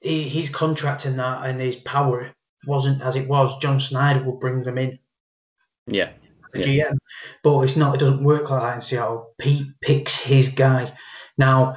[0.00, 2.32] his contract and that and his power
[2.66, 4.98] wasn't as it was, John Schneider would bring them in.
[5.86, 6.10] Yeah.
[6.56, 6.96] The GM.
[7.42, 7.94] But it's not.
[7.94, 9.34] It doesn't work like that in Seattle.
[9.38, 10.92] Pete picks his guy.
[11.38, 11.76] Now,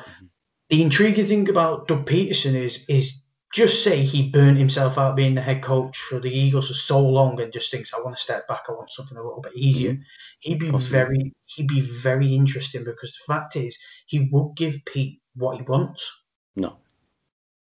[0.70, 3.20] the intriguing thing about Doug Pederson is is
[3.54, 7.00] just say he burnt himself out being the head coach for the Eagles for so
[7.00, 8.66] long and just thinks I want to step back.
[8.70, 9.94] I want something a little bit easier.
[9.94, 10.02] Mm-hmm.
[10.40, 10.92] He'd be Possibly.
[10.92, 15.64] very he'd be very interesting because the fact is he would give Pete what he
[15.64, 16.08] wants.
[16.56, 16.78] No.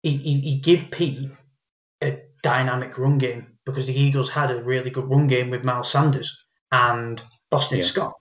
[0.02, 1.30] He he he'd give Pete
[2.02, 5.90] a dynamic run game because the Eagles had a really good run game with Miles
[5.90, 6.43] Sanders
[6.74, 7.84] and Boston Yeah.
[7.84, 8.14] Scott.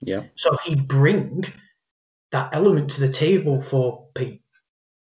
[0.00, 0.22] Yeah.
[0.34, 1.44] So he'd bring
[2.32, 4.42] that element to the table for Pete.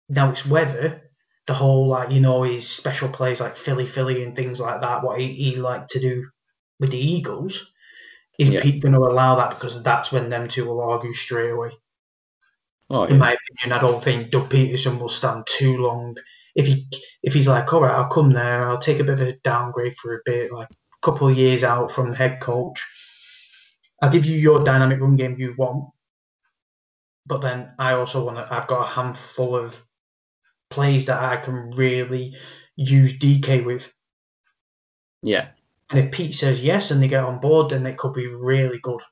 [0.09, 1.01] Now it's whether
[1.47, 5.03] the whole like you know his special plays like Philly Philly and things like that,
[5.03, 6.29] what he, he liked to do
[6.81, 7.73] with the Eagles,
[8.39, 8.63] is Yeah.
[8.63, 11.71] Pete going to allow that because that's when them two will argue straight away.
[12.91, 16.17] Oh In my opinion, I don't think Doug Pederson will stand too long.
[16.55, 16.87] If he
[17.23, 19.97] if he's like, all right, I'll come there, I'll take a bit of a downgrade
[19.97, 20.69] for a bit, like
[21.03, 22.85] couple of years out from head coach.
[24.01, 25.91] I'll give you your dynamic run game you want,
[27.27, 28.53] but then I also want to.
[28.53, 29.81] I've got a handful of
[30.71, 32.35] plays that I can really
[32.77, 33.93] use DK with.
[35.23, 35.49] Yeah.
[35.91, 38.79] And if Pete says yes and they get on board, then it could be really
[38.83, 39.03] good.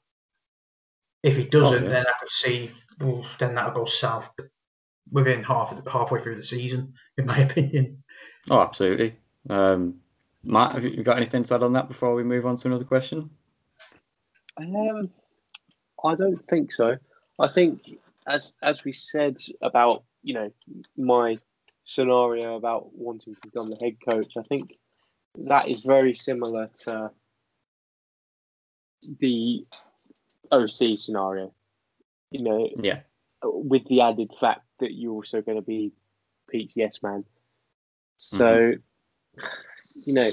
[1.23, 1.93] If he doesn't, Oh, yeah.
[1.93, 4.33] then I could see, well, then that'll go south
[5.13, 8.03] within half of the, halfway through the season, in my opinion.
[8.49, 9.17] Oh, absolutely.
[9.51, 10.01] Um,
[10.43, 12.85] Matt, have you got anything to add on that before we move on to another
[12.85, 13.31] question?
[14.57, 15.11] Um,
[16.05, 16.97] I don't think so.
[17.39, 20.51] I think as as we said about you know
[20.97, 21.39] my
[21.85, 24.75] scenario about wanting to become the head coach, I think
[25.47, 27.11] that is very similar to
[29.19, 29.67] the
[30.51, 31.53] OC scenario.
[32.31, 33.01] You know, Yeah.
[33.43, 35.93] with the added fact that you're also going to be
[36.49, 37.25] Pete's man.
[38.19, 38.75] So,
[39.95, 40.31] you know,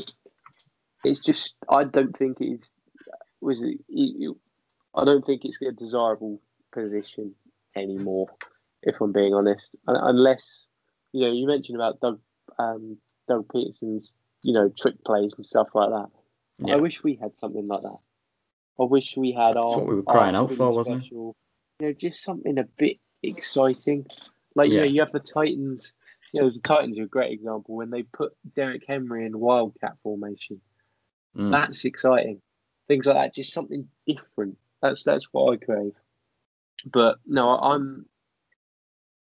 [1.04, 2.72] it's just I don't think it's
[3.42, 4.36] was it, it,
[4.96, 6.42] I don't think it's a desirable
[6.74, 7.34] position
[7.76, 8.28] anymore.
[8.84, 10.68] If I'm being honest, unless
[11.12, 12.20] you know you mentioned about Doug
[12.60, 12.98] um,
[13.28, 14.14] Doug Pederson's
[14.44, 16.08] you know trick plays and stuff like that.
[16.60, 16.76] Yeah.
[16.76, 17.98] I wish we had something like that.
[18.80, 19.78] I wish we had our.
[19.78, 21.12] what we were crying out for, wasn't it?
[21.12, 21.36] You
[21.82, 24.06] know, just something a bit exciting.
[24.56, 24.82] Like you Yeah.
[24.82, 25.94] know, you have the Titans.
[26.34, 29.94] You know, the Titans are a great example when they put Derrick Henry in wildcat
[30.04, 30.62] formation.
[31.36, 31.52] Mm.
[31.52, 32.42] That's exciting.
[32.88, 34.58] Things like that, just something different.
[34.82, 35.94] That's that's what I crave.
[36.86, 38.06] But no, I'm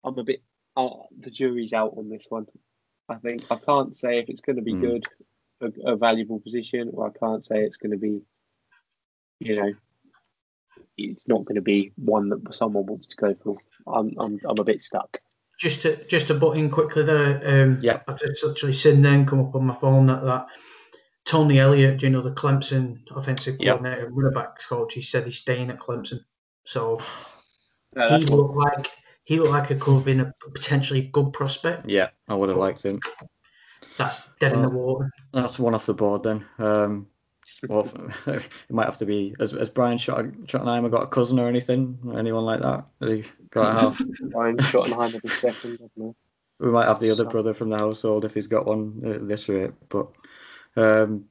[0.04, 0.42] I'm a bit.
[0.76, 2.46] Uh, the jury's out on this one.
[3.08, 4.80] I think I can't say if it's going to be Hmm.
[4.80, 5.06] good,
[5.60, 8.20] a, a valuable position, or I can't say it's going to be,
[9.40, 9.72] you know,
[10.96, 13.56] it's not going to be one that someone wants to go for.
[13.86, 15.20] I'm I'm I'm a bit stuck.
[15.59, 18.01] Just to just to butt in quickly there, um, Yeah.
[18.06, 20.47] I've just actually seen then come up on my phone that, that
[21.24, 23.78] Tony Elliott, do you know the Clemson offensive Yep.
[23.78, 26.20] coordinator, running backs coach, he said he's staying at Clemson.
[26.64, 27.01] So
[27.97, 28.93] No, he that's what- looked like
[29.24, 31.90] he looked like it could have been a potentially good prospect.
[31.90, 33.01] Yeah, I would have liked him.
[33.98, 35.10] That's dead in the water.
[35.32, 36.47] That's one off the board then.
[36.59, 37.09] Um,
[37.66, 37.90] well,
[38.26, 39.35] it might have to be.
[39.40, 41.98] Has, has Brian Schott- Schottenheimer got a cousin or anything?
[42.16, 42.85] Anyone like that?
[43.01, 44.01] He got have?
[44.20, 45.74] Ryan Schottenheimer the second.
[45.74, 46.16] I don't know.
[46.60, 49.48] We might have the other brother from the household if he's got one at this
[49.48, 49.70] rate.
[49.89, 50.09] But
[50.76, 51.24] um,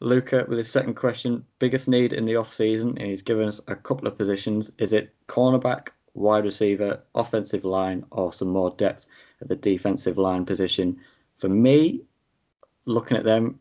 [0.00, 3.60] Luca, with his second question, biggest need in the off season, and he's given us
[3.68, 4.72] a couple of positions.
[4.78, 9.06] Is it cornerback, wide receiver, offensive line, or some more depth
[9.42, 10.98] at the defensive line position?
[11.36, 12.02] For me,
[12.86, 13.58] looking at them,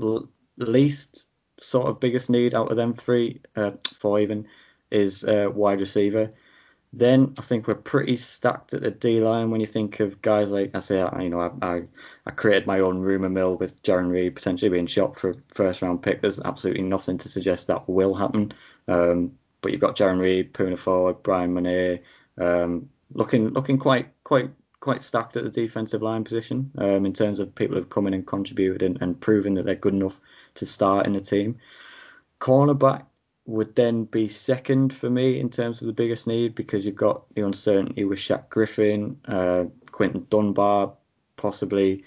[0.00, 0.28] l-
[0.58, 1.27] least
[1.60, 4.46] sort of biggest need out of them three, uh, four even,
[4.90, 6.32] is uh, wide receiver.
[6.92, 10.52] Then I think we're pretty stacked at the D line when you think of guys
[10.52, 11.82] like I say, you know, I, I,
[12.24, 15.82] I created my own rumor mill with Jarran Reed potentially being shopped for a first
[15.82, 16.22] round pick.
[16.22, 18.52] There's absolutely nothing to suggest that will happen.
[18.88, 21.98] Um, but you've got Jarran Reed, Poona Ford, Bryan Mone,
[22.38, 27.40] um, looking looking quite quite quite stacked at the defensive line position um, in terms
[27.40, 30.20] of people who've come in and contributed and, and proven that they're good enough
[30.58, 31.58] to start in the team.
[32.40, 33.04] Cornerback
[33.46, 37.22] would then be second for me in terms of the biggest need because you've got
[37.34, 40.92] the uncertainty with Shaq Griffin, uh, Quinton Dunbar
[41.36, 42.04] possibly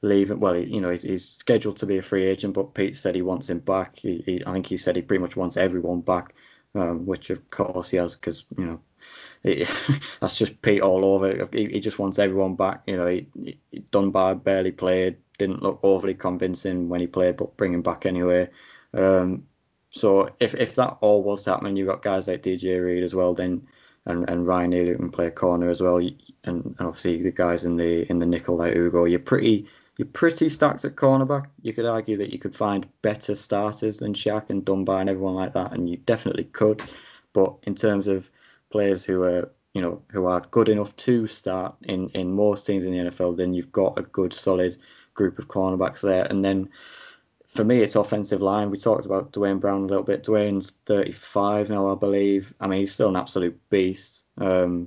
[0.00, 0.40] leaving.
[0.40, 3.22] Well, you know, he's, he's, scheduled to be a free agent, but Pete said he
[3.22, 3.96] wants him back.
[3.96, 6.34] He, he, I think he said he pretty much wants everyone back,
[6.74, 8.80] um, which of course he has because you know
[10.20, 11.48] that's just Pete all over.
[11.52, 12.82] He, he, just wants everyone back.
[12.86, 13.28] You know, he,
[13.90, 18.48] Dunbar barely played, didn't look overly convincing when he played, but bring him back anyway.
[18.94, 19.46] Um,
[19.90, 23.34] so if, if that all was happening, you've got guys like DJ Reed as well,
[23.34, 23.66] then
[24.06, 27.64] and, and Ryan Neal who can play corner as well, and, and obviously the guys
[27.64, 29.04] in the in the nickel like Ugo.
[29.04, 31.46] You're pretty you're pretty stacked at cornerback.
[31.62, 35.34] You could argue that you could find better starters than Shaq and Dunbar and everyone
[35.34, 36.82] like that, and you definitely could.
[37.32, 38.30] But in terms of
[38.70, 42.86] players who are you know who are good enough to start in in most teams
[42.86, 44.78] in the NFL, then you've got a good solid
[45.18, 46.68] group of cornerbacks there, and then
[47.48, 48.70] for me, it's offensive line.
[48.70, 50.22] We talked about Duane Brown a little bit.
[50.22, 52.52] Duane's 35 now, I believe.
[52.60, 54.26] I mean, he's still an absolute beast.
[54.36, 54.86] Um,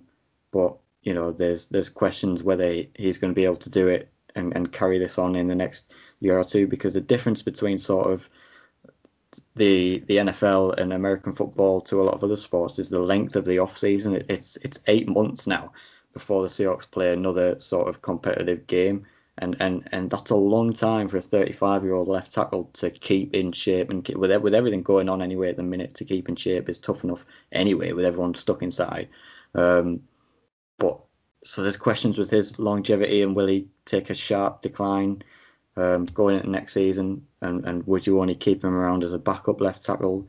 [0.52, 4.10] but you know, there's there's questions whether he's going to be able to do it
[4.36, 7.78] and, and carry this on in the next year or two because the difference between
[7.78, 8.30] sort of
[9.56, 13.36] the the NFL and American football to a lot of other sports is the length
[13.36, 14.16] of the off season.
[14.16, 15.72] It, it's it's eight months now
[16.14, 19.06] before the Seahawks play another sort of competitive game
[19.38, 22.90] and and and that's a long time for a 35 year old left tackle to
[22.90, 26.06] keep in shape and keep, with with everything going on anyway at the minute to
[26.06, 29.08] keep in shape is tough enough anyway with everyone stuck inside.
[29.56, 30.02] Um,
[30.78, 31.00] but
[31.44, 35.24] so there's questions with his longevity and will he take a sharp decline
[35.78, 39.20] um, going into next season and and would you only keep him around as a
[39.20, 40.28] backup left tackle?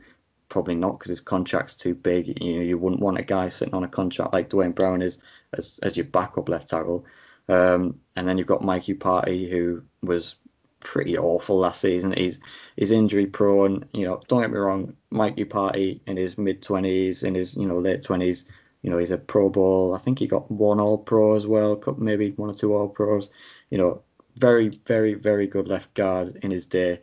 [0.49, 2.41] Probably not because his contract's too big.
[2.41, 5.17] You know you wouldn't want a guy sitting on a contract like Duane Brown is
[5.57, 7.05] as as your backup left tackle.
[7.49, 10.37] Um, and then you've got Mike Iupati, who was
[10.79, 12.13] pretty awful last season.
[12.13, 12.39] He's
[12.75, 13.85] he's injury prone.
[13.93, 17.67] You know, don't get me wrong, Mike Iupati in his mid twenties, in his you
[17.67, 18.45] know late twenties,
[18.83, 19.95] you know, he's a Pro Bowl.
[19.95, 23.29] I think he got one All Pro as well, maybe one or two All Pros.
[23.69, 24.03] You know,
[24.35, 26.99] very very very good left guard in his day.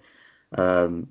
[0.57, 1.09] Um,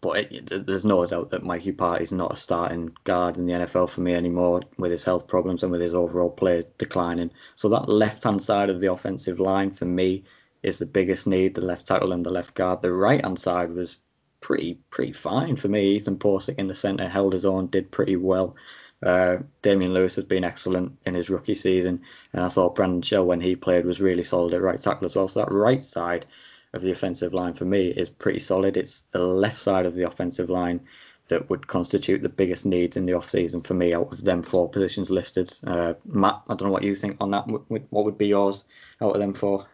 [0.00, 3.52] but it, there's no doubt that Mike Iupati is not a starting guard in the
[3.52, 7.30] NFL for me anymore with his health problems and with his overall play declining.
[7.54, 10.24] So that left hand side of the offensive line for me
[10.62, 12.82] is the biggest need, the left tackle and the left guard.
[12.82, 13.98] The right hand side was
[14.40, 15.96] pretty pretty fine for me.
[15.96, 18.56] Ethan Pocic in the centre held his own, did pretty well.
[19.02, 22.02] Uh, Damien Lewis has been excellent in his rookie season,
[22.32, 25.16] and I thought Brandon Shell when he played was really solid at right tackle as
[25.16, 25.28] well.
[25.28, 26.26] So that right side
[26.72, 28.76] of the offensive line for me is pretty solid.
[28.76, 30.80] It's the left side of the offensive line
[31.28, 34.68] that would constitute the biggest needs in the off-season for me out of them four
[34.68, 35.52] positions listed.
[35.64, 37.46] Uh, Matt, I don't know what you think on that.
[37.46, 38.64] What would be yours
[39.00, 39.66] out of them four?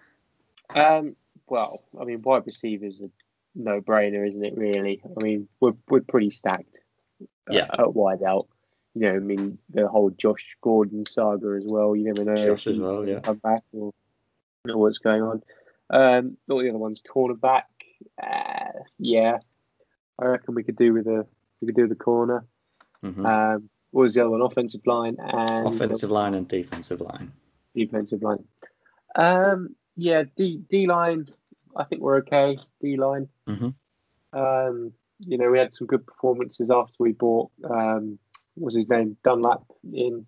[0.74, 1.16] Um,
[1.46, 3.08] well, I mean, wide receivers a
[3.54, 4.56] no-brainer, isn't it?
[4.56, 6.78] Really, I mean, we're we're pretty stacked.
[7.22, 8.48] Uh, yeah, at wide out.
[8.94, 11.94] You know, I mean, the whole Josh Gordon saga as well.
[11.94, 12.36] You never know.
[12.36, 13.20] Josh as well, yeah.
[13.20, 13.92] Come back or
[14.64, 15.42] know what's going on.
[15.90, 17.62] Um, all the other ones, cornerback.
[18.22, 19.38] Uh, yeah,
[20.18, 21.26] I reckon we could do with a
[21.60, 22.44] we could do the corner.
[23.04, 23.24] Mm-hmm.
[23.24, 24.42] Um, what was the other one?
[24.42, 27.32] Offensive line and offensive line and defensive line.
[27.74, 28.44] Defensive line.
[29.14, 31.28] Um, yeah, D D line.
[31.76, 32.58] I think we're okay.
[32.80, 33.28] D line.
[33.48, 34.38] Mm-hmm.
[34.38, 37.50] Um, you know, we had some good performances after we bought.
[37.64, 38.18] Um,
[38.54, 40.26] what was his name Dunlap in?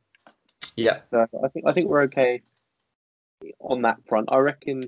[0.76, 1.00] Yeah.
[1.10, 2.42] So I think I think we're okay
[3.60, 4.28] on that front.
[4.30, 4.84] I reckon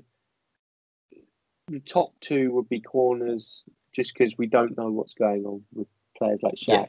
[1.67, 3.63] the top two would be corners,
[3.93, 6.87] just because we don't know what's going on with players like Shaq,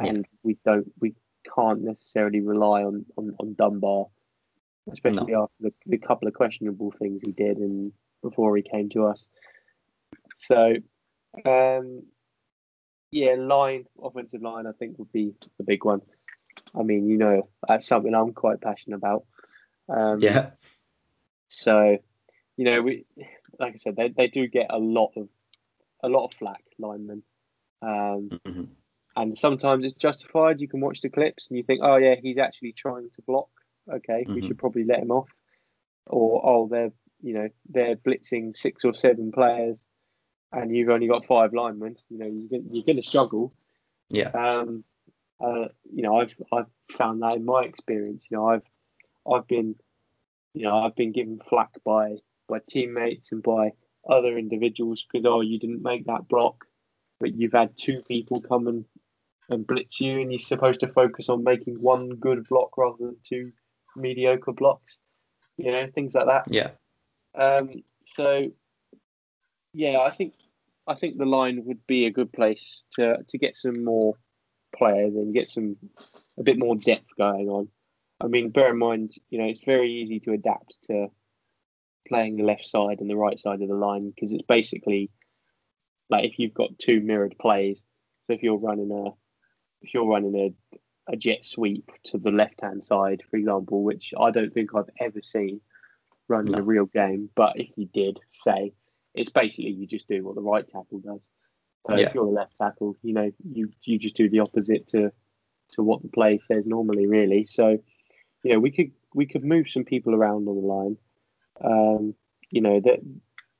[0.00, 0.06] yeah.
[0.06, 1.14] and we don't, we
[1.54, 4.06] can't necessarily rely on on, on Dunbar,
[4.92, 5.44] especially no.
[5.44, 7.92] after the, the couple of questionable things he did and
[8.22, 9.28] before he came to us.
[10.38, 10.74] So,
[11.44, 12.02] um,
[13.10, 16.02] yeah, line offensive line, I think would be the big one.
[16.78, 19.24] I mean, you know, that's something I'm quite passionate about.
[19.88, 20.50] Um, yeah.
[21.48, 21.98] So,
[22.56, 23.06] you know, we
[23.58, 25.28] like I said, they, they do get a lot of
[26.02, 27.22] a lot of flack linemen,
[27.82, 28.64] um, mm-hmm.
[29.16, 30.60] and sometimes it's justified.
[30.60, 33.50] You can watch the clips and you think, oh yeah, he's actually trying to block.
[33.92, 34.34] Okay, mm-hmm.
[34.34, 35.28] we should probably let him off.
[36.06, 39.80] Or oh, they're you know they're blitzing six or seven players,
[40.52, 41.96] and you've only got five linemen.
[42.08, 43.52] You know you're, you're going to struggle.
[44.08, 44.30] Yeah.
[44.30, 44.84] Um,
[45.40, 48.24] Uh, you know, I've I've found that in my experience.
[48.28, 48.66] You know, I've
[49.24, 49.76] I've been,
[50.52, 52.16] you know, I've been given flack by
[52.48, 53.72] by teammates and by
[54.08, 56.64] other individuals because oh, you didn't make that block,
[57.20, 58.84] but you've had two people come and
[59.50, 63.16] and blitz you, and you're supposed to focus on making one good block rather than
[63.26, 63.52] two
[63.96, 64.98] mediocre blocks.
[65.56, 66.44] You know, things like that.
[66.48, 66.70] Yeah.
[67.34, 67.82] Um,
[68.16, 68.48] so,
[69.72, 70.34] yeah, I think
[70.86, 74.14] I think the line would be a good place to to get some more
[74.76, 75.76] players and get some
[76.38, 77.68] a bit more depth going on.
[78.20, 81.08] I mean, bear in mind, you know, it's very easy to adapt to
[82.06, 85.10] playing the left side and the right side of the line because it's basically
[86.10, 87.82] like if you've got two mirrored plays.
[88.26, 89.10] So if you're running a
[89.82, 94.12] if you're running a a jet sweep to the left hand side, for example, which
[94.18, 95.60] I don't think I've ever seen
[96.28, 96.58] running No.
[96.58, 98.74] a real game, but if you did, say,
[99.14, 101.26] it's basically you just do what the right tackle does.
[101.86, 102.08] So Yeah.
[102.08, 105.10] if you're the left tackle, you know, you you just do the opposite to
[105.72, 107.46] to what the play says normally, really.
[107.46, 107.78] So,
[108.42, 110.96] you know, we could we could move some people around on the line.
[111.62, 112.14] Um,
[112.50, 113.00] you know, that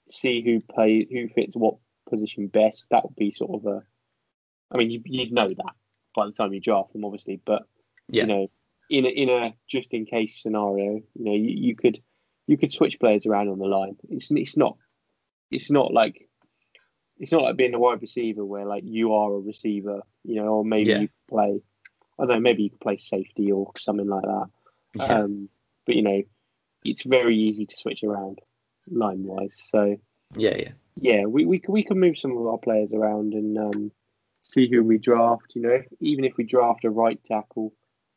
[0.08, 1.76] see who play who fits what
[2.08, 2.86] position best.
[2.90, 3.82] That would be sort of a.
[4.70, 5.74] I mean, you, you'd know that
[6.14, 7.62] by the time you draft them, obviously, but
[8.08, 8.22] Yeah.
[8.24, 8.50] you know,
[8.90, 12.00] in a, in a just in case scenario, you know, you, you could
[12.46, 13.96] you could switch players around on the line.
[14.10, 14.76] It's it's not
[15.50, 16.28] it's not like
[17.18, 20.48] it's not like being a wide receiver where like you are a receiver, you know,
[20.48, 21.00] or maybe Yeah.
[21.00, 21.60] you play.
[22.18, 24.46] I don't know, maybe you could play safety or something like that.
[24.96, 25.04] Yeah.
[25.20, 25.48] Um,
[25.86, 26.22] but you know,
[26.84, 28.40] it's very easy to switch around
[28.90, 29.62] line wise.
[29.70, 29.96] So
[30.36, 30.56] yeah.
[30.56, 30.70] Yeah.
[31.00, 33.92] yeah, we we can we can move some of our players around and um,
[34.52, 35.52] see who we draft.
[35.54, 37.72] You know, if, even if we draft a right tackle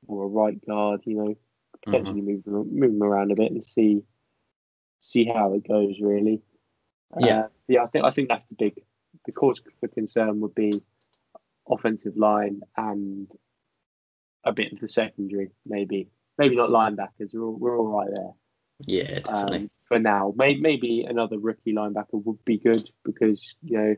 [0.07, 1.35] or a right guard, you know,
[1.83, 4.03] potentially move them move them around a bit and see
[4.99, 5.95] see how it goes.
[6.01, 6.41] Really,
[7.19, 7.39] Yeah.
[7.39, 7.83] Uh, yeah.
[7.83, 8.81] I think I think that's the big
[9.25, 10.81] the cause for concern would be
[11.69, 13.27] offensive line and
[14.43, 17.33] a bit of the secondary, maybe maybe not linebackers.
[17.33, 18.31] We're all, we're all right there
[18.85, 19.19] Yeah.
[19.21, 19.57] Definitely.
[19.59, 20.33] um, for now.
[20.37, 23.95] Maybe, maybe another rookie linebacker would be good because you know,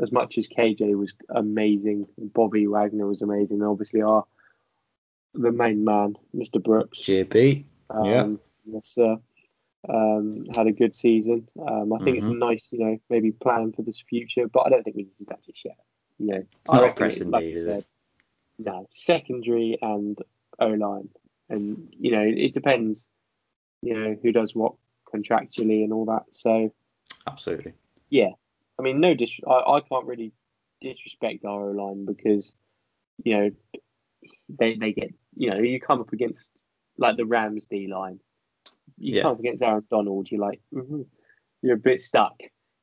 [0.00, 3.62] as much as KJ was amazing, Bobby Wagner was amazing.
[3.62, 4.24] Obviously, our
[5.34, 6.62] the main man, Mr.
[6.62, 7.64] Brooks, JB.
[7.90, 8.28] um, yeah.
[8.74, 9.16] yes, sir,
[9.88, 11.46] um, had a good season.
[11.60, 12.38] Um, I think it's Mhm.
[12.38, 15.44] nice, you know, maybe plan for this future, but I don't think we need that
[15.44, 15.76] just yet.
[16.18, 17.66] You know, It's I not pressing like you is it?
[17.66, 17.84] said,
[18.58, 20.18] No, secondary and
[20.58, 21.10] O line,
[21.50, 23.04] and you know, it depends.
[23.86, 24.74] You know, who does what
[25.12, 26.24] contractually and all that.
[26.32, 26.72] So,
[27.28, 27.72] Absolutely.
[28.10, 28.30] Yeah.
[28.78, 29.30] I mean, no dis.
[29.46, 30.32] I, I can't really
[30.80, 32.52] disrespect our O line because,
[33.24, 33.50] you know,
[34.48, 36.50] they they get you know you come up against
[36.98, 38.18] like the Rams D line.
[38.98, 39.22] You Yeah.
[39.22, 41.06] come up against Aaron Donald, you're like, mhm,
[41.62, 42.36] you're a bit stuck.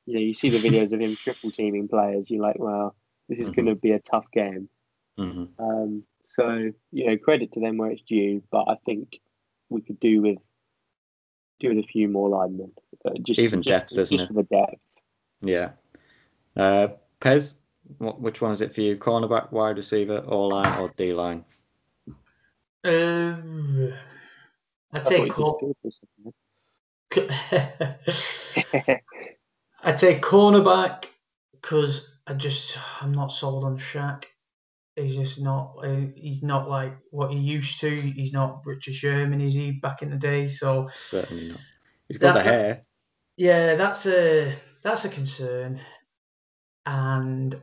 [0.06, 2.30] You know, you see the videos of him triple teaming players.
[2.30, 2.96] You're like, well,
[3.28, 3.56] this is Mhm.
[3.56, 4.70] going to be a tough game.
[5.18, 6.04] hmm Um,
[6.36, 9.20] so you know, credit to them where it's due, but I think
[9.70, 10.40] we could do with
[11.64, 12.72] do with a few more linemen.
[13.24, 14.28] Just Even just, depth, just isn't it?
[14.28, 14.82] for the depth.
[15.42, 15.72] Yeah.
[16.56, 17.56] Uh, Pez,
[17.98, 18.96] what, which one is it for you?
[18.98, 21.44] Cornerback, wide receiver, O line, or D line?
[22.86, 23.94] Um,
[24.92, 26.34] I'd say thought you cor- disagreed
[27.12, 27.24] for
[28.08, 29.02] a second.
[29.84, 31.06] I'd say cornerback
[31.52, 34.26] because I just I'm not sold on Shaq.
[34.96, 35.76] He's just not.
[35.84, 37.90] Uh, he's not like what he used to.
[38.00, 39.72] He's not Richard Sherman, is he?
[39.72, 40.48] Back in the day.
[40.48, 41.60] So Certainly not.
[42.08, 42.82] He's got That- the hair.
[43.38, 44.54] yeah, that's a
[44.84, 45.80] that's a concern.
[46.86, 47.56] And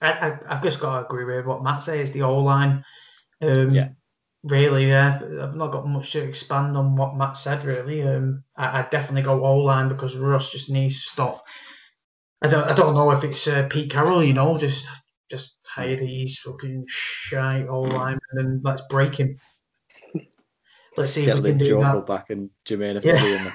[0.00, 2.12] I, I I've just got to agree with what Matt says.
[2.12, 2.84] The O line.
[3.42, 3.90] Um, Yeah.
[4.44, 5.20] Really, yeah.
[5.42, 7.64] I've not got much to expand on what Matt said.
[7.64, 11.44] Really, um, I, I'd definitely go O line because Russ just needs to stop.
[12.40, 12.64] I don't.
[12.64, 14.22] I don't know if it's uh, Pete Carroll.
[14.22, 14.86] You know, just
[15.30, 19.36] just hire these fucking shite O linemen and let's break him.
[20.96, 22.06] Let's see if Get we Luke can do Joeckel that.
[22.06, 23.14] back and Germain Yeah.
[23.14, 23.54] Ifedi in there.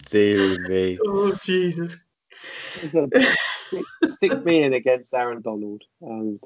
[0.06, 0.98] Dear me.
[1.04, 1.96] Oh Jesus!
[2.76, 6.38] Stick, stick me in against Aaron Donald, and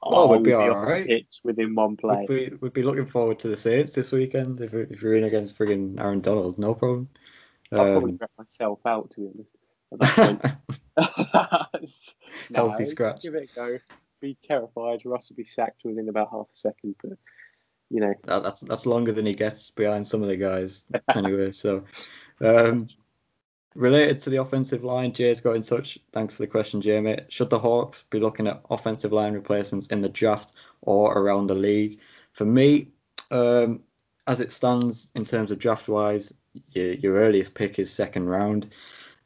[0.00, 1.06] Oh, I we'd be will all off the right.
[1.06, 2.24] pitch within one play.
[2.28, 5.24] We'd be, we'd be looking forward to the Saints this weekend if, if you're in
[5.24, 6.58] against frigging Aaron Donald.
[6.58, 7.08] No problem.
[7.72, 9.50] I'll probably Um, grab myself out to be honest.
[9.92, 10.54] At that point.
[12.50, 13.22] no, Healthy scratch.
[13.22, 13.78] Give it a go.
[14.20, 15.02] Be terrified.
[15.04, 17.18] Russ will be sacked within about half a second, but
[17.90, 20.84] you know, that, that's that's longer than he gets behind some of the guys
[21.14, 21.52] anyway.
[21.52, 21.84] So,
[22.40, 22.88] um,
[23.74, 25.98] related to the offensive line, Jay's got in touch.
[26.12, 27.20] Thanks for the question, Jamie.
[27.28, 30.52] Should the Hawks be looking at offensive line replacements in the draft
[30.82, 32.00] or around the league?
[32.32, 32.88] For me,
[33.30, 33.80] um,
[34.26, 36.34] as it stands in terms of draft wise,
[36.72, 38.68] your, your earliest pick is second round.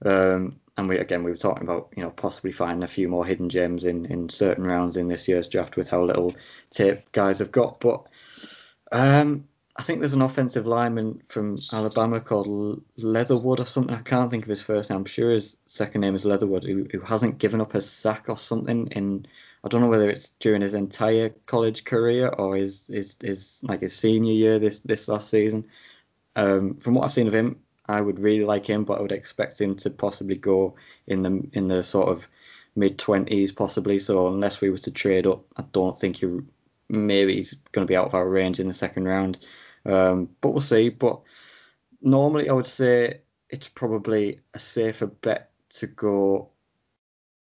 [0.05, 3.27] Um, and we again we were talking about you know possibly finding a few more
[3.27, 6.35] hidden gems in in certain rounds in this year's draft with how little
[6.70, 7.81] tape guys have got.
[7.81, 8.09] But
[8.91, 9.47] um,
[9.77, 13.95] I think there's an offensive lineman from Alabama called Leatherwood or something.
[13.95, 14.99] I can't think of his first name.
[14.99, 18.37] I'm sure his second name is Leatherwood, who, who hasn't given up a sack or
[18.37, 19.27] something in.
[19.65, 23.81] I don't know whether it's during his entire college career or his his, his like
[23.81, 25.66] his senior year this this last season.
[26.35, 29.12] Um, from what I've seen of him, I would really like him, but I would
[29.12, 30.76] expect him to possibly go
[31.06, 32.28] in the in the sort of
[32.76, 33.98] mid twenties, possibly.
[33.98, 36.40] So unless we were to trade up, I don't think he
[36.88, 39.38] maybe he's going to be out of our range in the second round.
[39.84, 40.90] Um, but we'll see.
[40.90, 41.20] But
[42.00, 46.50] normally, I would say it's probably a safer bet to go.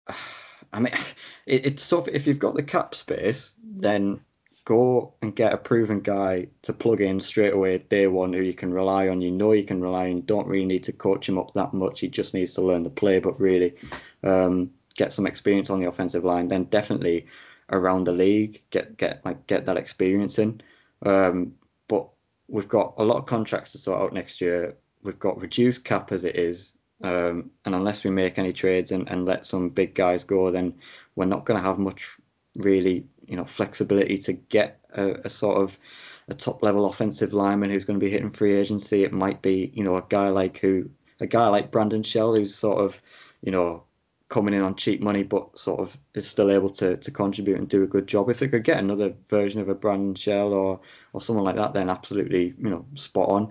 [0.73, 0.93] I mean,
[1.45, 4.19] it, it's tough if you've got the cap space, then
[4.65, 8.53] go and get a proven guy to plug in straight away day one who you
[8.53, 9.21] can rely on.
[9.21, 10.17] You know you can rely on.
[10.17, 11.99] You don't really need to coach him up that much.
[11.99, 13.75] He just needs to learn the play, but really
[14.23, 16.47] um, get some experience on the offensive line.
[16.47, 17.25] Then definitely
[17.71, 20.61] around the league, get get like get that experience in.
[21.05, 21.53] Um,
[21.87, 22.07] but
[22.47, 24.75] we've got a lot of contracts to sort out next year.
[25.03, 26.73] We've got reduced cap as it is,
[27.03, 30.73] um, and unless we make any trades and, and let some big guys go, then
[31.17, 32.17] we're not going to have much
[32.55, 35.79] really, you know, flexibility to get a, a sort of
[36.27, 39.03] a top level offensive lineman who's going to be hitting free agency.
[39.03, 40.89] It might be, you know, a guy like who,
[41.19, 43.01] a guy like Brandon Shell, who's sort of,
[43.41, 43.83] you know,
[44.29, 47.69] coming in on cheap money, but sort of is still able to, to contribute and
[47.69, 48.29] do a good job.
[48.29, 50.79] If they could get another version of a Brandon Shell or
[51.13, 53.49] or someone like that, then absolutely, you know, spot on.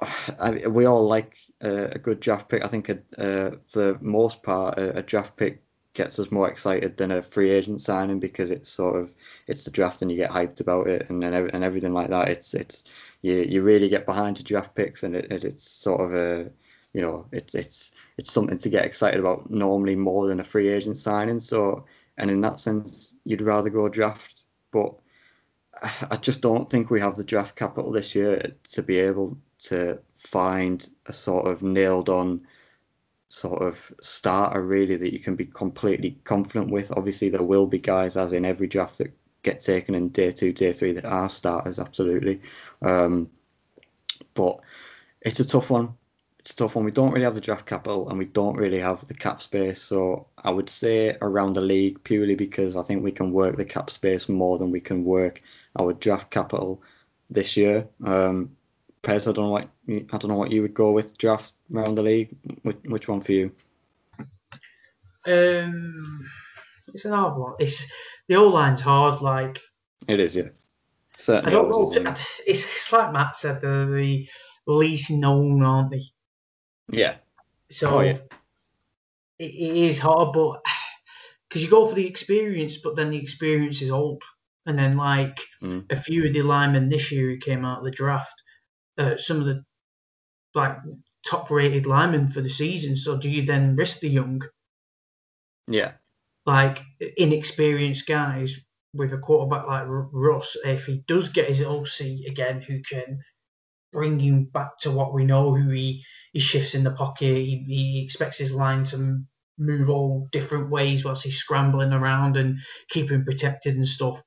[0.40, 2.64] I, we all like uh, a good draft pick.
[2.64, 5.62] I think uh, for the most part, a, a, draft pick
[5.94, 9.14] gets us more excited than a free agent signing because it's sort of
[9.46, 12.28] it's the draft and you get hyped about it and and, and everything like that.
[12.28, 12.84] It's it's
[13.22, 16.50] you you really get behind your draft picks and it, it it's sort of a
[16.92, 20.68] you know it's it's it's something to get excited about normally more than a free
[20.68, 21.40] agent signing.
[21.40, 21.84] So
[22.18, 24.94] and in that sense, you'd rather go draft, but
[26.10, 29.98] I just don't think we have the draft capital this year to be able to
[30.14, 32.46] find a sort of nailed on
[33.34, 36.92] sort of starter really that you can be completely confident with.
[36.96, 39.12] Obviously, there will be guys, as in every draft, that
[39.42, 42.40] get taken in day two, day three that are starters, absolutely.
[42.80, 43.28] Um,
[44.34, 44.60] but
[45.22, 45.94] it's a tough one.
[46.38, 46.84] It's a tough one.
[46.84, 49.82] We don't really have the draft capital and we don't really have the cap space.
[49.82, 53.64] So I would say around the league purely because I think we can work the
[53.64, 55.40] cap space more than we can work
[55.78, 56.82] our draft capital
[57.30, 57.88] this year.
[58.04, 58.54] Um,
[59.02, 61.94] Pez, I don't know what I don't know what you would go with draft around
[61.94, 62.36] the league.
[62.62, 63.52] Which, which one for you?
[65.26, 66.20] Um,
[66.92, 67.54] it's an hard one.
[67.58, 67.86] It's
[68.28, 69.20] the old line's hard.
[69.20, 69.60] Like
[70.08, 70.48] it is, yeah.
[71.18, 71.90] Certainly I don't know.
[71.90, 73.60] Is, it's, it's like Matt said.
[73.60, 74.26] They're the
[74.66, 76.02] least known, aren't they?
[76.90, 77.16] Yeah.
[77.70, 78.18] So oh, yeah.
[79.38, 80.62] It, it is hard, but
[81.48, 84.22] because you go for the experience, but then the experience is old.
[84.66, 85.84] And then, like mm.
[85.92, 88.42] a few of the linemen this year who came out of the draft,
[88.96, 89.62] uh, some of the
[90.54, 90.76] like
[91.28, 92.96] top rated linemen for the season.
[92.96, 94.42] So, do you then risk the young?
[95.68, 95.92] Yeah.
[96.46, 96.82] Like
[97.16, 98.56] inexperienced guys
[98.94, 103.18] with a quarterback like Russ, if he does get his OC again, who can
[103.92, 107.64] bring him back to what we know, who he, he shifts in the pocket, he,
[107.66, 109.22] he expects his line to
[109.58, 114.20] move all different ways whilst he's scrambling around and keeping protected and stuff.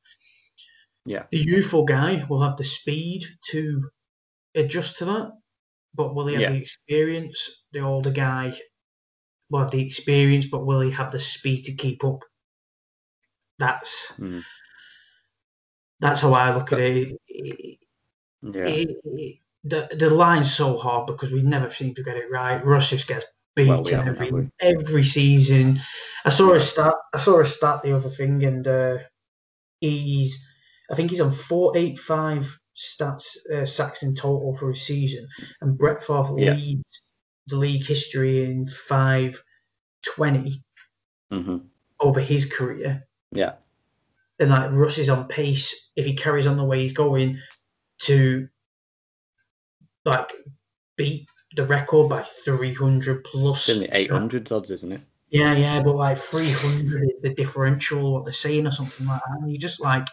[1.06, 1.24] Yeah.
[1.32, 3.90] The youthful guy will have the speed to
[4.56, 5.32] adjust to that,
[5.94, 6.52] but will he have yeah.
[6.52, 7.64] the experience?
[7.72, 8.54] The older guy
[9.50, 12.24] will have the experience, but will he have the speed to keep up?
[13.60, 14.44] That's mm.
[16.00, 17.18] that's how I look at it.
[17.28, 17.80] it
[18.42, 18.68] yeah.
[18.68, 22.64] It, it, the the line's so hard because we never seem to get it right.
[22.64, 25.80] Russ just gets beaten well, we every every season.
[26.24, 26.58] I saw yeah.
[26.58, 26.94] a stat.
[27.14, 29.00] I saw a stat the other thing, and uh,
[29.82, 30.46] he's
[30.92, 35.28] I think he's on 485 stats uh, sacks in total for a season,
[35.62, 36.54] and Brett Favre yeah.
[36.54, 37.02] leads
[37.48, 40.64] the league history in 520
[41.32, 41.58] mm-hmm.
[42.00, 43.08] over his career.
[43.32, 43.54] Yeah.
[44.40, 47.40] And like Russ is on pace if he carries on the way he's going
[48.02, 48.48] to
[50.06, 50.32] like
[50.96, 53.70] beat the record by 300 plus.
[53.70, 55.02] in the 800 odds, isn't it?
[55.30, 59.40] Yeah, yeah, but like 300 is the differential, what they're saying, or something like that.
[59.42, 60.08] And you just like,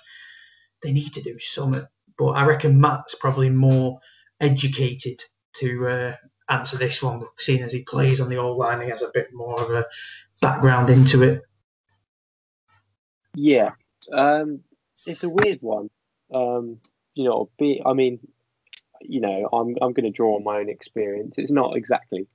[0.82, 1.86] they need to do something.
[2.16, 3.98] But I reckon Matt's probably more
[4.40, 5.22] educated
[5.56, 6.14] to uh,
[6.48, 9.28] answer this one, seeing as he plays on the old line, he has a bit
[9.32, 9.86] more of a
[10.40, 11.42] background into it.
[13.34, 13.70] Yeah,
[14.12, 14.60] um,
[15.06, 15.90] it's a weird one.
[16.32, 16.78] Um,
[17.14, 18.20] you know, be I mean,
[19.00, 21.34] you know, I'm I'm going to draw on my own experience.
[21.36, 22.26] It's not exactly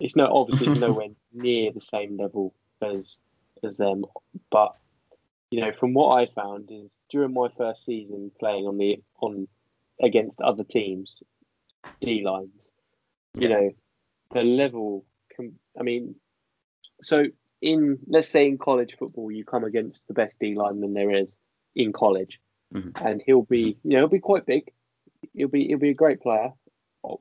[0.00, 3.16] It's no obviously it's nowhere near the same level as
[3.62, 4.04] as them,
[4.50, 4.74] but
[5.50, 9.48] you know, from what I found is during my first season playing on the on
[10.02, 11.22] against other teams,
[12.00, 12.70] D lines,
[13.34, 13.70] you know,
[14.32, 15.04] the level.
[15.34, 16.14] Can, I mean,
[17.02, 17.24] so
[17.60, 21.36] in let's say in college football, you come against the best D lineman there is
[21.74, 22.40] in college,
[22.74, 22.92] Mhm.
[23.04, 24.72] and he'll be you know he'll be quite big.
[25.34, 26.50] He'll be he'll be a great player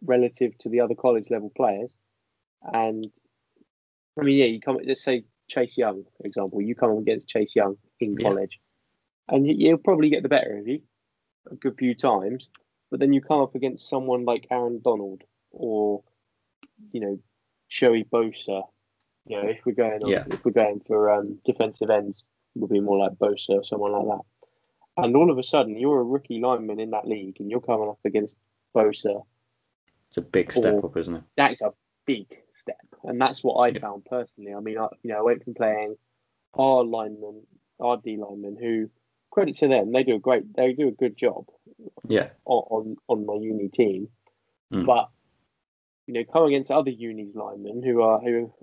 [0.01, 1.95] relative to the other college level players,
[2.61, 3.11] and
[4.19, 7.55] I mean yeah, you come let's say Chase Young for example, you come against Chase
[7.55, 8.29] Young in Yeah.
[8.29, 8.59] college,
[9.29, 10.81] and you- you'll probably get the better of you
[11.51, 12.49] a good few times,
[12.89, 16.03] but then you come up against someone like Aaron Donald or
[16.91, 17.19] you know
[17.69, 18.67] Joey Bosa.
[19.25, 20.25] You know, if we're going on, Yeah.
[20.29, 22.23] if we're going for um, defensive ends,
[22.55, 24.21] it would be more like Bosa or someone like that.
[25.03, 27.89] And all of a sudden, you're a rookie lineman in that league, and you're coming
[27.89, 28.37] up against
[28.75, 29.25] Bosa.
[30.07, 31.23] It's a big step Or- up, isn't it?
[31.35, 31.73] That's a
[32.05, 32.27] big
[32.61, 33.79] step, and that's what I Yeah.
[33.79, 34.53] found personally.
[34.53, 35.97] I mean, I, you know, I went from playing
[36.53, 37.47] our lineman,
[37.79, 38.89] our D lineman, who
[39.35, 41.43] credit to them, they do a great, they do a good job
[42.07, 44.07] Yeah, on on, my uni team.
[44.73, 44.85] Mm.
[44.85, 45.09] But
[46.07, 48.53] you know, come against other unis linemen who are who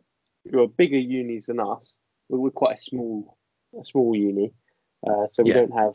[0.51, 1.95] who are bigger unis than us.
[2.31, 3.37] We're, we're quite a small
[3.79, 4.55] a small uni,
[5.07, 5.61] uh, so we Yeah.
[5.61, 5.93] don't have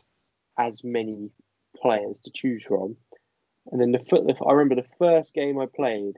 [0.56, 1.30] as many
[1.76, 2.96] players to choose from.
[3.72, 6.14] And then the, the I remember the first game I played.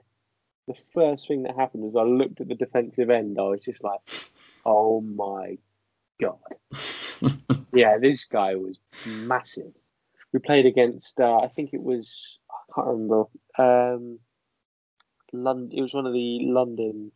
[0.67, 3.37] The first thing that happened was I looked at the defensive end.
[3.39, 3.99] I was just like,
[4.63, 5.57] "Oh my
[6.21, 6.37] god!"
[7.73, 9.71] Yeah, this guy was massive.
[10.33, 13.23] We played against, uh, I think it was, I can't remember.
[13.57, 14.19] Um,
[15.33, 15.77] London.
[15.77, 17.11] It was one of the London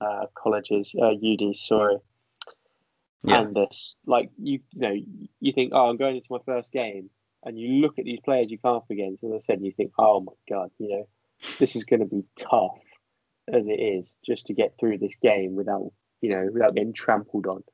[0.00, 1.56] uh, colleges, uh, UDs.
[1.56, 1.96] Sorry.
[3.24, 4.94] yeah, And this, like you, you know,
[5.40, 7.10] you think, oh, I'm going into my first game,
[7.44, 9.92] and you look at these players you come up against, as I said, you think,
[9.98, 11.08] oh my god, you know,
[11.58, 12.78] this is going to be tough
[13.52, 15.90] as it is just to get through this game without,
[16.20, 17.64] you know, without getting trampled on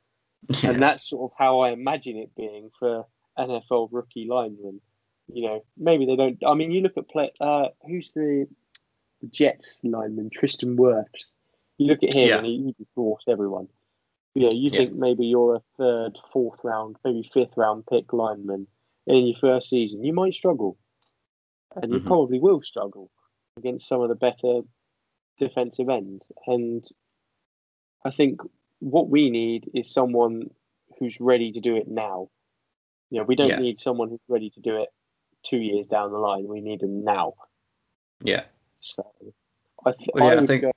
[0.63, 0.71] yeah.
[0.71, 3.07] and that's sort of how I imagine it being for
[3.39, 4.81] NFL rookie linemen.
[5.33, 6.39] You know, maybe they don't.
[6.47, 7.31] I mean, you look at play.
[7.41, 8.47] Uh, who's the,
[9.21, 10.31] the Jets lineman?
[10.33, 11.25] Tristan Wirfs.
[11.77, 12.37] You look at him, Yeah.
[12.39, 13.69] and he, he just dwarfs everyone.
[14.35, 14.79] You know, you Yeah.
[14.79, 18.67] think maybe you're a third, fourth round, maybe fifth round pick lineman
[19.07, 20.03] in your first season.
[20.03, 20.79] You might struggle,
[21.77, 22.07] and you Mhm.
[22.07, 23.11] probably will struggle
[23.57, 24.63] against some of the better
[25.39, 26.31] defensive ends.
[26.47, 26.85] And
[28.05, 28.41] I think
[28.81, 30.51] what we need is someone
[30.99, 32.29] who's ready to do it now.
[33.11, 33.59] You know, we don't Yeah.
[33.59, 34.89] need someone who's ready to do it
[35.43, 36.47] two years down the line.
[36.47, 37.35] We need them now.
[38.23, 38.45] yeah,
[38.81, 39.05] So
[39.87, 40.73] I, th- Well, yeah, I I think- go,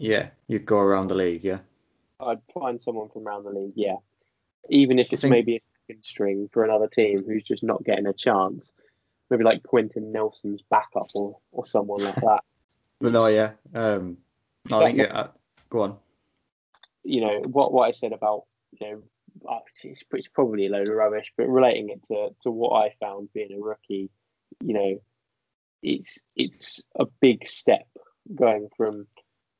[0.00, 0.30] yeah.
[0.48, 1.60] You go around the league, yeah.
[2.20, 3.96] I'd find someone from around the league, yeah.
[4.68, 8.06] Even if it's think- maybe a second string for another team who's just not getting
[8.06, 8.72] a chance.
[9.30, 12.42] Maybe like Quenton Nelson's backup or, or someone like that.
[13.00, 13.52] But no, yeah.
[13.74, 14.18] Um,
[14.68, 15.04] no, I think yeah.
[15.16, 15.28] uh,
[15.70, 15.98] Go on.
[17.04, 18.44] You know what what I said about
[18.80, 19.02] you know
[19.48, 22.94] uh, it's, it's probably a load of rubbish, but relating it to to what I
[23.00, 24.10] found being a rookie,
[24.62, 25.00] you know,
[25.82, 27.86] it's it's a big step
[28.34, 29.06] going from.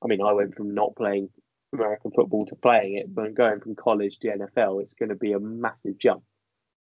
[0.03, 1.29] I mean, I went from not playing
[1.73, 5.33] American football to playing it, but going from college to NFL, it's going to be
[5.33, 6.23] a massive jump.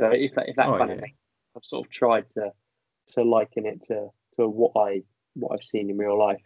[0.00, 0.96] So if that, if that Oh, kind yeah.
[0.96, 1.18] of makes,
[1.56, 2.52] I've sort of tried to
[3.14, 5.02] to liken it to to what I
[5.34, 6.42] what I've seen in real life,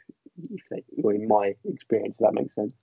[0.52, 2.74] if that, or in my experience, if that makes sense.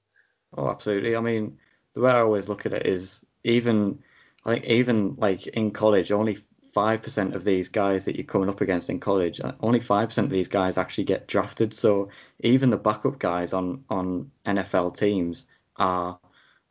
[0.55, 1.15] Oh, absolutely.
[1.15, 1.57] I mean,
[1.93, 3.99] the way I always look at it is even,
[4.45, 6.37] I think even like in college, only
[6.75, 10.29] 5% of these guys that you're coming up against in college, uh, only 5% of
[10.29, 11.73] these guys actually get drafted.
[11.73, 12.09] So
[12.39, 15.47] even the backup guys on, on NFL teams
[15.77, 16.19] are,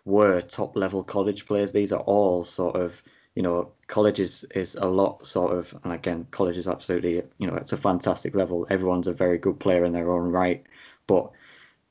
[0.05, 1.73] were top level college players.
[1.73, 3.03] These are all sort of,
[3.35, 7.47] you know, college is, is a lot sort of, and again, college is absolutely, you
[7.47, 8.67] know, it's a fantastic level.
[8.71, 10.65] Everyone's a very good player in their own right.
[11.07, 11.31] But,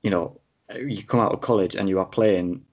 [0.03, 0.40] you know,
[0.79, 2.63] you come out of college and you are playing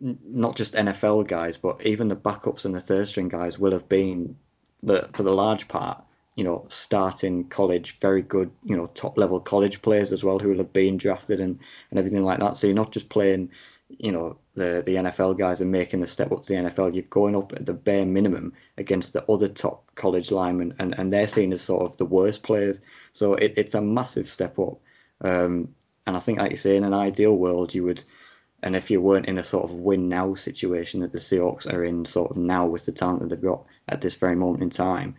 [0.00, 3.88] not just NFL guys, but even the backups and the third string guys will have
[3.88, 4.36] been,
[4.82, 6.02] the, for the large part,
[6.36, 10.50] you know, starting college, very good, you know, top level college players as well who
[10.50, 11.58] will have been drafted and,
[11.90, 12.56] and everything like that.
[12.56, 13.50] So you're not just playing,
[13.88, 16.94] you know, the, the NFL guys and making the step up to the NFL.
[16.94, 21.12] You're going up at the bare minimum against the other top college linemen, and, and
[21.12, 22.80] they're seen as sort of the worst players.
[23.12, 24.80] So it, it's a massive step up.
[25.20, 25.68] Um,
[26.06, 28.02] and I think, like you say, in an ideal world, you would,
[28.62, 31.84] and if you weren't in a sort of win now situation that the Seahawks are
[31.84, 34.70] in, sort of now with the talent that they've got at this very moment in
[34.70, 35.14] time,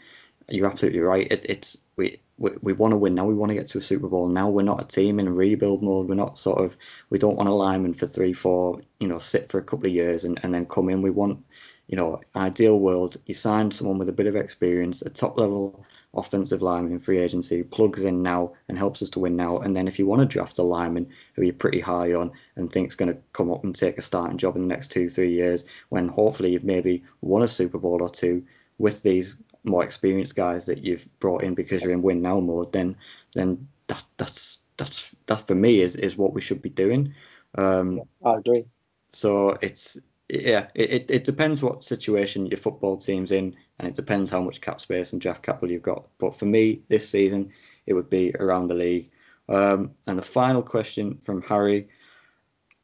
[0.49, 1.32] you're absolutely right.
[1.32, 3.26] It, it's we, we we want to win now.
[3.26, 4.49] We want to get to a Super Bowl now.
[4.49, 6.07] We're not a team in rebuild mode.
[6.07, 6.78] We're not sort of
[7.10, 9.94] we don't want a lineman for three, four, you know, sit for a couple of
[9.94, 11.02] years and, and then come in.
[11.02, 11.44] We want,
[11.88, 13.18] you know, ideal world.
[13.26, 15.86] You sign someone with a bit of experience, a top level
[16.16, 19.58] offensive lineman in free agency, plugs in now and helps us to win now.
[19.60, 22.72] And then if you want to draft a lineman who you're pretty high on and
[22.72, 25.32] think's going to come up and take a starting job in the next two, three
[25.32, 28.44] years, when hopefully you've maybe won a Super Bowl or two
[28.78, 32.72] with these more experienced guys that you've brought in because you're in win now mode,
[32.72, 32.96] then
[33.34, 37.14] then that that's that's that for me is is what we should be doing.
[37.58, 38.66] Um, I agree.
[39.12, 39.98] So it's
[40.30, 44.61] yeah, it, it depends what situation your football team's in, and it depends how much
[44.61, 46.06] cap space and draft capital you've got.
[46.18, 47.52] But for me, this season,
[47.85, 49.11] it would be around the league.
[49.49, 51.88] Um, and the final question from Harry,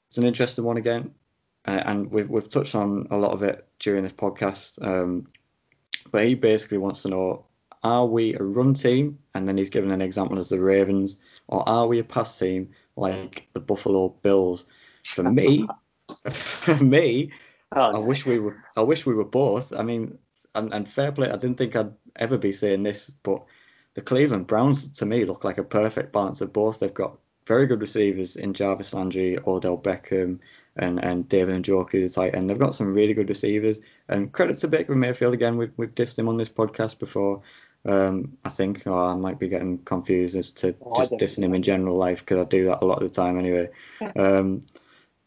[0.07, 1.11] it's an interesting one again,
[1.68, 4.85] uh, and we've we've touched on a lot of it during this podcast.
[4.85, 5.27] Um,
[6.11, 7.45] but he basically wants to know:
[7.84, 9.18] Are we a run team?
[9.34, 12.69] And then he's given an example as the Ravens, or are we a pass team
[12.95, 14.68] like the Buffalo Bills?
[15.05, 15.68] For me.
[16.30, 17.31] for me,
[17.76, 18.63] oh, I wish we were.
[18.76, 19.73] I wish we were both.
[19.73, 20.18] I mean,
[20.56, 21.30] and, and fair play.
[21.30, 23.44] I didn't think I'd ever be saying this, but
[23.94, 26.80] the Cleveland Browns to me look like a perfect balance of both.
[26.80, 30.40] They've got very good receivers in Jarvis Landry, Odell Beckham,
[30.78, 32.49] and and David Njoku, the tight end.
[32.49, 33.82] They've got some really good receivers.
[34.07, 35.57] And credit to Baker Mayfield again.
[35.57, 37.41] We've we've dissed him on this podcast before.
[37.84, 41.56] Um, I think oh, I might be getting confused as to oh, just dissing him
[41.56, 43.69] in general life because I do that a lot of the time anyway.
[44.15, 44.61] Um,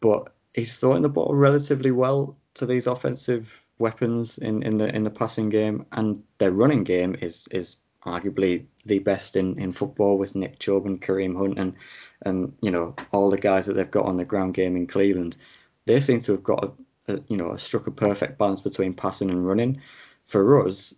[0.01, 5.03] but he's throwing the ball relatively well to these offensive weapons in, in the in
[5.03, 10.17] the passing game, and their running game is is arguably the best in, in football
[10.17, 11.73] with Nick Chubb and Kareem Hunt and
[12.21, 15.37] and you know all the guys that they've got on the ground game in Cleveland.
[15.85, 19.29] They seem to have got a, a you know struck a perfect balance between passing
[19.29, 19.81] and running.
[20.25, 20.95] For us,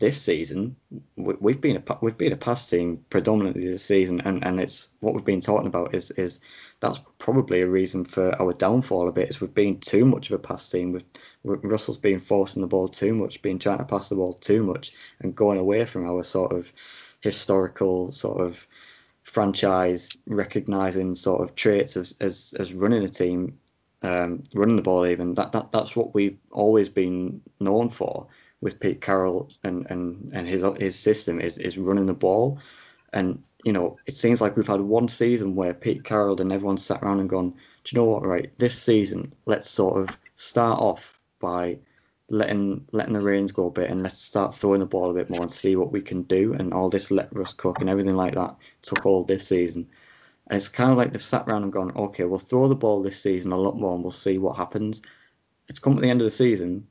[0.00, 0.74] this season,
[1.16, 5.14] we've been a we've been a pass team predominantly this season, and, and it's what
[5.14, 6.40] we've been talking about is is
[6.80, 9.28] that's probably a reason for our downfall a bit.
[9.28, 10.92] Is we've been too much of a pass team.
[10.92, 11.04] With
[11.44, 14.92] Russell's been forcing the ball too much, been trying to pass the ball too much,
[15.20, 16.72] and going away from our sort of
[17.20, 18.66] historical sort of
[19.22, 23.58] franchise recognizing sort of traits as as, as running a team,
[24.02, 25.06] um, running the ball.
[25.06, 28.26] Even that that that's what we've always been known for
[28.60, 32.58] with Pete Carroll and, and, and his his system is, is running the ball.
[33.12, 36.76] And, you know, it seems like we've had one season where Pete Carroll and everyone
[36.76, 37.56] sat around and gone, do
[37.90, 41.78] you know what, right, this season, let's sort of start off by
[42.28, 45.30] letting letting the reins go a bit and let's start throwing the ball a bit
[45.30, 46.54] more and see what we can do.
[46.54, 49.88] And all this let Russ cook and everything like that took all this season.
[50.46, 53.02] And it's kind of like they've sat around and gone, okay, we'll throw the ball
[53.02, 55.02] this season a lot more and we'll see what happens.
[55.68, 56.86] It's come at the end of the season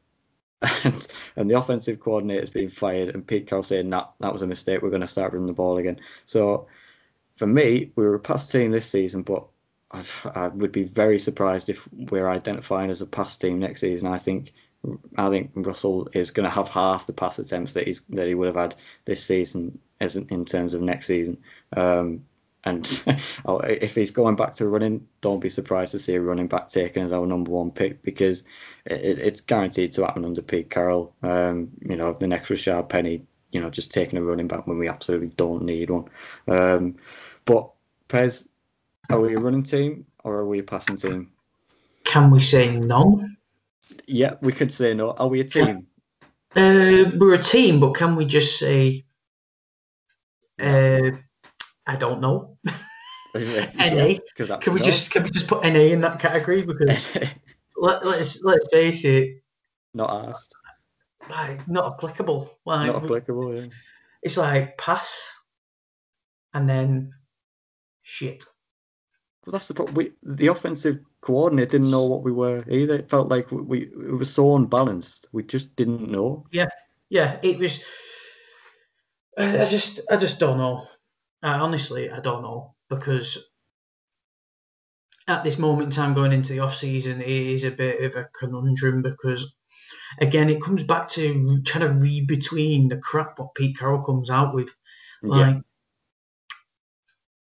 [0.83, 1.07] and,
[1.37, 4.81] and the offensive coordinator's been fired, and Pete Carroll saying that that was a mistake.
[4.81, 5.99] We're going to start running the ball again.
[6.25, 6.67] So
[7.35, 9.47] for me, we were a pass team this season, but
[9.91, 14.07] I've, i would be very surprised if we're identifying as a pass team next season.
[14.07, 14.53] I think
[15.17, 18.35] I think Russell is going to have half the pass attempts that he's that he
[18.35, 18.75] would have had
[19.05, 21.37] this season as in terms of next season.
[21.75, 22.23] Um,
[22.65, 23.03] and
[23.45, 26.67] oh, if he's going back to running, don't be surprised to see a running back
[26.67, 28.43] taken as our number one pick because
[28.85, 31.13] it, it's guaranteed to happen under Pete Carroll.
[31.23, 34.77] Um, you know, the next Rashaad Penny, you know, just taking a running back when
[34.77, 36.05] we absolutely don't need one.
[36.47, 36.95] Um,
[37.45, 37.71] but
[38.07, 38.47] Pez,
[39.09, 41.31] are we a running team or are we a passing team?
[42.03, 43.23] Can we say no?
[44.07, 45.11] Yeah, we could say no.
[45.11, 45.87] Are we a team?
[46.55, 49.05] Uh, we're a team, but can we just say?
[50.59, 51.11] Uh,
[51.85, 52.57] I don't know.
[53.35, 54.15] NA.
[54.35, 57.07] Can we just can we just put NA in that category because
[57.77, 59.43] let, us let's face it.
[59.93, 60.53] Not asked.
[61.29, 62.57] Like not applicable.
[62.65, 63.55] Like, not applicable.
[63.55, 63.67] Yeah.
[64.23, 65.29] It's like pass,
[66.53, 67.13] and then
[68.01, 68.45] shit.
[69.45, 69.95] Well, that's the problem.
[69.95, 72.95] We, the offensive coordinator didn't know what we were either.
[72.95, 75.27] It felt like we, we it was so unbalanced.
[75.31, 76.45] We just didn't know.
[76.51, 76.67] Yeah,
[77.09, 77.39] yeah.
[77.41, 77.83] It was.
[79.37, 80.87] I just, I just don't know.
[81.41, 83.37] I, honestly, I don't know because
[85.29, 88.17] at this moment in time, going into the off season, it is a bit of
[88.17, 89.49] a conundrum because
[90.19, 94.29] again, it comes back to trying to read between the crap what Pete Carroll comes
[94.29, 94.69] out with,
[95.23, 95.55] like.
[95.55, 95.61] Yeah.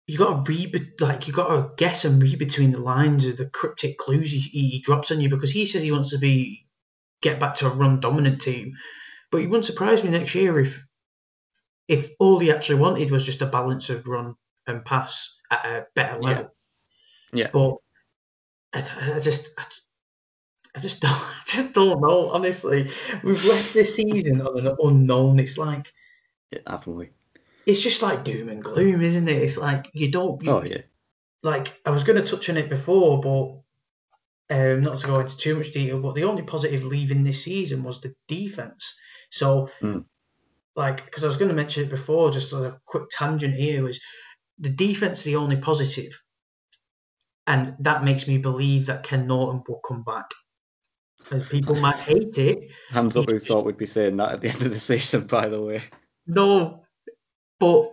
[0.07, 3.37] You got to read, like you got to guess and read between the lines of
[3.37, 6.66] the cryptic clues he, he drops on you because he says he wants to be
[7.23, 8.74] get back to a run dominant team,
[9.31, 10.85] but it wouldn't surprise me next year if
[11.89, 14.35] if all he actually wanted was just a balance of run
[14.66, 16.55] and pass at a better level.
[17.33, 17.45] Yeah.
[17.45, 17.51] yeah.
[17.53, 17.77] But
[18.73, 19.49] I, I just.
[19.59, 19.65] I,
[20.77, 22.31] I just don't, I just don't know.
[22.31, 22.91] Honestly,
[23.24, 25.39] we've left this season on an unknown.
[25.39, 25.93] It's like,
[26.51, 27.09] yeah, haven't we?
[27.67, 29.43] It's just like doom and gloom, isn't it?
[29.43, 30.43] It's like you don't.
[30.43, 30.83] You, oh yeah.
[31.43, 35.37] Like I was going to touch on it before, but um, not to go into
[35.37, 36.01] too much detail.
[36.01, 38.95] But the only positive leaving this season was the defense.
[39.31, 40.05] So mm
[40.77, 43.99] like because I was going to mention it before, just a quick tangent here was
[44.59, 46.21] the defense is the only positive,
[47.47, 50.27] and that makes me believe that Ken Norton will come back.
[51.33, 54.49] As people might hate it, Hands up, who thought we'd be saying that at the
[54.49, 55.27] end of the season?
[55.27, 55.83] By the way,
[56.27, 56.85] no,
[57.59, 57.93] but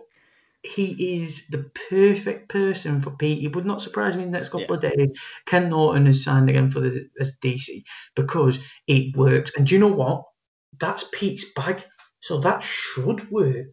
[0.62, 3.44] he is the perfect person for Pete.
[3.44, 5.10] It would not surprise me in the next couple of days.
[5.46, 7.82] Ken Norton has signed again for the as DC
[8.16, 9.52] because it works.
[9.56, 10.24] And do you know what?
[10.80, 11.84] That's Pete's bag,
[12.20, 13.72] so that should work.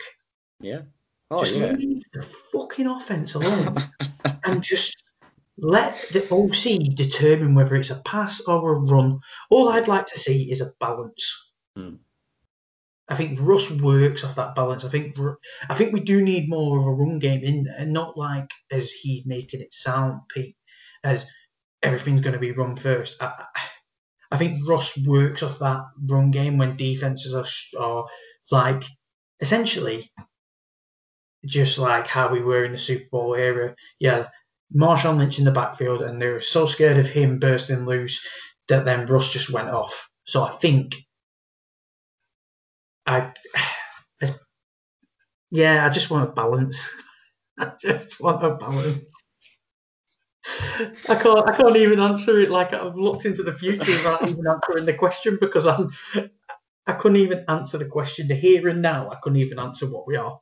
[0.59, 0.81] yeah.
[1.31, 1.71] Oh just yeah.
[1.71, 3.77] leave the fucking offense alone
[4.43, 5.01] and just
[5.57, 9.19] let the OC determine whether it's a pass or a run.
[9.49, 11.51] All I'd like to see is a balance.
[11.77, 11.95] Hmm.
[13.11, 14.85] I think Russ works off that balance.
[14.85, 15.17] I think
[15.69, 18.91] I think we do need more of a run game in there, not like as
[18.91, 20.55] he's making it sound, Pete,
[21.03, 21.25] as
[21.83, 23.21] everything's going to be run first.
[23.21, 23.61] I, I-
[24.37, 27.45] think Russ works off that run game when defenses are,
[27.79, 28.07] are
[28.49, 28.83] like
[29.41, 30.09] essentially
[31.45, 33.75] just like how we were in the Super Bowl era.
[33.99, 34.27] Yeah,
[34.75, 38.19] Marshawn Lynch in the backfield, and they were so scared of him bursting loose
[38.67, 40.07] that then Russ just went off.
[40.25, 40.95] So I think
[43.11, 43.33] I,
[45.51, 46.95] yeah, I just want a balance.
[47.59, 49.09] I just want a balance.
[51.09, 51.47] I can't.
[51.47, 52.49] I can't even answer it.
[52.49, 55.89] Like I've looked into the future without even answering the question because I'm.
[56.87, 58.27] I couldn't even answer the question.
[58.27, 60.39] The here and now, I couldn't even answer what we are.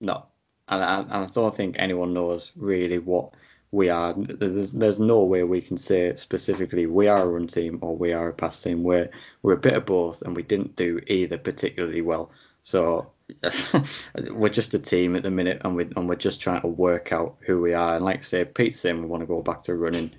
[0.00, 0.26] No,
[0.68, 3.34] and, and, and I don't think anyone knows really what
[3.72, 4.14] we are.
[4.16, 8.12] There's, there's no way we can say specifically we are a run team or we
[8.12, 8.84] are a pass team.
[8.84, 9.10] We're
[9.42, 12.30] we're a bit of both, and we didn't do either particularly well.
[12.62, 13.10] So
[14.30, 17.12] we're just a team at the minute, and we and we're just trying to work
[17.12, 17.96] out who we are.
[17.96, 20.12] And like I say, Pete's saying we want to go back to running.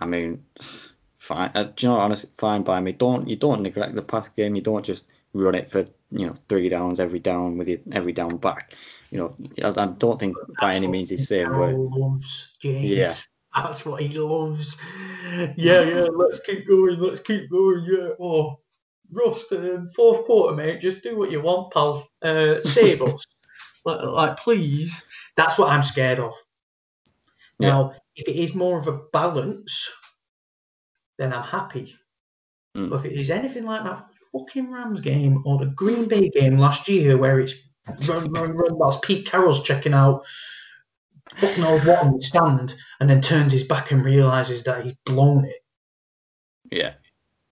[0.00, 0.44] I mean,
[1.18, 1.52] fine.
[1.54, 2.92] Uh, do you know, honestly, fine by me.
[2.92, 4.56] Don't you don't neglect the pass game.
[4.56, 5.04] You don't just
[5.36, 8.74] run it for you know three downs every down with your every down back.
[9.10, 12.84] You know, I, I don't think by any means he's saying Carroll we're loves James.
[12.84, 13.12] Yeah.
[13.54, 14.76] That's what he loves.
[15.56, 16.08] Yeah, yeah.
[16.12, 17.00] Let's keep going.
[17.00, 17.86] Let's keep going.
[17.86, 18.10] Yeah.
[18.20, 18.60] Oh,
[19.10, 20.80] Rust, um, fourth quarter, mate.
[20.80, 22.06] Just do what you want, pal.
[22.22, 23.26] Uh, save us.
[23.84, 25.04] Like, like, please.
[25.36, 26.34] That's what I'm scared of.
[27.60, 27.68] Yeah.
[27.68, 29.88] Now, if it is more of a balance,
[31.18, 31.94] then I'm happy.
[32.76, 32.90] Mm.
[32.90, 34.08] But if it is anything like that
[34.38, 37.54] fucking Rams game or the Green Bay game last year where it's
[38.06, 40.24] run, run, run, that's Pete Carroll's checking out,
[41.34, 44.94] fuck knows what on the stand, and then turns his back and realizes that he's
[45.04, 45.64] blown it.
[46.70, 46.94] yeah.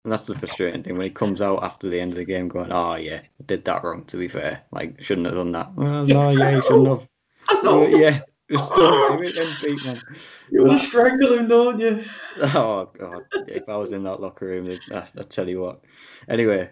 [0.05, 2.49] And that's the frustrating thing when he comes out after the end of the game
[2.49, 5.73] going, "Oh yeah, I did that wrong." To be fair, like shouldn't have done that.
[5.77, 7.09] Well, no, yeah, you shouldn't have.
[7.49, 7.79] I know.
[7.79, 8.23] Well, yeah,
[8.53, 10.03] just don't do it then, Pete, man.
[10.51, 12.05] You want to strangle him, don't you?
[12.43, 15.83] Oh god, if I was in that locker room, then- I, I tell you what.
[16.29, 16.71] Anyway,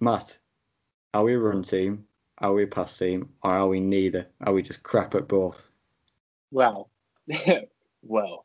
[0.00, 0.38] Matt,
[1.12, 2.06] are we a run team?
[2.38, 3.28] Are we a pass team?
[3.42, 4.26] Or are we neither?
[4.40, 5.68] Are we just crap at both?
[6.50, 6.90] Well,
[8.02, 8.44] well,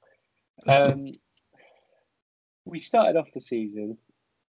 [0.67, 1.13] um,
[2.65, 3.97] we started off the season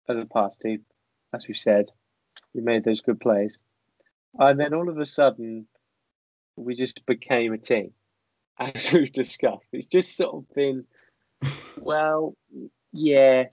[0.09, 0.85] as a pass team,
[1.33, 1.87] as we said.
[2.55, 3.59] We made those good plays,
[4.39, 5.67] and then all of a sudden,
[6.59, 7.93] we just became a team,
[8.59, 9.69] as we've discussed.
[9.73, 10.85] It's just sort of been,
[11.77, 12.37] well,
[12.93, 13.45] yeah.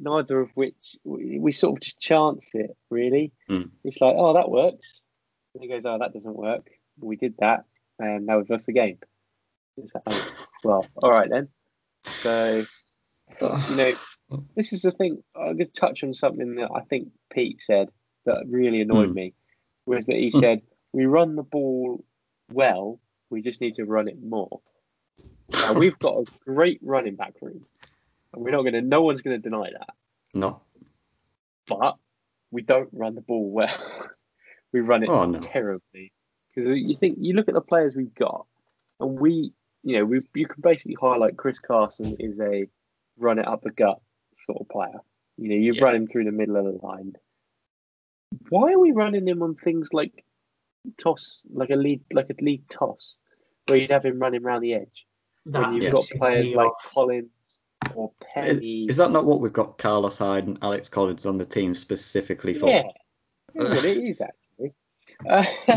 [0.00, 2.76] Neither of which we, we sort of just chance it.
[2.88, 3.70] Really, Mm.
[3.82, 5.00] it's like, oh, that works.
[5.54, 6.70] And he goes, oh, that doesn't work.
[7.00, 7.64] We did that,
[7.98, 8.98] and now we've lost the game.
[9.76, 10.22] Like, oh,
[10.64, 11.48] well, all right then.
[12.22, 12.64] So,
[13.40, 13.92] you know,
[14.56, 15.20] this is the thing.
[15.34, 17.88] Going to touch on something that I think Pete said
[18.24, 19.14] that really annoyed Hmm.
[19.14, 19.34] me,
[19.84, 20.38] was that he Hmm.
[20.38, 20.62] said,
[20.92, 22.04] "We run the ball
[22.50, 22.98] well.
[23.30, 24.60] We just need to run it more."
[25.50, 27.64] Now, we've got a great running back room,
[28.34, 28.82] and we're not going to.
[28.82, 29.94] No one's going to deny that.
[30.34, 30.60] No.
[31.66, 31.96] But
[32.50, 33.74] we don't run the ball well.
[34.72, 35.40] we run it Oh no.
[35.40, 36.12] terribly
[36.54, 38.44] because you think you look at the players we've got,
[39.00, 39.52] and we,
[39.82, 42.68] you know, we you can basically highlight Chris Carson is a
[43.18, 44.00] run it up the gut
[44.44, 45.00] sort of player.
[45.38, 45.84] You know, you Yeah.
[45.84, 47.14] run him through the middle of the line.
[48.50, 50.24] Why are we running him on things like
[50.96, 53.14] toss, like a lead, like a lead toss,
[53.66, 55.06] where you'd have him running around the edge
[55.46, 55.90] That when you've Yeah.
[55.90, 56.90] got players like off.
[56.92, 57.30] Collins
[57.94, 58.86] or Is, Penny?
[58.88, 62.54] is that not what we've got Carlos Hyde and Alex Collins on the team specifically
[62.54, 62.68] for?
[62.68, 62.82] yeah,
[63.54, 64.74] yeah, it is actually.
[65.28, 65.44] Uh,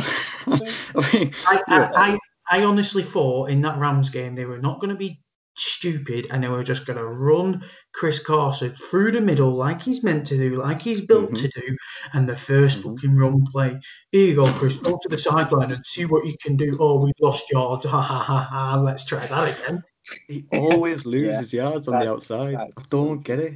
[0.47, 2.19] I mean, I, I, I,
[2.51, 5.19] I honestly thought in that Rams game they were not going to be
[5.55, 7.63] stupid and they were just going to run
[7.93, 11.37] Chris Carson through the middle like he's meant to do, like he's built Mhm.
[11.41, 11.77] to do.
[12.13, 12.83] And the 1st Mhm.
[12.95, 13.79] fucking run play,
[14.11, 16.77] here you go, Chris, go to the sideline and see what you can do.
[16.79, 17.85] Oh, we lost yards.
[17.91, 18.79] Ha ha ha ha.
[18.81, 19.83] Let's try that again.
[20.27, 22.55] he always loses yards on the outside.
[22.55, 23.53] I don't get it.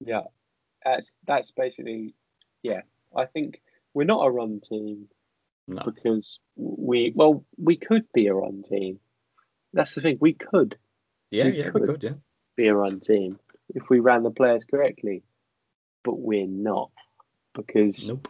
[0.00, 0.24] Yeah,
[0.84, 2.14] that's that's basically
[2.62, 2.82] yeah.
[3.16, 3.60] I think
[3.94, 5.08] we're not a run team
[5.66, 5.82] No.
[5.84, 9.00] because we well we could be a run team.
[9.72, 10.18] That's the thing.
[10.20, 10.76] We could
[11.30, 11.86] Yeah, we yeah, we could.
[11.88, 12.14] could, yeah.
[12.56, 13.38] be a run team
[13.74, 15.22] if we ran the players correctly,
[16.04, 16.90] but we're not
[17.54, 18.28] because Nope.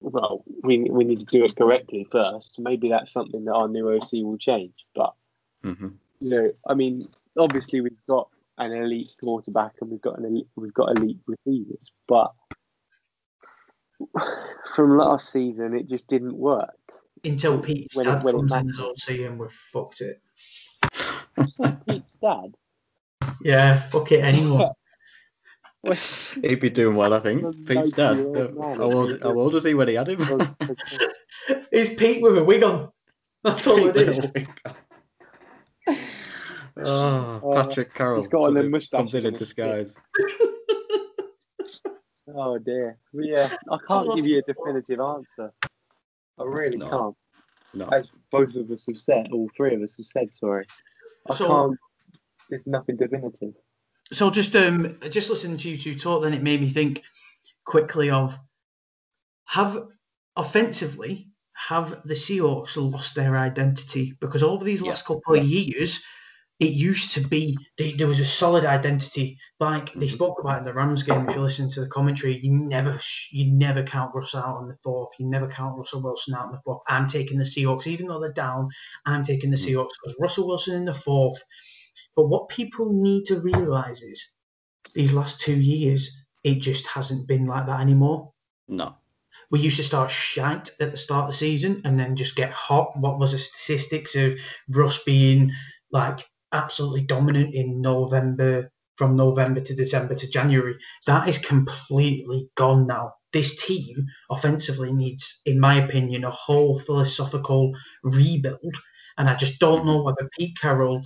[0.00, 2.56] well we we need to do it correctly first.
[2.58, 4.74] Maybe that's something that our new OC will change.
[4.94, 5.14] But
[5.62, 5.88] hmm
[6.20, 10.46] you know, I mean, obviously we've got an elite quarterback and we've got an elite,
[10.54, 12.32] we've got elite receivers, but
[14.76, 16.76] from last season it just didn't work.
[17.24, 18.80] Until Pete's When it- dad when comes in matters.
[18.80, 20.20] as OC and we've fucked it.
[21.86, 22.54] Pete's dad.
[23.42, 24.68] Yeah, fuck it anyway.
[26.42, 27.42] He'd be doing well, I think.
[27.66, 28.16] Pete's dad.
[28.16, 28.76] 90-year-old man.
[28.76, 30.18] How old, how old was he when he had him?
[31.70, 32.90] it's Pete with a wig on.
[33.44, 34.32] That's all it is.
[36.84, 38.22] Oh, oh, Patrick Carroll.
[38.22, 39.94] he's got one of them sort of comes in in disguise.
[42.34, 42.96] Oh dear.
[43.12, 45.52] But yeah, I can't give you a definitive answer.
[46.38, 46.88] I really No.
[46.88, 47.16] can't.
[47.74, 47.86] No.
[47.88, 50.66] As both of us have said, all three of us have said, sorry.
[51.30, 51.78] I So- can't.
[52.50, 53.54] There's nothing definitive.
[54.12, 57.02] So just um just listening to you two talk, then it made me think
[57.64, 58.38] quickly of
[59.46, 59.88] have
[60.36, 64.90] offensively have the Seahawks lost their identity because over these Yeah.
[64.90, 66.00] last couple of years.
[66.62, 70.12] It used to be they, there was a solid identity, like they Mhm.
[70.18, 71.28] spoke about in the Rams game.
[71.28, 73.00] If you listen to the commentary, you never
[73.32, 75.10] you never count Russ out on the fourth.
[75.18, 76.82] You never count Russell Wilson out on the fourth.
[76.86, 78.68] I'm taking the Seahawks, even though they're down.
[79.06, 79.66] I'm taking the Mhm.
[79.66, 81.42] Seahawks because Russell Wilson in the fourth.
[82.14, 84.28] But what people need to realize is
[84.94, 86.08] these last two years,
[86.44, 88.32] it just hasn't been like that anymore.
[88.68, 88.94] No.
[89.50, 92.52] We used to start shite at the start of the season and then just get
[92.52, 92.92] hot.
[92.96, 95.50] What was the statistics of Russ being
[95.90, 100.76] like absolutely dominant in November, from November to December to January?
[101.06, 103.12] That is completely gone now.
[103.32, 107.72] This team offensively needs, in my opinion, a whole philosophical
[108.02, 108.76] rebuild.
[109.18, 111.02] And I just don't know whether Pete Carroll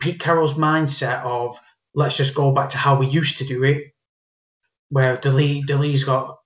[0.00, 1.58] Pete Carroll's mindset of
[1.94, 3.84] let's just go back to how we used to do it,
[4.90, 6.36] where Delee Delee's got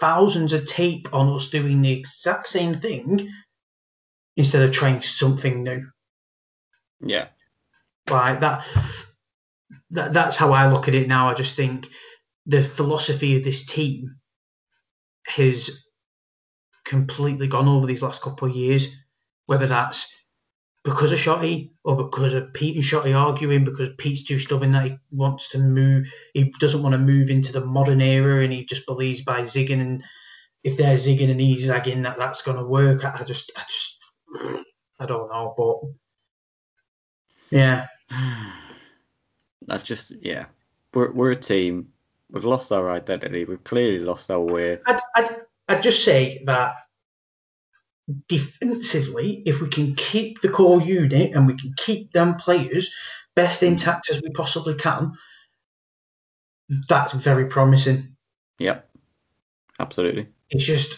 [0.00, 3.28] thousands of tape on us doing the exact same thing
[4.36, 5.84] instead of trying something new.
[7.04, 7.28] Yeah.
[8.10, 8.66] Like that,
[9.90, 11.28] that that's how I look at it now.
[11.28, 11.88] I just think
[12.46, 14.16] the philosophy of this team
[15.26, 15.70] has
[16.84, 18.88] completely gone over these last couple of years,
[19.46, 20.14] whether that's
[20.84, 24.84] because of Schotty or because of Pete and Schotty arguing because Pete's too stubborn that
[24.84, 28.66] he wants to move he doesn't want to move into the modern era and he
[28.66, 30.04] just believes by zigging and
[30.62, 33.98] if they're zigging and he's zagging that that's going to work I just I just
[35.00, 35.76] I don't know but
[37.50, 37.86] yeah
[39.66, 40.46] That's just yeah.
[40.92, 41.88] We're we're a team.
[42.30, 43.44] We've lost our identity.
[43.44, 44.78] We've clearly lost our way.
[44.86, 45.36] I'd, I'd,
[45.68, 46.74] I'd just say that
[48.28, 52.90] defensively, if we can keep the core unit and we can keep them players
[53.34, 53.66] best hmm.
[53.66, 55.12] intact as we possibly can,
[56.88, 58.16] that's very promising.
[58.58, 58.88] Yep.
[59.78, 60.28] Absolutely.
[60.50, 60.96] It's just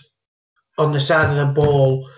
[0.79, 2.09] on the side of the ball,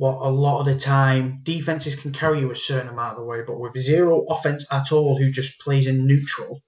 [0.00, 3.26] what a lot of the time defenses can carry you a certain amount of the
[3.26, 6.62] way, but with zero offense at all, who just plays in neutral,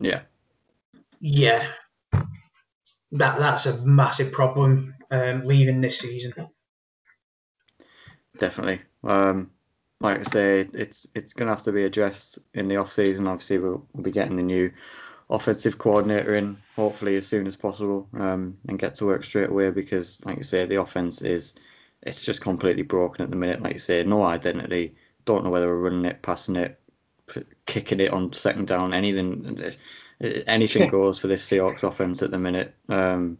[0.00, 0.22] Yeah.
[1.20, 1.70] yeah,
[3.12, 6.32] that that's a massive problem um, leaving this season.
[8.38, 8.80] Definitely.
[9.04, 9.50] Um,
[10.00, 13.26] like I say, it's it's gonna have to be addressed in the off season.
[13.26, 14.72] Obviously, we'll, we'll be getting the new
[15.28, 19.70] offensive coordinator in hopefully as soon as possible, um, and get to work straight away
[19.70, 21.54] because, like I say, the offense is
[22.02, 23.62] it's just completely broken at the minute.
[23.62, 24.94] Like you say, no identity.
[25.24, 26.80] Don't know whether we're running it, passing it,
[27.26, 28.94] p- kicking it on second down.
[28.94, 29.72] Anything,
[30.20, 32.74] anything goes for this Seahawks offense at the minute.
[32.88, 33.38] Um,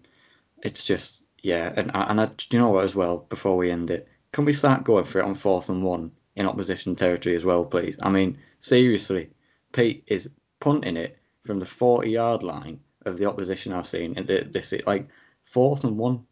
[0.63, 3.27] it's just yeah, and and I, do you know what as well?
[3.29, 6.47] Before we end it, can we start going for it on fourth and one in
[6.47, 7.97] opposition territory as well, please?
[8.03, 9.31] I mean, seriously,
[9.73, 10.31] Pete is
[10.61, 14.75] punting it from the forty yard line of the opposition I've seen in the, this
[14.87, 15.09] like
[15.45, 16.25] fourth and one.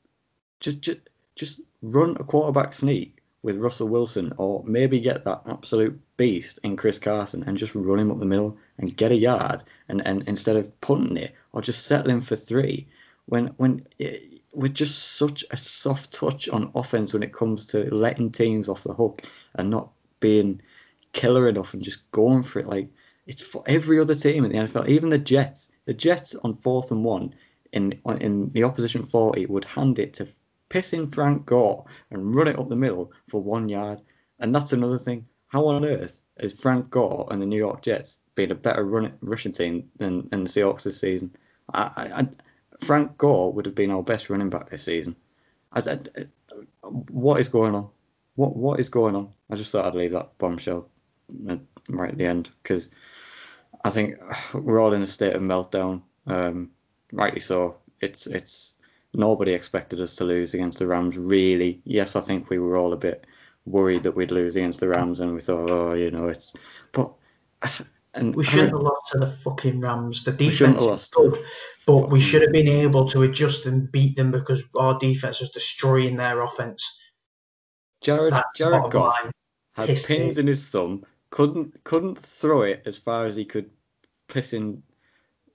[0.61, 1.01] Just just
[1.36, 1.61] just
[1.93, 6.99] run a quarterback sneak with Russell Wilson, or maybe get that absolute beast in Chris
[6.99, 10.57] Carson and just run him up the middle and get a yard, and, and instead
[10.57, 12.89] of punting it or just settling for three,
[13.27, 14.19] when when eh,
[14.53, 18.85] we're just such a soft touch on offense when it comes to letting teams off
[18.85, 19.23] the hook
[19.55, 19.91] and not
[20.21, 20.61] being
[21.13, 22.67] killer enough and just going for it.
[22.67, 22.89] Like
[23.27, 25.69] it's for every other team in the NFL, even the Jets.
[25.85, 27.35] The Jets on fourth and one
[27.73, 30.27] in in the opposition forty would hand it to
[30.69, 34.01] pissing Frank Gore and run it up the middle for one yard.
[34.39, 35.27] And that's another thing.
[35.49, 39.13] How on earth is Frank Gore and the New York Jets been a better run,
[39.21, 41.35] rushing team than, than the Seahawks this season?
[41.73, 42.29] I, I,
[42.81, 45.17] Frank Gore would have been our best running back this season.
[45.73, 45.99] I,
[47.11, 47.89] what is going on?
[48.37, 49.31] What what is going on?
[49.51, 50.89] I just thought I'd leave that bombshell
[51.91, 52.89] right at the end because
[53.85, 54.17] I think
[54.55, 56.03] we're all in a state of meltdown.
[56.27, 56.71] Um,
[57.13, 57.77] rightly so.
[58.01, 58.75] It's it's
[59.17, 61.17] nobody expected us to lose against the Rams.
[61.17, 63.27] Really, yes, I think we were all a bit
[63.65, 66.55] worried that we'd lose against the Rams, and we thought, oh, you know, it's.
[66.93, 67.13] But
[68.15, 70.25] and we shouldn't have lost to the fucking Rams.
[70.25, 71.39] The defense is good,
[71.87, 75.51] but we should have been able to adjust and beat them because our defense was
[75.51, 77.01] destroying their offense.
[78.03, 79.31] Jared Jared Goff
[79.75, 81.05] had pins in his thumb.
[81.31, 83.71] Couldn't couldn't throw it as far as he could
[84.29, 84.83] piss in.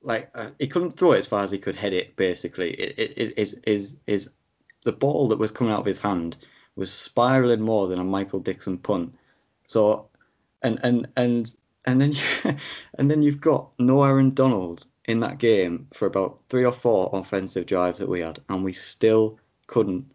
[0.03, 2.15] Like uh, he couldn't throw it as far as he could head it.
[2.15, 4.29] Basically, it, it, it is is is
[4.83, 6.37] the ball that was coming out of his hand
[6.75, 9.13] was spiraling more than a Michael Dickson punt.
[9.67, 10.07] So,
[10.63, 11.51] and and and
[11.85, 12.23] and then you,
[12.95, 17.09] and then you've got no Aaron Donald in that game for about three or four
[17.13, 19.37] offensive drives that we had, and we still
[19.67, 20.05] couldn't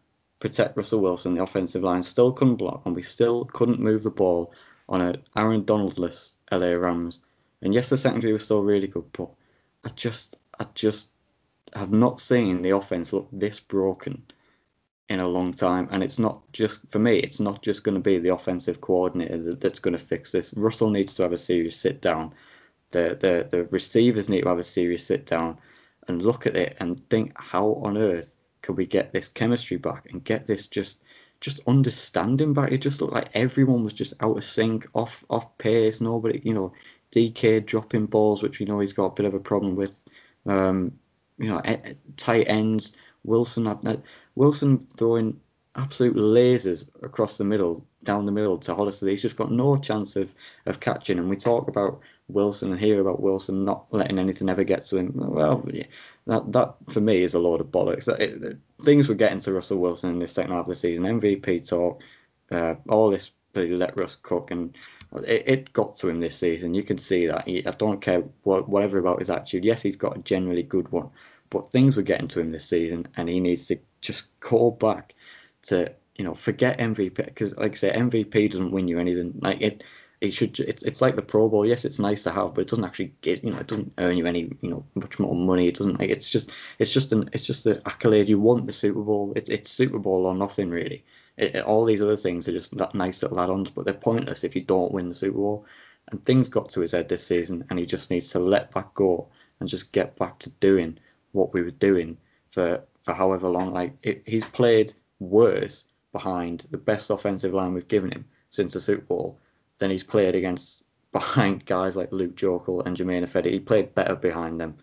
[0.41, 1.35] protect Russell Wilson.
[1.35, 4.53] The offensive line still couldn't block, and we still couldn't move the ball
[4.89, 7.21] on a Aaron Donaldless LA Rams.
[7.63, 9.31] And yes, the secondary was still really good, but
[9.87, 11.13] I just I just
[11.75, 14.21] have not seen the offense look this broken
[15.09, 15.89] in a long time.
[15.93, 17.19] And it's not just for me.
[17.19, 20.53] It's not just going to be the offensive coordinator that, that's going to fix this.
[20.57, 22.35] Russell needs to have a serious sit down.
[22.91, 25.57] The the the receivers need to have a serious sit down
[26.09, 30.07] and look at it and think how on earth could we get this chemistry back
[30.11, 31.05] and get this just
[31.41, 32.73] just understanding back.
[32.73, 36.01] It just looked like everyone was just out of sync, off off pace.
[36.01, 36.73] Nobody, you know,
[37.17, 40.07] DK dropping balls, which we know he's got a bit of a problem with.
[40.45, 40.93] Um,
[41.39, 41.63] you know,
[42.19, 42.93] tight ends.
[43.25, 44.03] Wilson,
[44.35, 45.41] Wilson throwing
[45.77, 49.09] absolute lasers across the middle, down the middle to Hollister.
[49.09, 50.35] He's just got no chance of
[50.67, 51.19] of catching.
[51.19, 54.99] And we talk about Wilson and hear about Wilson not letting anything ever get to
[54.99, 55.13] him.
[55.15, 55.67] Well,
[56.27, 58.09] that that for me is a load of bollocks.
[58.21, 61.05] It, it- things were getting to Russell Wilson in this second half of the season.
[61.05, 62.03] MVP talk,
[62.51, 64.77] uh, all this let Russ cook, and
[65.25, 66.75] it, it got to him this season.
[66.75, 67.47] You can see that.
[67.47, 69.65] He, I don't care what whatever about his attitude.
[69.65, 71.11] Yes, he's got a generally good one,
[71.51, 75.15] but things were getting to him this season, and he needs to just call back
[75.65, 79.39] to you know forget MVP because like I say MVP doesn't win you anything.
[79.41, 79.85] Like it,
[80.21, 80.59] it should.
[80.61, 81.67] It's it's like the Pro Bowl.
[81.67, 84.17] Yes, it's nice to have, but it doesn't actually get you know it doesn't earn
[84.17, 85.69] you any you know much more money.
[85.69, 85.99] It doesn't.
[86.01, 88.29] Like, it's just it's just an it's just the accolade.
[88.29, 89.33] You want the Super Bowl.
[89.37, 91.05] It's it's Super Bowl or nothing really.
[91.37, 94.55] It, it- all these other things are just nice little add-ons, but they're pointless if
[94.55, 95.67] you don't win the Super Bowl.
[96.09, 98.95] And things got to his head this season, and he just needs to let that
[98.95, 99.29] go
[99.61, 100.99] and just get back to doing
[101.33, 102.17] what we were doing
[102.51, 103.73] for for however long.
[103.73, 108.81] Like it, he's played worse behind the best offensive line we've given him since the
[108.81, 109.39] Super Bowl
[109.79, 113.51] than he's played against behind guys like Luke Joeckel and Germain Ifedi.
[113.51, 114.77] He played better behind them.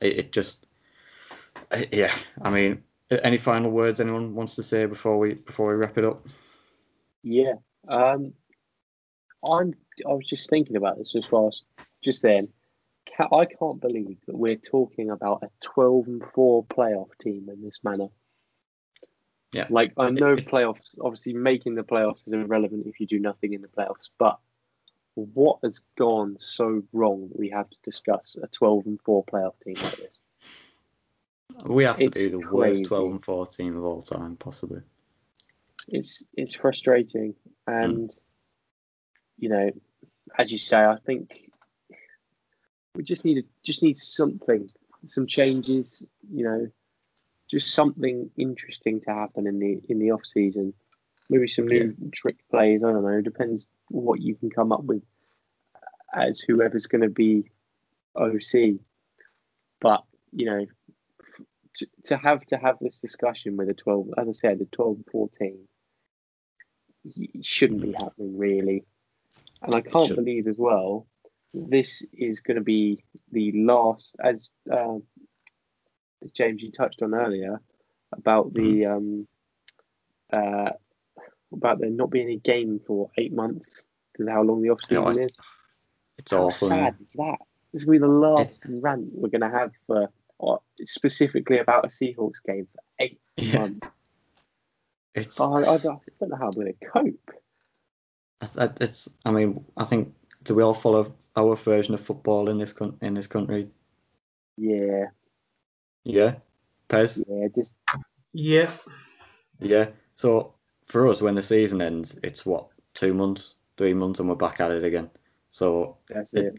[0.00, 0.66] It, it just,
[1.92, 2.14] yeah.
[2.42, 2.82] I mean,
[3.22, 6.26] any final words anyone wants to say before we before we wrap it up?
[7.22, 7.54] Yeah.
[7.88, 8.32] Um,
[9.48, 9.74] I'm.
[10.08, 11.64] I was just thinking about this just whilst
[12.02, 12.48] just then.
[13.18, 17.78] I can't believe that we're talking about a 12 and 4 playoff team in this
[17.84, 18.08] manner.
[19.52, 19.66] Yeah.
[19.70, 23.62] Like, I know playoffs, obviously, making the playoffs is irrelevant if you do nothing in
[23.62, 24.38] the playoffs, but
[25.14, 29.54] what has gone so wrong that we have to discuss a 12 and 4 playoff
[29.64, 30.18] team like this?
[31.62, 32.48] We have to It's be the crazy.
[32.52, 34.80] worst twelve and 14 of all time, possibly.
[35.88, 37.34] it's it's frustrating
[37.66, 38.10] and
[39.38, 39.70] you know
[40.38, 41.50] as you say i think
[42.94, 44.68] we just need just need something
[45.08, 46.02] some changes
[46.32, 46.66] you know
[47.50, 50.72] just something interesting to happen in the in the off season
[51.28, 55.02] maybe some new trick plays i don't know depends what you can come up with
[56.14, 57.44] as whoever's going to be
[58.16, 58.80] oc
[59.80, 60.02] but
[60.32, 60.64] you know
[61.76, 64.98] to, to have to have this discussion with a 12 as i said the 12
[65.10, 65.58] 14
[67.42, 68.84] shouldn't be happening really.
[69.62, 71.06] And I can't believe as well,
[71.52, 73.02] this is going to be
[73.32, 74.98] the last, as uh,
[76.34, 77.60] James you touched on earlier,
[78.12, 79.26] about the um,
[80.32, 80.70] uh,
[81.52, 85.18] about there not being a game for eight months because how long the off season
[85.18, 85.32] is.
[86.18, 86.68] It's How awful.
[86.68, 87.38] sad is that?
[87.72, 90.10] This is going to be the last rant we're going to have for or
[90.82, 93.86] specifically about a Seahawks game for eight Yeah, months.
[95.14, 97.30] it's I, I, don't, I don't know how I'm going to cope.
[98.40, 99.08] I- I- it's.
[99.24, 100.12] I mean, I think
[100.42, 103.68] do we all follow our version of football in this coun- in this country?
[104.56, 105.06] Yeah,
[106.04, 106.34] Yeah,
[106.88, 107.22] Pez.
[107.26, 107.72] yeah, just
[108.32, 108.70] Yeah,
[109.60, 109.88] Yeah.
[110.16, 110.54] So
[110.84, 114.60] for us, when the season ends, it's what two months, three months, and we're back
[114.60, 115.10] at it again.
[115.50, 116.54] So that's It- it.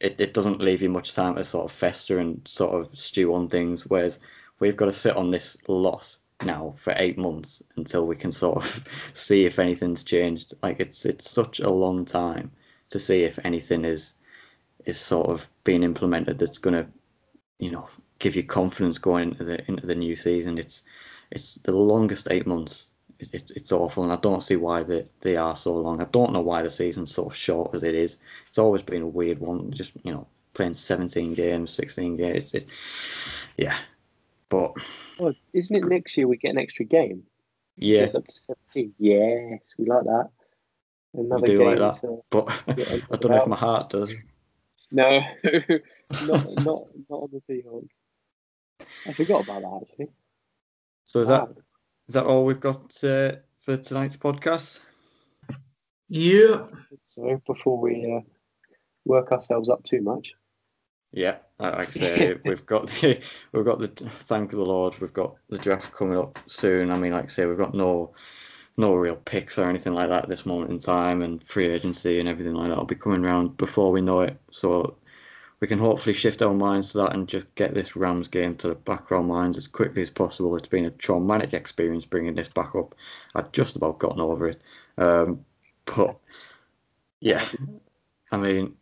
[0.00, 3.34] It, it doesn't leave you much time to sort of fester and sort of stew
[3.34, 3.86] on things.
[3.86, 4.20] Whereas
[4.60, 8.58] we've got to sit on this loss now for eight months until we can sort
[8.58, 10.54] of see if anything's changed.
[10.62, 12.50] Like it's it's such a long time
[12.90, 14.14] to see if anything is
[14.84, 16.86] is sort of being implemented that's to,
[17.58, 17.88] you know,
[18.20, 20.58] give you confidence going into the into the new season.
[20.58, 20.82] It's
[21.30, 22.87] it's the longest eight months.
[23.20, 26.00] It's it's awful, and I don't see why they, they are so long.
[26.00, 28.20] I don't know why the season's so short as it is.
[28.48, 29.72] It's always been a weird one.
[29.72, 32.36] Just you know, playing seventeen games, sixteen games.
[32.36, 32.72] It's, it's
[33.56, 33.76] yeah,
[34.48, 34.72] but
[35.18, 37.24] well, isn't it next year we get an extra game?
[37.76, 38.94] Yeah, up to seventeen.
[38.98, 40.30] Yes, we like that.
[41.14, 44.12] Another we do like that, to, but I don't know if my heart does.
[44.92, 45.10] No,
[46.24, 47.88] not not not on the Seahawks.
[49.06, 50.08] I forgot about that actually.
[51.04, 51.46] So is wow.
[51.46, 51.62] that
[52.08, 54.80] is that all we've got uh, for tonight's podcast?
[56.08, 56.64] Yeah.
[57.04, 58.28] So before we uh,
[59.04, 60.32] work ourselves up too much.
[61.12, 63.20] Yeah, like I say, we've got the
[63.52, 66.90] we've got the thank the Lord, we've got the draft coming up soon.
[66.90, 68.12] I mean, like I say, we've got no
[68.76, 72.20] no real picks or anything like that at this moment in time, and free agency
[72.20, 74.38] and everything like that will be coming around before we know it.
[74.50, 74.96] So
[75.60, 78.68] we can hopefully shift our minds to that and just get this Rams game to
[78.68, 80.54] the back of our minds as quickly as possible.
[80.56, 82.94] It's been a traumatic experience bringing this back up.
[83.34, 84.60] I'd just about gotten over it,
[84.96, 85.44] um,
[85.84, 86.16] but
[87.20, 87.44] yeah,
[88.30, 88.74] I mean,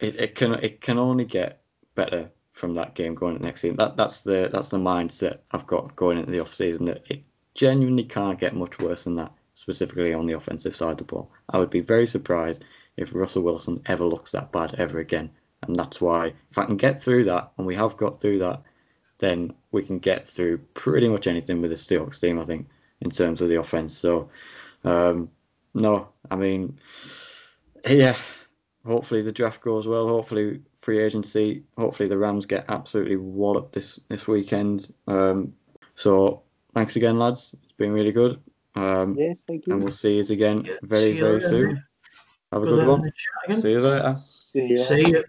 [0.00, 1.62] it, it can it can only get
[1.94, 3.76] better from that game going into next season.
[3.76, 6.86] That that's the that's the mindset I've got going into the off season.
[6.86, 7.22] That it
[7.54, 11.30] genuinely can't get much worse than that, specifically on the offensive side of the ball.
[11.50, 12.64] I would be very surprised
[12.96, 15.30] if Russell Wilson ever looks that bad ever again.
[15.62, 18.62] And that's why if I can get through that, and we have got through that,
[19.18, 22.38] then we can get through pretty much anything with the Seahawks team.
[22.38, 22.68] I think
[23.00, 23.96] in terms of the offense.
[23.96, 24.28] So
[24.84, 25.30] um,
[25.74, 26.78] no, I mean,
[27.88, 28.16] yeah,
[28.86, 30.08] hopefully the draft goes well.
[30.08, 31.62] Hopefully free agency.
[31.78, 34.92] Hopefully the Rams get absolutely walloped this this weekend.
[35.06, 35.54] Um,
[35.94, 36.42] so
[36.74, 37.54] thanks again, lads.
[37.62, 38.40] It's been really good.
[38.74, 39.74] Um, yes, thank you.
[39.74, 41.82] And we'll see you again very very soon.
[42.52, 43.12] Have a good, good one.
[43.60, 44.14] See you later.
[44.18, 44.78] See you.
[44.78, 45.24] See you.